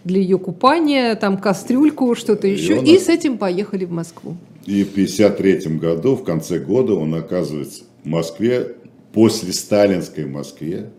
для 0.04 0.20
ее 0.20 0.40
купания, 0.40 1.16
там 1.16 1.38
кастрюльку, 1.38 2.16
что-то 2.16 2.48
еще, 2.48 2.78
и, 2.78 2.80
он... 2.80 2.86
и 2.86 2.98
с 2.98 3.08
этим 3.08 3.38
поехали 3.38 3.86
в 3.86 3.92
Москву. 3.92 4.36
И 4.66 4.84
в 4.84 4.92
1953 4.94 5.78
году, 5.78 6.16
в 6.16 6.24
конце 6.24 6.58
года, 6.58 6.96
он 6.96 7.14
оказывается 7.14 7.84
в 8.04 8.08
Москве, 8.08 8.78
после 9.14 9.54
сталинской 9.54 10.26
Москве, 10.26 10.90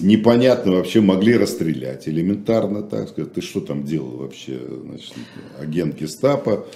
непонятно 0.00 0.72
вообще 0.72 1.00
могли 1.00 1.36
расстрелять, 1.36 2.08
элементарно, 2.08 2.82
так 2.82 3.08
сказать, 3.08 3.32
ты 3.32 3.40
что 3.40 3.60
там 3.60 3.84
делал 3.84 4.16
вообще, 4.18 4.58
значит, 4.84 5.14
агент 5.58 5.98
гестапо, 6.00 6.66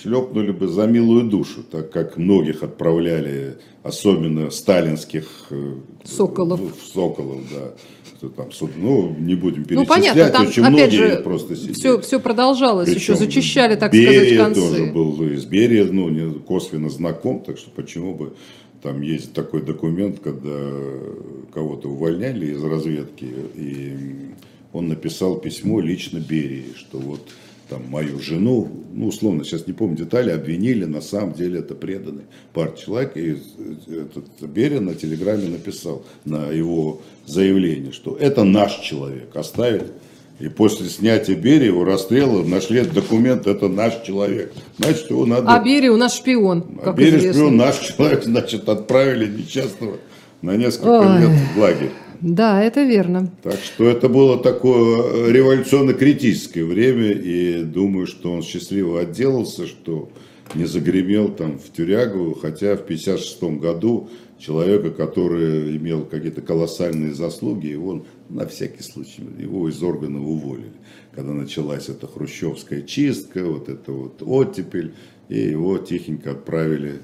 шлепнули 0.00 0.52
бы 0.52 0.68
за 0.68 0.86
милую 0.86 1.24
душу, 1.24 1.62
так 1.62 1.90
как 1.90 2.16
многих 2.16 2.62
отправляли, 2.62 3.58
особенно 3.82 4.50
сталинских 4.50 5.28
э, 5.50 5.74
Соколов, 6.04 6.60
Соколов 6.92 7.40
да, 7.50 8.28
там, 8.28 8.48
ну, 8.76 9.14
не 9.18 9.34
будем 9.34 9.64
перечислять, 9.64 9.88
ну, 9.88 9.94
понятно, 9.94 10.28
там, 10.28 10.46
очень 10.46 10.64
опять 10.64 10.92
же, 10.92 11.20
просто 11.22 11.54
сидели. 11.54 11.72
Все, 11.74 12.00
все 12.00 12.18
продолжалось, 12.18 12.88
Причем 12.88 13.00
еще 13.00 13.16
зачищали, 13.16 13.76
так 13.76 13.92
Берия 13.92 14.20
сказать, 14.20 14.36
концы. 14.38 14.60
тоже 14.60 14.92
был 14.92 15.22
из 15.22 15.44
Берия, 15.44 15.84
ну, 15.84 16.34
косвенно 16.40 16.88
знаком, 16.88 17.40
так 17.40 17.58
что 17.58 17.70
почему 17.70 18.14
бы 18.14 18.34
там 18.82 19.00
есть 19.00 19.32
такой 19.32 19.62
документ, 19.62 20.20
когда 20.20 20.70
кого-то 21.52 21.88
увольняли 21.88 22.52
из 22.52 22.62
разведки, 22.62 23.28
и 23.54 23.96
он 24.72 24.88
написал 24.88 25.36
письмо 25.36 25.80
лично 25.80 26.18
Берии, 26.18 26.74
что 26.76 26.98
вот 26.98 27.20
там 27.68 27.82
мою 27.88 28.20
жену, 28.20 28.68
ну, 28.92 29.08
условно, 29.08 29.44
сейчас 29.44 29.66
не 29.66 29.72
помню 29.72 29.96
детали, 29.96 30.30
обвинили, 30.30 30.84
на 30.84 31.00
самом 31.00 31.32
деле 31.32 31.60
это 31.60 31.74
преданный 31.74 32.24
партии 32.52 32.84
человек, 32.84 33.16
и 33.16 33.38
этот 33.90 34.24
Берия 34.48 34.80
на 34.80 34.94
телеграме 34.94 35.48
написал 35.48 36.04
на 36.24 36.50
его 36.50 37.00
заявление, 37.26 37.92
что 37.92 38.16
это 38.16 38.44
наш 38.44 38.78
человек, 38.80 39.34
оставить 39.34 39.90
и 40.38 40.48
после 40.48 40.88
снятия 40.88 41.34
Берии, 41.34 41.70
расстрела, 41.84 42.42
нашли 42.42 42.82
документ, 42.82 43.46
это 43.46 43.68
наш 43.68 44.02
человек. 44.02 44.52
Значит, 44.78 45.10
его 45.10 45.24
надо... 45.24 45.48
А 45.48 45.62
Берия 45.62 45.90
у 45.90 45.96
нас 45.96 46.16
шпион, 46.16 46.64
а 46.84 46.92
Берия 46.92 47.18
известно. 47.18 47.42
шпион, 47.42 47.56
наш 47.56 47.78
человек, 47.78 48.24
значит, 48.24 48.68
отправили 48.68 49.26
несчастного 49.26 49.96
на 50.42 50.56
несколько 50.56 50.88
Ой. 50.88 51.20
лет 51.20 51.30
в 51.54 51.58
лагерь. 51.58 51.90
Да, 52.20 52.62
это 52.62 52.82
верно. 52.82 53.30
Так 53.42 53.58
что 53.62 53.84
это 53.84 54.08
было 54.08 54.38
такое 54.38 55.30
революционно-критическое 55.30 56.64
время, 56.64 57.12
и 57.12 57.62
думаю, 57.62 58.06
что 58.06 58.32
он 58.32 58.42
счастливо 58.42 59.00
отделался, 59.00 59.66
что 59.66 60.10
не 60.54 60.64
загремел 60.64 61.28
там 61.28 61.58
в 61.58 61.74
тюрягу, 61.74 62.36
хотя 62.40 62.76
в 62.76 62.82
1956 62.82 63.42
году 63.60 64.08
человека, 64.38 64.90
который 64.90 65.76
имел 65.76 66.04
какие-то 66.04 66.42
колоссальные 66.42 67.14
заслуги, 67.14 67.74
он 67.74 68.04
на 68.28 68.46
всякий 68.46 68.82
случай 68.82 69.22
его 69.38 69.68
из 69.68 69.82
органов 69.82 70.22
уволили. 70.22 70.72
Когда 71.14 71.32
началась 71.32 71.88
эта 71.88 72.06
хрущевская 72.06 72.82
чистка, 72.82 73.44
вот 73.44 73.68
это 73.68 73.92
вот 73.92 74.22
оттепель, 74.22 74.94
и 75.28 75.38
его 75.38 75.78
тихенько 75.78 76.32
отправили 76.32 77.00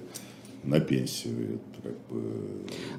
на 0.65 0.81
пенсию. 0.81 1.61
Как 1.83 1.95
бы... 2.09 2.23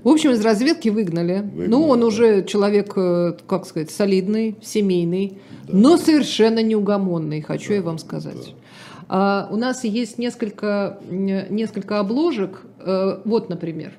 В 0.03 0.09
общем, 0.09 0.31
из 0.31 0.43
разведки 0.43 0.89
выгнали. 0.89 1.39
выгнали 1.39 1.67
ну, 1.67 1.87
он 1.87 2.01
да. 2.01 2.07
уже 2.07 2.43
человек, 2.43 2.93
э, 2.97 3.37
как 3.47 3.65
сказать, 3.65 3.91
солидный, 3.91 4.57
семейный, 4.61 5.37
да. 5.65 5.73
но 5.73 5.97
совершенно 5.97 6.61
неугомонный, 6.61 7.41
хочу 7.41 7.69
да, 7.69 7.75
я 7.75 7.81
вам 7.81 7.97
сказать. 7.97 8.35
Да. 8.35 8.63
А, 9.07 9.47
у 9.51 9.55
нас 9.55 9.85
есть 9.85 10.17
несколько, 10.17 10.99
несколько 11.09 11.99
обложек. 11.99 12.63
Э, 12.79 13.19
вот, 13.23 13.47
например, 13.49 13.93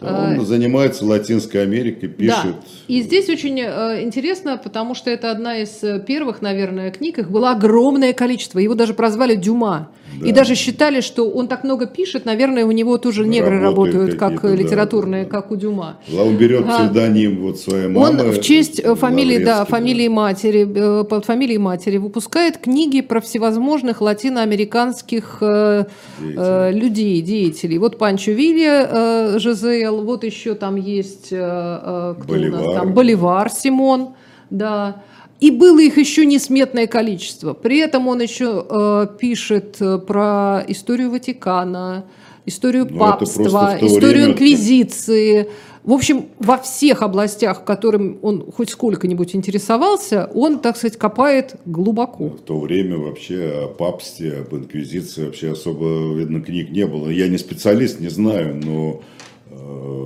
Он 0.00 0.40
а, 0.40 0.44
занимается 0.44 1.04
Латинской 1.06 1.62
Америкой, 1.62 2.08
пишет. 2.08 2.44
Да. 2.44 2.54
И 2.88 3.00
здесь 3.02 3.28
очень 3.28 3.58
э, 3.60 4.02
интересно, 4.02 4.58
потому 4.62 4.94
что 4.94 5.08
это 5.08 5.30
одна 5.30 5.58
из 5.58 5.82
первых, 6.04 6.42
наверное, 6.42 6.90
книг. 6.90 7.18
Их 7.18 7.30
было 7.30 7.52
огромное 7.52 8.12
количество. 8.12 8.58
Его 8.58 8.74
даже 8.74 8.92
прозвали 8.92 9.34
Дюма. 9.34 9.90
Да. 10.20 10.26
И 10.26 10.32
даже 10.32 10.54
считали, 10.54 11.00
что 11.00 11.28
он 11.28 11.48
так 11.48 11.64
много 11.64 11.86
пишет, 11.86 12.24
наверное, 12.24 12.64
у 12.64 12.70
него 12.70 12.98
тоже 12.98 13.26
негры 13.26 13.60
работают, 13.60 14.14
как 14.14 14.44
литературные, 14.44 15.24
да, 15.24 15.30
как 15.30 15.50
у 15.50 15.56
Дюма. 15.56 15.98
Он 16.16 16.36
берет 16.36 16.66
псевдоним 16.66 17.40
вот 17.40 17.58
своей 17.58 17.88
мамы. 17.88 18.22
Он 18.22 18.30
в 18.30 18.40
честь 18.40 18.82
фамилии, 18.82 19.38
да, 19.44 19.64
фамилии 19.64 20.08
матери, 20.08 20.68
э, 21.00 21.04
под 21.04 21.24
фамилией 21.24 21.58
матери 21.58 21.98
выпускает 21.98 22.58
книги 22.58 23.00
про 23.00 23.20
всевозможных 23.20 24.00
латиноамериканских 24.00 25.38
э, 25.40 25.84
э, 26.20 26.72
людей, 26.72 27.20
деятелей. 27.22 27.78
Вот 27.78 27.98
Панчо 27.98 28.32
Вилья, 28.32 28.88
э, 28.90 29.38
Жизел, 29.38 30.04
вот 30.04 30.24
еще 30.24 30.54
там 30.54 30.76
есть 30.76 31.28
э, 31.32 31.36
э, 31.40 32.14
кто 32.20 32.32
Боливар. 32.32 32.60
у 32.60 32.64
нас 32.64 32.74
там, 32.74 32.94
Боливар 32.94 33.50
Симон, 33.50 34.14
да. 34.50 35.02
И 35.40 35.50
было 35.50 35.80
их 35.80 35.98
еще 35.98 36.24
несметное 36.24 36.86
количество. 36.86 37.54
При 37.54 37.78
этом 37.78 38.08
он 38.08 38.20
еще 38.20 38.64
э, 38.68 39.06
пишет 39.18 39.76
э, 39.80 39.98
про 39.98 40.64
историю 40.68 41.10
Ватикана, 41.10 42.04
историю 42.46 42.86
ну, 42.88 42.98
папства, 42.98 43.76
историю 43.80 44.26
инквизиции. 44.26 45.48
В 45.82 45.92
общем, 45.92 46.28
во 46.38 46.56
всех 46.56 47.02
областях, 47.02 47.64
которым 47.64 48.18
он 48.22 48.50
хоть 48.50 48.70
сколько-нибудь 48.70 49.36
интересовался, 49.36 50.30
он, 50.32 50.60
так 50.60 50.78
сказать, 50.78 50.96
копает 50.96 51.56
глубоко. 51.66 52.30
В 52.30 52.40
то 52.40 52.58
время 52.58 52.96
вообще 52.96 53.64
о 53.64 53.68
папстве, 53.68 54.38
об 54.38 54.54
инквизиции 54.54 55.26
вообще 55.26 55.52
особо, 55.52 56.14
видно, 56.14 56.40
книг 56.40 56.70
не 56.70 56.86
было. 56.86 57.10
Я 57.10 57.28
не 57.28 57.36
специалист, 57.36 58.00
не 58.00 58.08
знаю, 58.08 58.58
но 58.64 59.02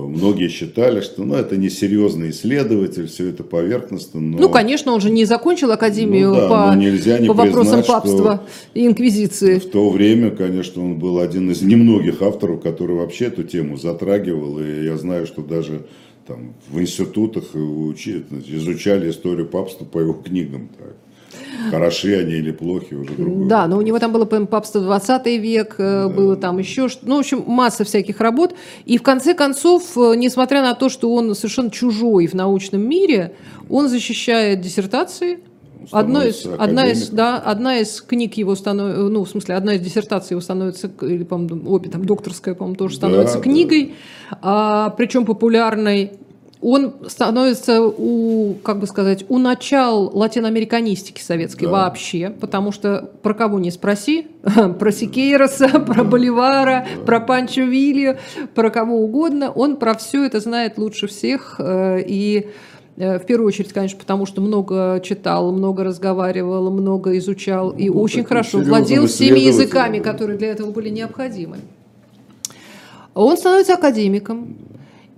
многие 0.09 0.49
считали, 0.49 1.01
что 1.01 1.23
ну, 1.23 1.35
это 1.35 1.57
не 1.57 1.69
серьезный 1.69 2.31
исследователь, 2.31 3.07
все 3.07 3.29
это 3.29 3.43
поверхностно. 3.43 4.19
Но... 4.19 4.37
Ну, 4.37 4.49
конечно, 4.49 4.91
он 4.93 5.01
же 5.01 5.09
не 5.09 5.25
закончил 5.25 5.71
академию 5.71 6.29
ну, 6.29 6.35
да, 6.35 6.49
по, 6.49 6.75
нельзя 6.75 7.19
не 7.19 7.27
по 7.27 7.33
вопросам 7.33 7.83
папства 7.83 8.43
и 8.73 8.85
инквизиции. 8.85 9.59
В 9.59 9.69
то 9.69 9.89
время, 9.89 10.31
конечно, 10.31 10.83
он 10.83 10.99
был 10.99 11.19
один 11.19 11.51
из 11.51 11.61
немногих 11.61 12.21
авторов, 12.21 12.61
который 12.61 12.95
вообще 12.95 13.25
эту 13.25 13.43
тему 13.43 13.77
затрагивал. 13.77 14.59
И 14.59 14.85
я 14.85 14.97
знаю, 14.97 15.25
что 15.25 15.41
даже 15.41 15.85
там, 16.27 16.53
в 16.69 16.79
институтах 16.79 17.55
изучали 17.55 19.09
историю 19.09 19.47
папства 19.47 19.85
по 19.85 19.99
его 19.99 20.13
книгам. 20.13 20.69
Так. 20.77 20.95
Хороши 21.69 22.15
они 22.15 22.33
или 22.33 22.51
плохи, 22.51 22.93
уже 22.93 23.13
другое. 23.13 23.47
Да, 23.47 23.67
но 23.67 23.77
у 23.77 23.81
него 23.81 23.99
там 23.99 24.11
было 24.11 24.25
папство 24.25 24.81
20 24.81 25.25
век, 25.39 25.75
э, 25.77 26.03
да. 26.07 26.09
было 26.09 26.35
там 26.35 26.57
еще, 26.57 26.87
ну, 27.01 27.17
в 27.17 27.19
общем, 27.19 27.43
масса 27.45 27.83
всяких 27.83 28.19
работ. 28.19 28.55
И 28.85 28.97
в 28.97 29.03
конце 29.03 29.33
концов, 29.33 29.97
э, 29.97 30.15
несмотря 30.15 30.61
на 30.61 30.73
то, 30.73 30.89
что 30.89 31.13
он 31.13 31.35
совершенно 31.35 31.71
чужой 31.71 32.27
в 32.27 32.33
научном 32.33 32.81
мире, 32.81 33.33
он 33.69 33.87
защищает 33.87 34.61
диссертации, 34.61 35.39
Одно 35.91 36.23
из, 36.23 36.45
одна, 36.45 36.87
из, 36.91 37.09
да, 37.09 37.37
одна 37.37 37.79
из 37.79 38.01
книг 38.01 38.35
его 38.35 38.53
становится, 38.55 39.01
ну, 39.01 39.23
в 39.23 39.29
смысле, 39.29 39.55
одна 39.55 39.75
из 39.75 39.81
диссертаций 39.81 40.35
его 40.35 40.41
становится, 40.41 40.91
или, 41.01 41.23
по-моему, 41.23 41.71
обе, 41.71 41.89
там, 41.89 42.05
докторская, 42.05 42.53
по-моему, 42.53 42.75
тоже 42.75 42.97
становится 42.97 43.37
да, 43.37 43.41
книгой, 43.41 43.95
да. 44.29 44.37
а, 44.41 44.89
причем 44.91 45.25
популярной 45.25 46.11
он 46.61 46.95
становится 47.07 47.81
у, 47.81 48.55
как 48.63 48.79
бы 48.79 48.87
сказать, 48.87 49.23
у 49.29 49.37
начал 49.37 50.09
латиноамериканистики 50.13 51.21
советской 51.21 51.65
да. 51.65 51.71
вообще, 51.71 52.31
потому 52.31 52.73
что 52.73 53.09
про 53.23 53.33
кого 53.33 53.59
не 53.59 53.71
спроси, 53.71 54.27
про 54.79 54.91
Сикейроса, 54.91 55.67
про 55.87 56.03
Боливара, 56.03 56.85
да. 56.97 57.05
про 57.05 57.19
Панчо 57.21 57.61
Вилью, 57.61 58.17
про 58.55 58.69
кого 58.69 58.97
угодно, 59.01 59.51
он 59.51 59.77
про 59.77 59.93
все 59.95 60.25
это 60.25 60.41
знает 60.41 60.77
лучше 60.77 61.07
всех 61.07 61.55
э, 61.59 62.01
и 62.05 62.49
э, 62.97 63.19
в 63.19 63.25
первую 63.25 63.47
очередь, 63.47 63.71
конечно, 63.71 63.97
потому 63.97 64.25
что 64.25 64.41
много 64.41 65.01
читал, 65.01 65.53
много 65.53 65.85
разговаривал, 65.85 66.69
много 66.71 67.17
изучал 67.19 67.69
и 67.69 67.89
ну, 67.89 68.01
очень 68.01 68.25
хорошо 68.25 68.59
владел 68.59 69.07
всеми 69.07 69.39
языками, 69.39 69.99
которые 69.99 70.37
для 70.37 70.49
этого 70.49 70.71
были 70.71 70.89
необходимы. 70.89 71.57
Он 73.13 73.37
становится 73.37 73.73
академиком, 73.73 74.55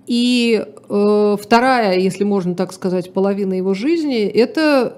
и 0.08 0.66
э, 0.90 1.38
вторая, 1.40 1.98
если 1.98 2.24
можно 2.24 2.56
так 2.56 2.74
сказать, 2.74 3.14
половина 3.14 3.54
его 3.54 3.74
жизни– 3.74 4.26
это 4.26 4.98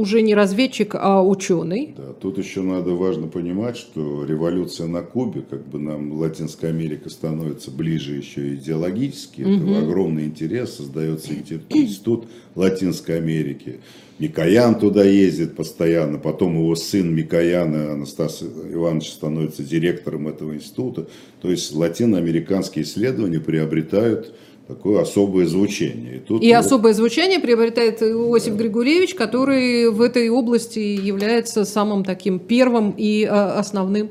уже 0.00 0.22
не 0.22 0.34
разведчик, 0.34 0.94
а 0.94 1.22
ученый. 1.22 1.94
Да, 1.94 2.14
тут 2.14 2.38
еще 2.38 2.62
надо 2.62 2.92
важно 2.92 3.26
понимать, 3.26 3.76
что 3.76 4.24
революция 4.24 4.86
на 4.86 5.02
Кубе, 5.02 5.42
как 5.42 5.66
бы 5.68 5.78
нам 5.78 6.12
Латинская 6.12 6.68
Америка 6.68 7.10
становится 7.10 7.70
ближе 7.70 8.14
еще 8.16 8.54
идеологически, 8.54 9.42
угу. 9.42 9.50
это 9.50 9.78
огромный 9.80 10.24
интерес, 10.24 10.76
создается 10.76 11.34
институт 11.34 12.28
Латинской 12.54 13.18
Америки. 13.18 13.80
Микоян 14.18 14.78
туда 14.78 15.04
ездит 15.04 15.54
постоянно, 15.56 16.18
потом 16.18 16.54
его 16.54 16.74
сын 16.76 17.14
Микояна, 17.14 17.92
Анастас 17.92 18.42
Иванович, 18.42 19.12
становится 19.12 19.62
директором 19.62 20.28
этого 20.28 20.54
института. 20.54 21.08
То 21.42 21.50
есть 21.50 21.74
латиноамериканские 21.74 22.84
исследования 22.84 23.40
приобретают 23.40 24.34
такое 24.70 25.02
особое 25.02 25.46
звучание. 25.46 26.16
И, 26.16 26.18
тут 26.20 26.42
и 26.42 26.52
особое 26.52 26.92
звучание 26.92 27.40
приобретает 27.40 28.02
Иосиф 28.02 28.54
да. 28.54 28.62
Григорьевич, 28.62 29.14
который 29.14 29.90
в 29.90 30.00
этой 30.00 30.28
области 30.28 30.78
является 30.78 31.64
самым 31.64 32.04
таким 32.04 32.38
первым 32.38 32.94
и 32.96 33.24
а, 33.24 33.58
основным 33.58 34.10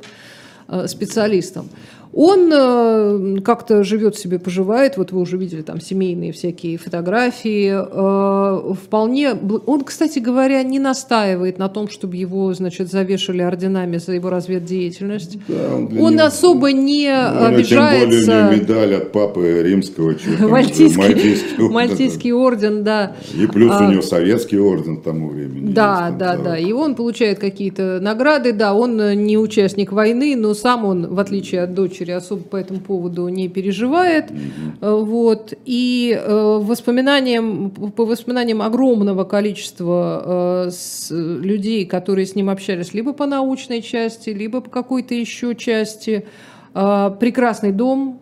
а, 0.67 0.87
специалистом. 0.87 1.69
Он 2.11 2.51
э, 2.51 3.41
как-то 3.41 3.83
живет 3.83 4.17
себе, 4.17 4.39
поживает. 4.39 4.97
Вот 4.97 5.11
вы 5.11 5.21
уже 5.21 5.37
видели 5.37 5.61
там 5.61 5.79
семейные 5.79 6.31
всякие 6.31 6.77
фотографии. 6.77 7.71
Э, 7.71 8.73
вполне. 8.73 9.33
Он, 9.67 9.83
кстати 9.83 10.17
говоря, 10.17 10.63
не 10.63 10.79
настаивает 10.79 11.59
на 11.59 11.69
том, 11.69 11.87
чтобы 11.87 12.15
его, 12.15 12.51
значит, 12.55 12.89
завешали 12.91 13.43
орденами 13.43 13.97
за 13.97 14.13
его 14.13 14.31
разведдеятельность. 14.31 15.37
Да, 15.47 15.75
он 15.75 15.83
он 15.99 16.13
него... 16.15 16.23
особо 16.23 16.71
не 16.71 17.09
ну, 17.09 17.45
обижается. 17.45 18.25
Тем 18.25 18.25
более 18.25 18.41
у 18.41 18.51
него 18.51 18.63
медаль 18.63 18.95
от 18.95 19.11
папы 19.11 19.61
римского. 19.63 20.15
Мальтийский, 20.39 20.97
мальтийский, 20.97 21.53
орден. 21.57 21.73
мальтийский 21.73 22.31
орден, 22.31 22.83
да. 22.83 23.15
И 23.39 23.45
плюс 23.45 23.71
а, 23.75 23.85
у 23.85 23.91
него 23.91 24.01
советский 24.01 24.57
орден 24.57 24.97
к 24.97 25.03
тому 25.03 25.29
времени. 25.29 25.71
Да, 25.71 26.07
есть, 26.07 26.17
да, 26.17 26.37
да. 26.37 26.57
И 26.57 26.71
он 26.71 26.95
получает 26.95 27.37
какие-то 27.37 27.99
награды. 28.01 28.51
Да, 28.51 28.73
он 28.73 28.97
не 29.25 29.37
участник 29.37 29.91
войны, 29.91 30.35
но 30.35 30.55
сам 30.55 30.85
он, 30.85 31.07
в 31.13 31.19
отличие 31.19 31.61
от 31.61 31.75
дочери 31.75 31.98
дочери 31.99 32.11
особо 32.11 32.43
по 32.43 32.57
этому 32.57 32.79
поводу 32.79 33.27
не 33.27 33.47
переживает. 33.49 34.31
Mm-hmm. 34.31 35.03
Вот. 35.03 35.53
И 35.65 36.17
э, 36.19 36.59
воспоминаниям, 36.61 37.71
по 37.71 38.05
воспоминаниям 38.05 38.61
огромного 38.61 39.23
количества 39.23 40.69
э, 40.69 41.15
людей, 41.41 41.85
которые 41.85 42.25
с 42.25 42.35
ним 42.35 42.49
общались 42.49 42.93
либо 42.93 43.13
по 43.13 43.25
научной 43.25 43.81
части, 43.81 44.29
либо 44.29 44.61
по 44.61 44.69
какой-то 44.69 45.13
еще 45.13 45.55
части, 45.55 46.25
э, 46.73 47.11
прекрасный 47.19 47.71
дом, 47.71 48.21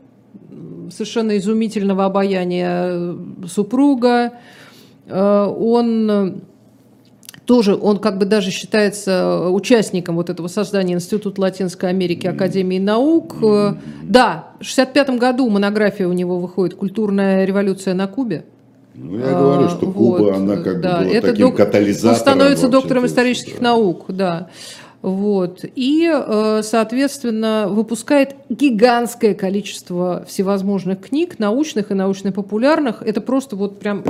совершенно 0.91 1.37
изумительного 1.37 2.05
обаяния 2.05 3.15
супруга. 3.45 4.31
Он 5.09 6.41
тоже 7.47 7.75
он 7.75 7.97
как 7.97 8.17
бы 8.17 8.25
даже 8.25 8.51
считается 8.51 9.11
э, 9.11 9.49
участником 9.49 10.17
вот 10.17 10.29
этого 10.29 10.49
создания 10.49 10.93
Института 10.93 11.39
Латинской 11.41 11.89
Америки 11.89 12.27
Академии 12.27 12.77
наук. 12.77 13.37
Mm-hmm. 13.39 13.77
Да, 14.03 14.49
в 14.59 14.65
65 14.65 15.11
году 15.11 15.49
монография 15.49 16.07
у 16.07 16.13
него 16.13 16.39
выходит 16.39 16.75
«Культурная 16.75 17.45
революция 17.45 17.93
на 17.93 18.07
Кубе». 18.07 18.43
Ну, 18.95 19.17
я 19.17 19.29
говорю, 19.29 19.69
что 19.69 19.85
Куба, 19.85 20.17
вот, 20.17 20.35
она 20.35 20.57
как 20.57 20.81
да, 20.81 20.97
бы 20.97 21.05
была 21.05 21.13
это 21.13 21.27
таким 21.27 21.47
док... 21.47 21.55
катализатором. 21.55 22.15
Он 22.15 22.19
становится 22.19 22.67
доктором 22.67 23.05
исторических 23.05 23.59
да. 23.59 23.63
наук, 23.63 24.05
да. 24.09 24.49
Вот. 25.01 25.63
И, 25.75 26.11
э, 26.11 26.61
соответственно, 26.63 27.67
выпускает 27.69 28.35
гигантское 28.49 29.35
количество 29.35 30.25
всевозможных 30.27 30.99
книг, 30.99 31.39
научных 31.39 31.91
и 31.91 31.93
научно-популярных. 31.93 33.03
Это 33.03 33.21
просто 33.21 33.55
вот 33.55 33.79
прям 33.79 34.03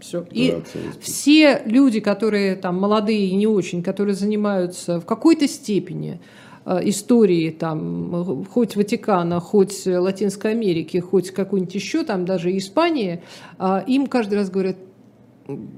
все. 0.00 0.26
И 0.30 0.62
все 1.00 1.62
люди, 1.64 2.00
которые 2.00 2.56
там 2.56 2.76
молодые 2.76 3.28
и 3.28 3.34
не 3.34 3.46
очень, 3.46 3.82
которые 3.82 4.14
занимаются 4.14 5.00
в 5.00 5.06
какой-то 5.06 5.48
степени 5.48 6.20
э, 6.64 6.80
истории 6.88 7.50
там 7.50 8.44
хоть 8.50 8.76
Ватикана, 8.76 9.40
хоть 9.40 9.86
Латинской 9.86 10.52
Америки, 10.52 10.98
хоть 10.98 11.30
какой-нибудь 11.30 11.74
еще 11.74 12.04
там 12.04 12.24
даже 12.24 12.56
Испании, 12.56 13.22
э, 13.58 13.82
им 13.86 14.06
каждый 14.06 14.34
раз 14.34 14.50
говорят, 14.50 14.76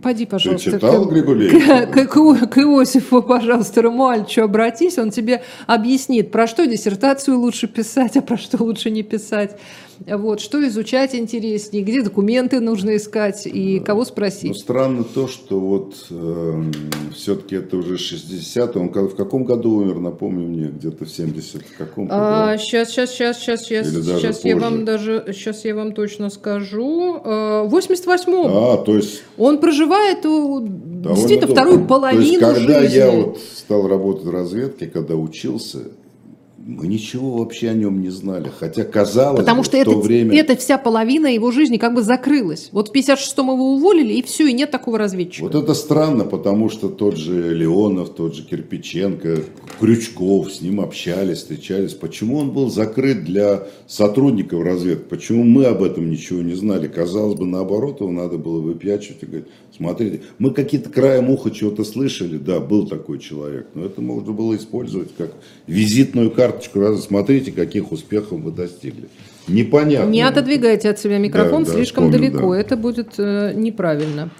Поди, 0.02 0.24
пожалуйста, 0.24 0.70
Ты 0.70 0.76
читал 0.78 1.06
к, 1.06 1.12
к, 1.92 2.06
к, 2.06 2.46
к 2.48 2.58
Иосифу, 2.58 3.22
пожалуйста, 3.22 3.82
Рамуальчу 3.82 4.42
обратись, 4.42 4.96
он 4.96 5.10
тебе 5.10 5.42
объяснит, 5.66 6.30
про 6.30 6.46
что 6.46 6.66
диссертацию 6.66 7.38
лучше 7.38 7.68
писать, 7.68 8.16
а 8.16 8.22
про 8.22 8.38
что 8.38 8.62
лучше 8.64 8.90
не 8.90 9.02
писать. 9.02 9.58
Вот, 10.06 10.40
что 10.40 10.66
изучать 10.68 11.14
интереснее, 11.14 11.82
где 11.82 12.02
документы 12.02 12.60
нужно 12.60 12.96
искать 12.96 13.46
и 13.46 13.80
кого 13.80 14.04
спросить. 14.04 14.50
Ну, 14.50 14.54
странно 14.54 15.04
то, 15.04 15.28
что 15.28 15.58
вот 15.58 15.94
э, 16.10 16.62
все-таки 17.14 17.56
это 17.56 17.76
уже 17.76 17.98
60 17.98 18.76
Он 18.76 18.88
в 18.88 19.16
каком 19.16 19.44
году 19.44 19.72
умер, 19.72 19.98
напомни 20.00 20.46
мне, 20.46 20.68
где-то 20.68 21.04
в 21.04 21.10
70 21.10 21.62
каком 21.76 22.08
а, 22.10 22.56
Сейчас, 22.58 22.90
сейчас, 22.90 23.10
сейчас, 23.10 23.38
сейчас, 23.38 23.62
сейчас, 23.62 23.86
сейчас 23.86 24.44
я 24.44 24.56
вам 24.56 24.84
даже, 24.84 25.24
сейчас 25.28 25.64
я 25.64 25.74
вам 25.74 25.92
точно 25.92 26.30
скажу. 26.30 27.16
Э, 27.24 27.64
в 27.66 27.74
88-м. 27.74 28.46
А, 28.46 28.76
то 28.78 28.96
есть... 28.96 29.22
Он 29.36 29.58
проживает 29.58 30.24
у, 30.26 30.66
действительно 30.66 31.48
вторую 31.48 31.86
половину 31.86 32.40
то 32.40 32.50
есть, 32.50 32.66
когда 32.66 32.80
жизни. 32.80 32.96
я 32.96 33.10
вот 33.10 33.38
стал 33.38 33.86
работать 33.86 34.24
в 34.24 34.30
разведке, 34.30 34.86
когда 34.86 35.14
учился, 35.14 35.78
мы 36.68 36.86
ничего 36.86 37.38
вообще 37.38 37.70
о 37.70 37.72
нем 37.72 38.02
не 38.02 38.10
знали, 38.10 38.52
хотя 38.54 38.84
казалось 38.84 39.40
Потому 39.40 39.62
бы, 39.62 39.64
что 39.64 39.78
в 39.78 39.80
это, 39.80 39.90
то 39.90 40.00
время... 40.00 40.38
это 40.38 40.54
вся 40.54 40.76
половина 40.76 41.26
его 41.26 41.50
жизни 41.50 41.78
как 41.78 41.94
бы 41.94 42.02
закрылась. 42.02 42.68
Вот 42.72 42.90
в 42.90 42.92
56-м 42.92 43.46
его 43.46 43.72
уволили, 43.72 44.12
и 44.12 44.22
все, 44.22 44.46
и 44.46 44.52
нет 44.52 44.70
такого 44.70 44.98
разведчика. 44.98 45.44
Вот 45.44 45.54
это 45.54 45.72
странно, 45.72 46.24
потому 46.24 46.68
что 46.68 46.90
тот 46.90 47.16
же 47.16 47.54
Леонов, 47.54 48.10
тот 48.10 48.34
же 48.34 48.42
Кирпиченко, 48.42 49.44
Крючков, 49.80 50.52
с 50.52 50.60
ним 50.60 50.82
общались, 50.82 51.38
встречались. 51.38 51.94
Почему 51.94 52.36
он 52.36 52.50
был 52.50 52.68
закрыт 52.68 53.24
для 53.24 53.66
сотрудников 53.86 54.62
разведки? 54.62 55.08
Почему 55.08 55.44
мы 55.44 55.64
об 55.64 55.82
этом 55.82 56.10
ничего 56.10 56.42
не 56.42 56.54
знали? 56.54 56.86
Казалось 56.86 57.38
бы, 57.38 57.46
наоборот, 57.46 58.02
его 58.02 58.12
надо 58.12 58.36
было 58.36 58.60
выпячивать 58.60 59.22
и 59.22 59.26
говорить, 59.26 59.48
смотрите, 59.78 60.22
мы 60.38 60.52
какие-то 60.52 60.90
краем 60.90 61.30
уха 61.30 61.50
чего-то 61.50 61.84
слышали, 61.84 62.36
да, 62.36 62.60
был 62.60 62.86
такой 62.86 63.18
человек, 63.18 63.68
но 63.74 63.86
это 63.86 64.00
можно 64.02 64.32
было 64.32 64.56
использовать 64.56 65.14
как 65.16 65.32
визитную 65.66 66.30
карточку, 66.30 66.80
смотрите, 66.96 67.52
каких 67.52 67.90
успехов 67.92 68.40
вы 68.40 68.50
достигли. 68.52 69.08
Непонятно. 69.46 70.10
Не 70.10 70.22
отодвигайте 70.22 70.90
от 70.90 70.98
себя 70.98 71.18
микрофон 71.18 71.64
да, 71.64 71.72
слишком 71.72 72.10
да, 72.10 72.18
далеко, 72.18 72.52
да. 72.54 72.60
это 72.60 72.76
будет 72.76 73.14
э, 73.18 73.54
неправильно. 73.54 74.30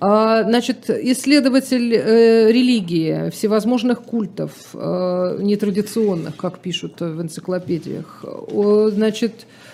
А, 0.00 0.42
значит, 0.44 0.90
исследователь 0.90 1.94
э, 1.94 2.52
религии, 2.52 3.30
всевозможных 3.30 4.02
культов, 4.02 4.52
э, 4.74 5.38
нетрадиционных, 5.40 6.36
как 6.36 6.58
пишут 6.58 7.00
в 7.00 7.20
энциклопедиях. 7.20 8.24
О, 8.24 8.90
значит, 8.90 9.32
э, 9.32 9.68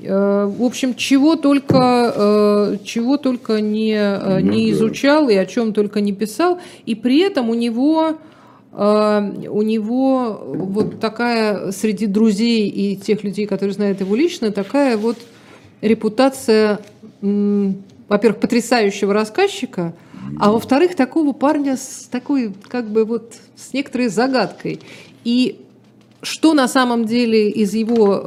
в 0.00 0.64
общем, 0.64 0.94
чего 0.94 1.36
только, 1.36 2.12
э, 2.14 2.76
чего 2.84 3.16
только 3.16 3.60
не, 3.60 3.94
э, 3.94 4.38
ну, 4.38 4.50
не 4.50 4.70
изучал 4.70 5.28
и 5.28 5.34
о 5.34 5.44
чем 5.44 5.72
только 5.72 6.00
не 6.00 6.12
писал, 6.12 6.60
и 6.86 6.94
при 6.94 7.20
этом 7.20 7.50
у 7.50 7.54
него 7.54 8.18
у 8.70 9.62
него 9.62 10.42
вот 10.44 11.00
такая 11.00 11.72
среди 11.72 12.06
друзей 12.06 12.68
и 12.68 12.96
тех 12.96 13.24
людей, 13.24 13.46
которые 13.46 13.74
знают 13.74 14.00
его 14.00 14.14
лично, 14.14 14.52
такая 14.52 14.96
вот 14.96 15.16
репутация, 15.80 16.78
во-первых, 17.20 18.40
потрясающего 18.40 19.14
рассказчика, 19.14 19.94
а 20.38 20.52
во-вторых, 20.52 20.94
такого 20.94 21.32
парня 21.32 21.76
с 21.76 22.08
такой, 22.10 22.52
как 22.68 22.88
бы 22.88 23.04
вот, 23.04 23.34
с 23.56 23.72
некоторой 23.72 24.08
загадкой. 24.08 24.80
И 25.24 25.60
что 26.22 26.54
на 26.54 26.66
самом 26.66 27.06
деле 27.06 27.48
из 27.50 27.74
его 27.74 28.20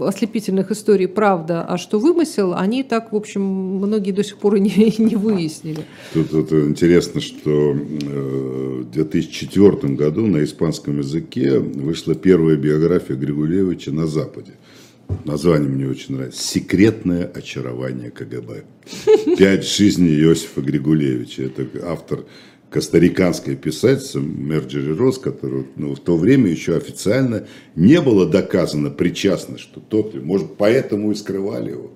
э, 0.00 0.06
ослепительных 0.06 0.70
историй 0.70 1.08
правда, 1.08 1.62
а 1.62 1.76
что 1.76 1.98
вымысел, 1.98 2.54
они 2.54 2.84
так, 2.84 3.12
в 3.12 3.16
общем, 3.16 3.42
многие 3.42 4.12
до 4.12 4.22
сих 4.22 4.38
пор 4.38 4.56
и 4.56 4.60
не, 4.60 4.94
не 4.98 5.16
выяснили. 5.16 5.84
Тут 6.12 6.32
это 6.32 6.68
интересно, 6.68 7.20
что 7.20 7.72
э, 7.72 8.82
в 8.82 8.90
2004 8.90 9.94
году 9.94 10.26
на 10.26 10.44
испанском 10.44 10.98
языке 10.98 11.58
вышла 11.58 12.14
первая 12.14 12.56
биография 12.56 13.16
Григулевича 13.16 13.90
на 13.90 14.06
Западе. 14.06 14.52
Название 15.24 15.68
мне 15.68 15.86
очень 15.86 16.16
нравится. 16.16 16.42
«Секретное 16.42 17.24
очарование 17.24 18.10
КГБ». 18.10 18.64
«Пять 19.36 19.66
жизней 19.66 20.14
Иосифа 20.20 20.60
Григулевича». 20.60 21.42
Это 21.42 21.66
автор 21.86 22.24
костариканская 22.72 23.54
писательница 23.54 24.18
Мерджери 24.18 24.92
Рос, 24.92 25.18
которая 25.18 25.64
ну, 25.76 25.94
в 25.94 26.00
то 26.00 26.16
время 26.16 26.50
еще 26.50 26.74
официально 26.74 27.46
не 27.76 28.00
было 28.00 28.26
доказано 28.26 28.90
причастность, 28.90 29.62
что 29.62 29.80
тот, 29.80 30.14
может, 30.14 30.56
поэтому 30.56 31.12
и 31.12 31.14
скрывали 31.14 31.70
его, 31.70 31.90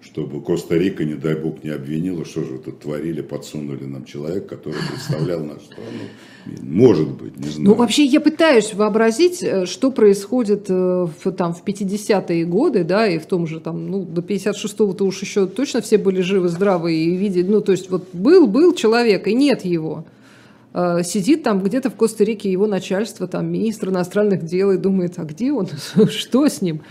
чтобы 0.00 0.40
Коста-Рика, 0.40 1.04
не 1.04 1.14
дай 1.14 1.34
бог, 1.34 1.62
не 1.64 1.70
обвинила, 1.70 2.24
что 2.24 2.42
же 2.42 2.52
вы 2.52 2.58
тут 2.58 2.80
творили, 2.80 3.20
подсунули 3.20 3.84
нам 3.84 4.04
человека, 4.04 4.56
который 4.56 4.78
представлял 4.88 5.40
нашу 5.40 5.64
страну. 5.66 6.62
Может 6.62 7.10
быть, 7.10 7.36
не 7.36 7.48
знаю. 7.48 7.68
Ну, 7.68 7.74
вообще, 7.74 8.04
я 8.04 8.20
пытаюсь 8.20 8.72
вообразить, 8.72 9.42
э, 9.42 9.66
что 9.66 9.90
происходит 9.90 10.66
э, 10.70 10.72
в, 10.72 11.32
там, 11.32 11.52
в 11.52 11.62
50-е 11.64 12.44
годы, 12.46 12.84
да, 12.84 13.06
и 13.06 13.18
в 13.18 13.26
том 13.26 13.46
же, 13.46 13.60
там, 13.60 13.90
ну, 13.90 14.04
до 14.04 14.22
56-го-то 14.22 15.04
уж 15.04 15.20
еще 15.20 15.46
точно 15.46 15.82
все 15.82 15.98
были 15.98 16.22
живы, 16.22 16.48
здравы 16.48 16.94
и 16.94 17.16
видели, 17.16 17.46
ну, 17.46 17.60
то 17.60 17.72
есть, 17.72 17.90
вот 17.90 18.08
был, 18.12 18.46
был 18.46 18.74
человек, 18.74 19.26
и 19.26 19.34
нет 19.34 19.64
его. 19.64 20.06
Э, 20.72 21.02
сидит 21.04 21.42
там 21.42 21.62
где-то 21.62 21.90
в 21.90 21.94
Коста-Рике 21.96 22.50
его 22.50 22.66
начальство, 22.66 23.26
там 23.26 23.50
министр 23.50 23.88
иностранных 23.88 24.44
дел 24.44 24.70
и 24.70 24.76
думает, 24.76 25.14
а 25.16 25.24
где 25.24 25.52
он, 25.52 25.68
что 26.08 26.48
с 26.48 26.62
ним? 26.62 26.82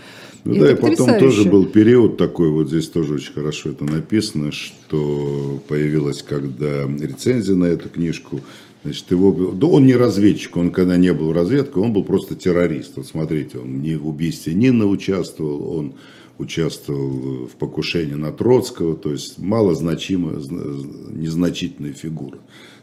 Ну 0.44 0.54
и 0.54 0.60
да, 0.60 0.72
и 0.72 0.74
потом 0.74 1.18
тоже 1.18 1.48
был 1.48 1.66
период 1.66 2.16
такой, 2.16 2.50
вот 2.50 2.68
здесь 2.68 2.88
тоже 2.88 3.14
очень 3.14 3.32
хорошо 3.32 3.70
это 3.70 3.84
написано, 3.84 4.52
что 4.52 5.62
появилась 5.68 6.22
когда 6.22 6.84
рецензия 6.84 7.54
на 7.54 7.66
эту 7.66 7.88
книжку, 7.88 8.40
Значит, 8.82 9.10
его, 9.10 9.52
да 9.52 9.66
он 9.66 9.84
не 9.84 9.94
разведчик, 9.94 10.56
он 10.56 10.70
когда 10.70 10.96
не 10.96 11.12
был 11.12 11.28
в 11.28 11.32
разведке, 11.32 11.78
он 11.80 11.92
был 11.92 12.02
просто 12.02 12.34
террорист. 12.34 12.92
Вот 12.96 13.06
смотрите, 13.06 13.58
он 13.58 13.82
не 13.82 13.96
в 13.96 14.08
убийстве 14.08 14.54
Нина 14.54 14.86
участвовал, 14.86 15.76
он 15.76 15.94
участвовал 16.38 17.46
в 17.46 17.56
покушении 17.58 18.14
на 18.14 18.32
Троцкого, 18.32 18.96
то 18.96 19.12
есть 19.12 19.38
малозначимая, 19.38 20.36
незначительная 21.10 21.92
фигура. 21.92 22.38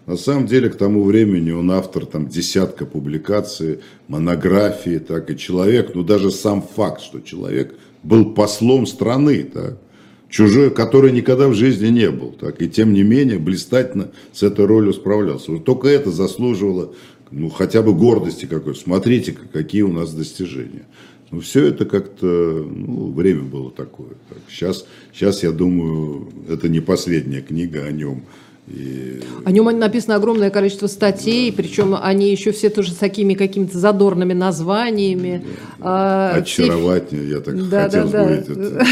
На 0.08 0.18
самом 0.18 0.48
деле, 0.48 0.70
к 0.70 0.76
тому 0.76 1.04
времени 1.04 1.52
он 1.52 1.70
автор 1.70 2.06
там 2.06 2.28
десятка 2.28 2.86
публикаций, 2.86 3.80
монографии, 4.08 4.98
так 4.98 5.30
и 5.30 5.38
человек, 5.38 5.92
ну 5.94 6.04
даже 6.04 6.32
сам 6.32 6.62
факт, 6.62 7.02
что 7.02 7.20
человек 7.20 7.76
был 8.04 8.34
послом 8.34 8.88
страны, 8.88 9.44
так, 9.44 9.78
чужой, 10.30 10.72
который 10.72 11.12
никогда 11.12 11.50
в 11.50 11.54
жизни 11.54 11.90
не 11.90 12.10
был, 12.10 12.32
так, 12.32 12.62
и 12.62 12.70
тем 12.70 12.94
не 12.94 13.04
менее 13.04 13.38
блистательно 13.38 14.10
с 14.32 14.44
этой 14.44 14.66
ролью 14.66 14.94
справлялся. 14.94 15.52
Вот 15.52 15.66
только 15.66 15.90
это 15.90 16.10
заслуживало 16.10 16.94
ну, 17.32 17.50
хотя 17.50 17.82
бы 17.82 17.94
гордости 17.94 18.46
какой-то. 18.46 18.80
Смотрите, 18.80 19.36
какие 19.52 19.82
у 19.82 19.92
нас 19.92 20.14
достижения. 20.14 20.86
Ну, 21.30 21.42
все 21.42 21.66
это 21.66 21.86
как-то, 21.86 22.26
ну, 22.26 23.12
время 23.12 23.42
было 23.42 23.70
такое. 23.70 24.12
Так. 24.30 24.38
Сейчас, 24.50 24.86
сейчас, 25.14 25.44
я 25.44 25.52
думаю, 25.52 26.30
это 26.48 26.70
не 26.70 26.80
последняя 26.80 27.42
книга 27.42 27.84
о 27.84 27.92
нем. 27.92 28.24
И... 28.68 29.22
О 29.46 29.52
нем 29.52 29.66
написано 29.80 30.16
огромное 30.16 30.50
количество 30.50 30.88
статей, 30.88 31.52
да. 31.52 31.58
причем 31.58 31.96
они 32.00 32.30
еще 32.30 32.52
все 32.52 32.70
тоже 32.70 32.92
с 32.92 32.96
такими 32.96 33.34
какими-то 33.34 33.78
задорными 33.78 34.34
названиями. 34.34 35.46
Да. 35.80 36.32
А, 36.34 36.38
Очаровательно, 36.38 37.22
я 37.22 37.40
так 37.40 37.70
да, 37.70 37.84
хотел 37.84 38.10
да, 38.10 38.24
говорить. 38.24 38.48
Да. 38.48 38.86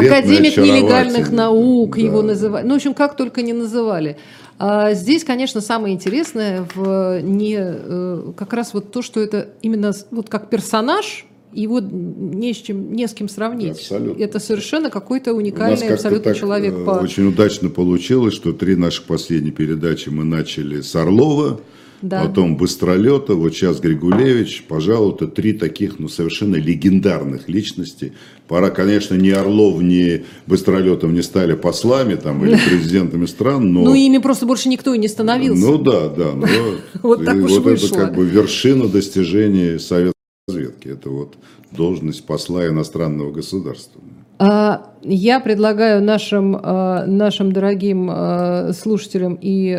Академик 0.00 0.56
нелегальных 0.56 1.32
наук 1.32 1.96
да. 1.96 2.02
его 2.02 2.22
называли. 2.22 2.64
Ну, 2.66 2.74
в 2.74 2.76
общем, 2.76 2.94
как 2.94 3.16
только 3.16 3.42
не 3.42 3.52
называли. 3.52 4.16
А 4.60 4.92
здесь, 4.92 5.24
конечно, 5.24 5.60
самое 5.60 5.94
интересное 5.94 6.66
в 6.74 7.20
не 7.22 7.56
э, 7.58 8.32
как 8.36 8.52
раз 8.52 8.74
вот 8.74 8.92
то, 8.92 9.02
что 9.02 9.18
это 9.18 9.48
именно 9.62 9.92
вот 10.10 10.28
как 10.28 10.50
персонаж 10.50 11.26
его 11.52 11.80
не 11.80 12.52
с, 12.52 12.58
чем, 12.58 12.92
не 12.92 13.06
с 13.06 13.12
кем 13.12 13.28
сравнить. 13.28 13.72
Абсолютно. 13.72 14.22
Это 14.22 14.38
совершенно 14.38 14.90
какой-то 14.90 15.34
уникальный 15.34 15.88
абсолютно 15.88 16.34
человек. 16.34 16.74
Э, 16.74 16.84
по... 16.84 16.90
Очень 16.90 17.28
удачно 17.28 17.68
получилось, 17.68 18.34
что 18.34 18.52
три 18.52 18.76
наших 18.76 19.04
последние 19.04 19.52
передачи 19.52 20.08
мы 20.08 20.24
начали 20.24 20.80
с 20.80 20.94
Орлова, 20.94 21.60
да. 22.02 22.24
потом 22.24 22.56
Быстролета, 22.56 23.34
вот 23.34 23.54
сейчас 23.54 23.80
Григулевич. 23.80 24.64
Пожалуй, 24.68 25.14
это 25.14 25.26
три 25.26 25.52
таких 25.52 25.98
ну, 25.98 26.08
совершенно 26.08 26.56
легендарных 26.56 27.48
личности. 27.48 28.12
Пора, 28.46 28.70
конечно, 28.70 29.14
ни 29.14 29.30
Орлов, 29.30 29.82
ни 29.82 30.24
Быстролетов 30.46 31.10
не 31.10 31.22
стали 31.22 31.54
послами 31.54 32.14
там, 32.14 32.44
или 32.44 32.56
президентами 32.56 33.26
стран, 33.26 33.72
но... 33.72 33.82
Ну, 33.82 33.94
ими 33.94 34.18
просто 34.18 34.46
больше 34.46 34.68
никто 34.68 34.94
и 34.94 34.98
не 34.98 35.08
становился. 35.08 35.60
Ну 35.60 35.78
да, 35.78 36.08
да. 36.08 36.34
Вот 37.02 37.24
так 37.24 37.36
уж 37.36 37.52
вышло. 37.52 37.86
это 37.86 37.94
как 37.94 38.14
бы 38.14 38.24
вершина 38.24 38.88
достижений 38.88 39.78
Совета 39.78 40.12
разведки. 40.50 40.88
Это 40.88 41.10
вот 41.10 41.34
должность 41.72 42.24
посла 42.26 42.66
иностранного 42.66 43.32
государства. 43.32 44.00
А, 44.38 44.90
я 45.02 45.38
предлагаю 45.38 46.02
нашим, 46.02 46.58
а, 46.62 47.04
нашим 47.06 47.52
дорогим 47.52 48.08
а, 48.10 48.72
слушателям 48.72 49.38
и, 49.40 49.78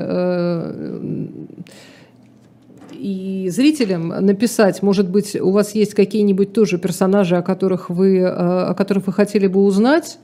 и 2.93 3.49
зрителям 3.49 4.09
написать, 4.09 4.83
может 4.83 5.09
быть, 5.09 5.35
у 5.35 5.49
вас 5.49 5.73
есть 5.73 5.95
какие-нибудь 5.95 6.53
тоже 6.53 6.77
персонажи, 6.77 7.35
о 7.37 7.41
которых 7.41 7.89
вы, 7.89 8.23
о 8.23 8.75
которых 8.75 9.07
вы 9.07 9.13
хотели 9.13 9.47
бы 9.47 9.63
узнать. 9.63 10.19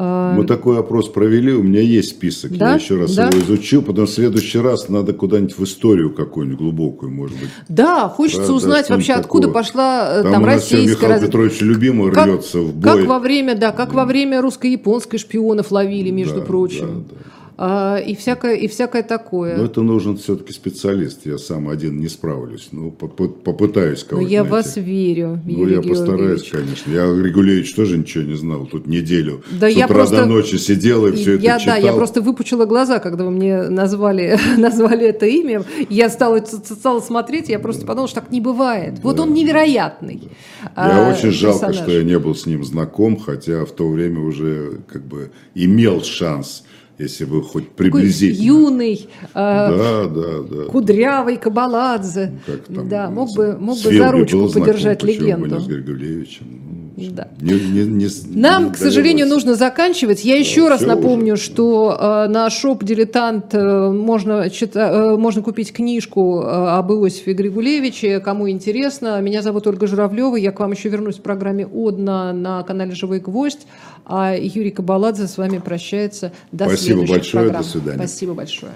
А, 0.00 0.32
Мы 0.34 0.44
такой 0.44 0.78
опрос 0.78 1.08
провели, 1.08 1.52
у 1.52 1.62
меня 1.64 1.80
есть 1.80 2.10
список, 2.10 2.56
Да? 2.56 2.70
я 2.70 2.74
еще 2.76 2.96
раз 2.96 3.16
Да? 3.16 3.26
его 3.26 3.40
изучу, 3.40 3.82
потом 3.82 4.06
в 4.06 4.10
следующий 4.10 4.60
раз 4.60 4.88
надо 4.88 5.12
куда-нибудь 5.12 5.58
в 5.58 5.64
историю 5.64 6.14
какую-нибудь 6.14 6.58
глубокую, 6.60 7.10
может 7.10 7.36
быть. 7.36 7.48
Да, 7.68 8.08
хочется 8.08 8.42
Да, 8.42 8.46
да, 8.46 8.54
узнать 8.54 8.84
что-нибудь 8.84 9.08
вообще, 9.08 9.20
откуда 9.20 9.48
такого. 9.48 9.60
пошла 9.62 10.08
э, 10.18 10.22
Там, 10.22 10.32
там 10.34 10.44
российская... 10.44 10.88
Михаил 10.94 11.10
раз- 11.14 11.20
Петрович 11.22 11.60
любимый 11.62 12.12
Как- 12.12 12.26
рвется 12.28 12.60
в 12.60 12.74
бой. 12.76 12.92
Как 12.98 13.06
во 13.08 13.18
время, 13.18 13.56
да, 13.56 13.72
как 13.72 13.92
во 13.92 14.04
время 14.04 14.40
русско-японской 14.40 15.18
шпионов 15.18 15.72
ловили, 15.72 16.10
между 16.10 16.40
Да, 16.40 16.46
прочим. 16.46 17.04
да, 17.08 17.14
да. 17.16 17.20
А, 17.60 17.96
и 17.98 18.14
всякое, 18.14 18.54
и 18.54 18.68
всякое 18.68 19.02
такое. 19.02 19.56
Но 19.56 19.64
это 19.64 19.82
нужен 19.82 20.16
все-таки 20.16 20.52
специалист, 20.52 21.26
я 21.26 21.38
сам 21.38 21.68
один 21.68 21.98
не 21.98 22.06
справлюсь. 22.06 22.68
Ну, 22.70 22.94
попы- 22.96 23.28
попытаюсь 23.28 24.02
Но 24.04 24.10
кого-то 24.10 24.28
я 24.32 24.42
найти. 24.44 24.52
вас 24.52 24.76
верю, 24.76 25.40
Ну, 25.44 25.50
Юрий 25.64 25.74
я 25.74 25.82
постараюсь, 25.82 26.42
Георгиевич. 26.42 26.50
конечно. 26.52 26.92
Я, 26.92 27.02
Регулевич, 27.22 27.74
тоже 27.74 27.98
ничего 27.98 28.22
не 28.22 28.36
знал. 28.36 28.66
Тут 28.66 28.86
неделю 28.86 29.42
Да 29.50 29.68
с 29.68 29.74
я 29.74 29.86
утра 29.86 29.96
просто- 29.96 30.16
до 30.18 30.26
ночи 30.26 30.54
сидел 30.54 31.04
и 31.08 31.12
все 31.16 31.34
это 31.34 31.42
я, 31.42 31.58
читал. 31.58 31.74
да, 31.74 31.80
я 31.84 31.92
просто 31.94 32.22
выпучила 32.22 32.64
глаза, 32.64 33.00
когда 33.00 33.24
вы 33.24 33.32
мне 33.32 33.62
назвали, 33.64 34.38
назвали 34.56 35.06
это 35.08 35.26
имя. 35.26 35.64
Я 35.90 36.10
стала, 36.10 36.38
стала 36.44 37.00
смотреть, 37.00 37.48
я 37.48 37.58
просто 37.58 37.84
подумала, 37.84 38.06
что 38.06 38.20
так 38.20 38.30
не 38.30 38.40
бывает. 38.40 39.00
Вот 39.02 39.18
он 39.18 39.34
невероятный. 39.34 40.28
Я 40.76 41.08
а, 41.08 41.12
очень 41.12 41.32
жалко, 41.32 41.66
персонаж. 41.66 41.76
что 41.76 41.90
я 41.90 42.04
не 42.04 42.18
был 42.20 42.36
с 42.36 42.46
ним 42.46 42.62
знаком, 42.64 43.18
хотя 43.18 43.64
в 43.64 43.72
то 43.72 43.88
время 43.88 44.20
уже 44.20 44.78
как 44.86 45.04
бы 45.04 45.32
имел 45.56 46.02
шанс, 46.04 46.62
если 46.98 47.24
бы 47.24 47.42
хоть 47.42 47.68
приблизительно. 47.70 48.44
юный, 48.44 49.08
а, 49.34 50.06
Да, 50.08 50.08
да, 50.08 50.42
да. 50.42 50.64
кудрявый 50.64 51.36
Кабаладзе. 51.36 52.38
Как 52.44 52.64
там, 52.64 52.88
да, 52.88 53.08
мог 53.10 53.34
бы, 53.34 53.56
мог 53.58 53.80
бы 53.82 53.96
за 53.96 54.10
ручку 54.12 54.48
подержать 54.48 55.02
легенду. 55.02 55.60
с 55.60 55.66
Григулевичем. 55.66 56.67
Ну, 57.06 57.10
Да. 57.12 57.28
не- 57.40 57.52
не- 57.52 57.84
не- 57.84 58.08
Нам, 58.40 58.64
не 58.66 58.70
к 58.72 58.76
сожалению, 58.76 59.26
нужно 59.28 59.54
заканчивать. 59.54 60.24
Я 60.24 60.36
еще 60.36 60.68
раз 60.68 60.80
всё 60.80 60.88
напомню, 60.88 61.34
уже. 61.34 61.42
что 61.42 61.96
э, 62.00 62.28
на 62.28 62.50
шоп 62.50 62.82
«Дилетант» 62.84 63.54
э, 63.54 63.90
можно, 63.90 64.46
чита- 64.48 65.14
э, 65.14 65.16
можно 65.16 65.42
купить 65.42 65.72
книжку 65.72 66.42
э, 66.42 66.46
об 66.48 66.90
Иосифе 66.92 67.32
Григулевиче. 67.32 68.20
Кому 68.20 68.48
интересно, 68.50 69.20
меня 69.20 69.42
зовут 69.42 69.66
Ольга 69.66 69.86
Журавлева. 69.86 70.36
Я 70.36 70.52
к 70.52 70.60
вам 70.60 70.72
еще 70.72 70.88
вернусь 70.88 71.16
в 71.18 71.22
программе 71.22 71.66
«Одна» 71.72 72.32
на 72.32 72.62
канале 72.64 72.92
«Живой 72.94 73.20
гвоздь». 73.20 73.66
А 74.04 74.34
Юрий 74.34 74.70
Кабаладзе 74.70 75.26
с 75.26 75.36
вами 75.38 75.58
прощается. 75.58 76.32
До 76.50 76.64
Спасибо 76.66 77.00
большое, 77.06 77.44
до 77.44 77.50
программ. 77.50 77.64
свидания. 77.64 77.96
Спасибо 77.98 78.34
большое. 78.34 78.72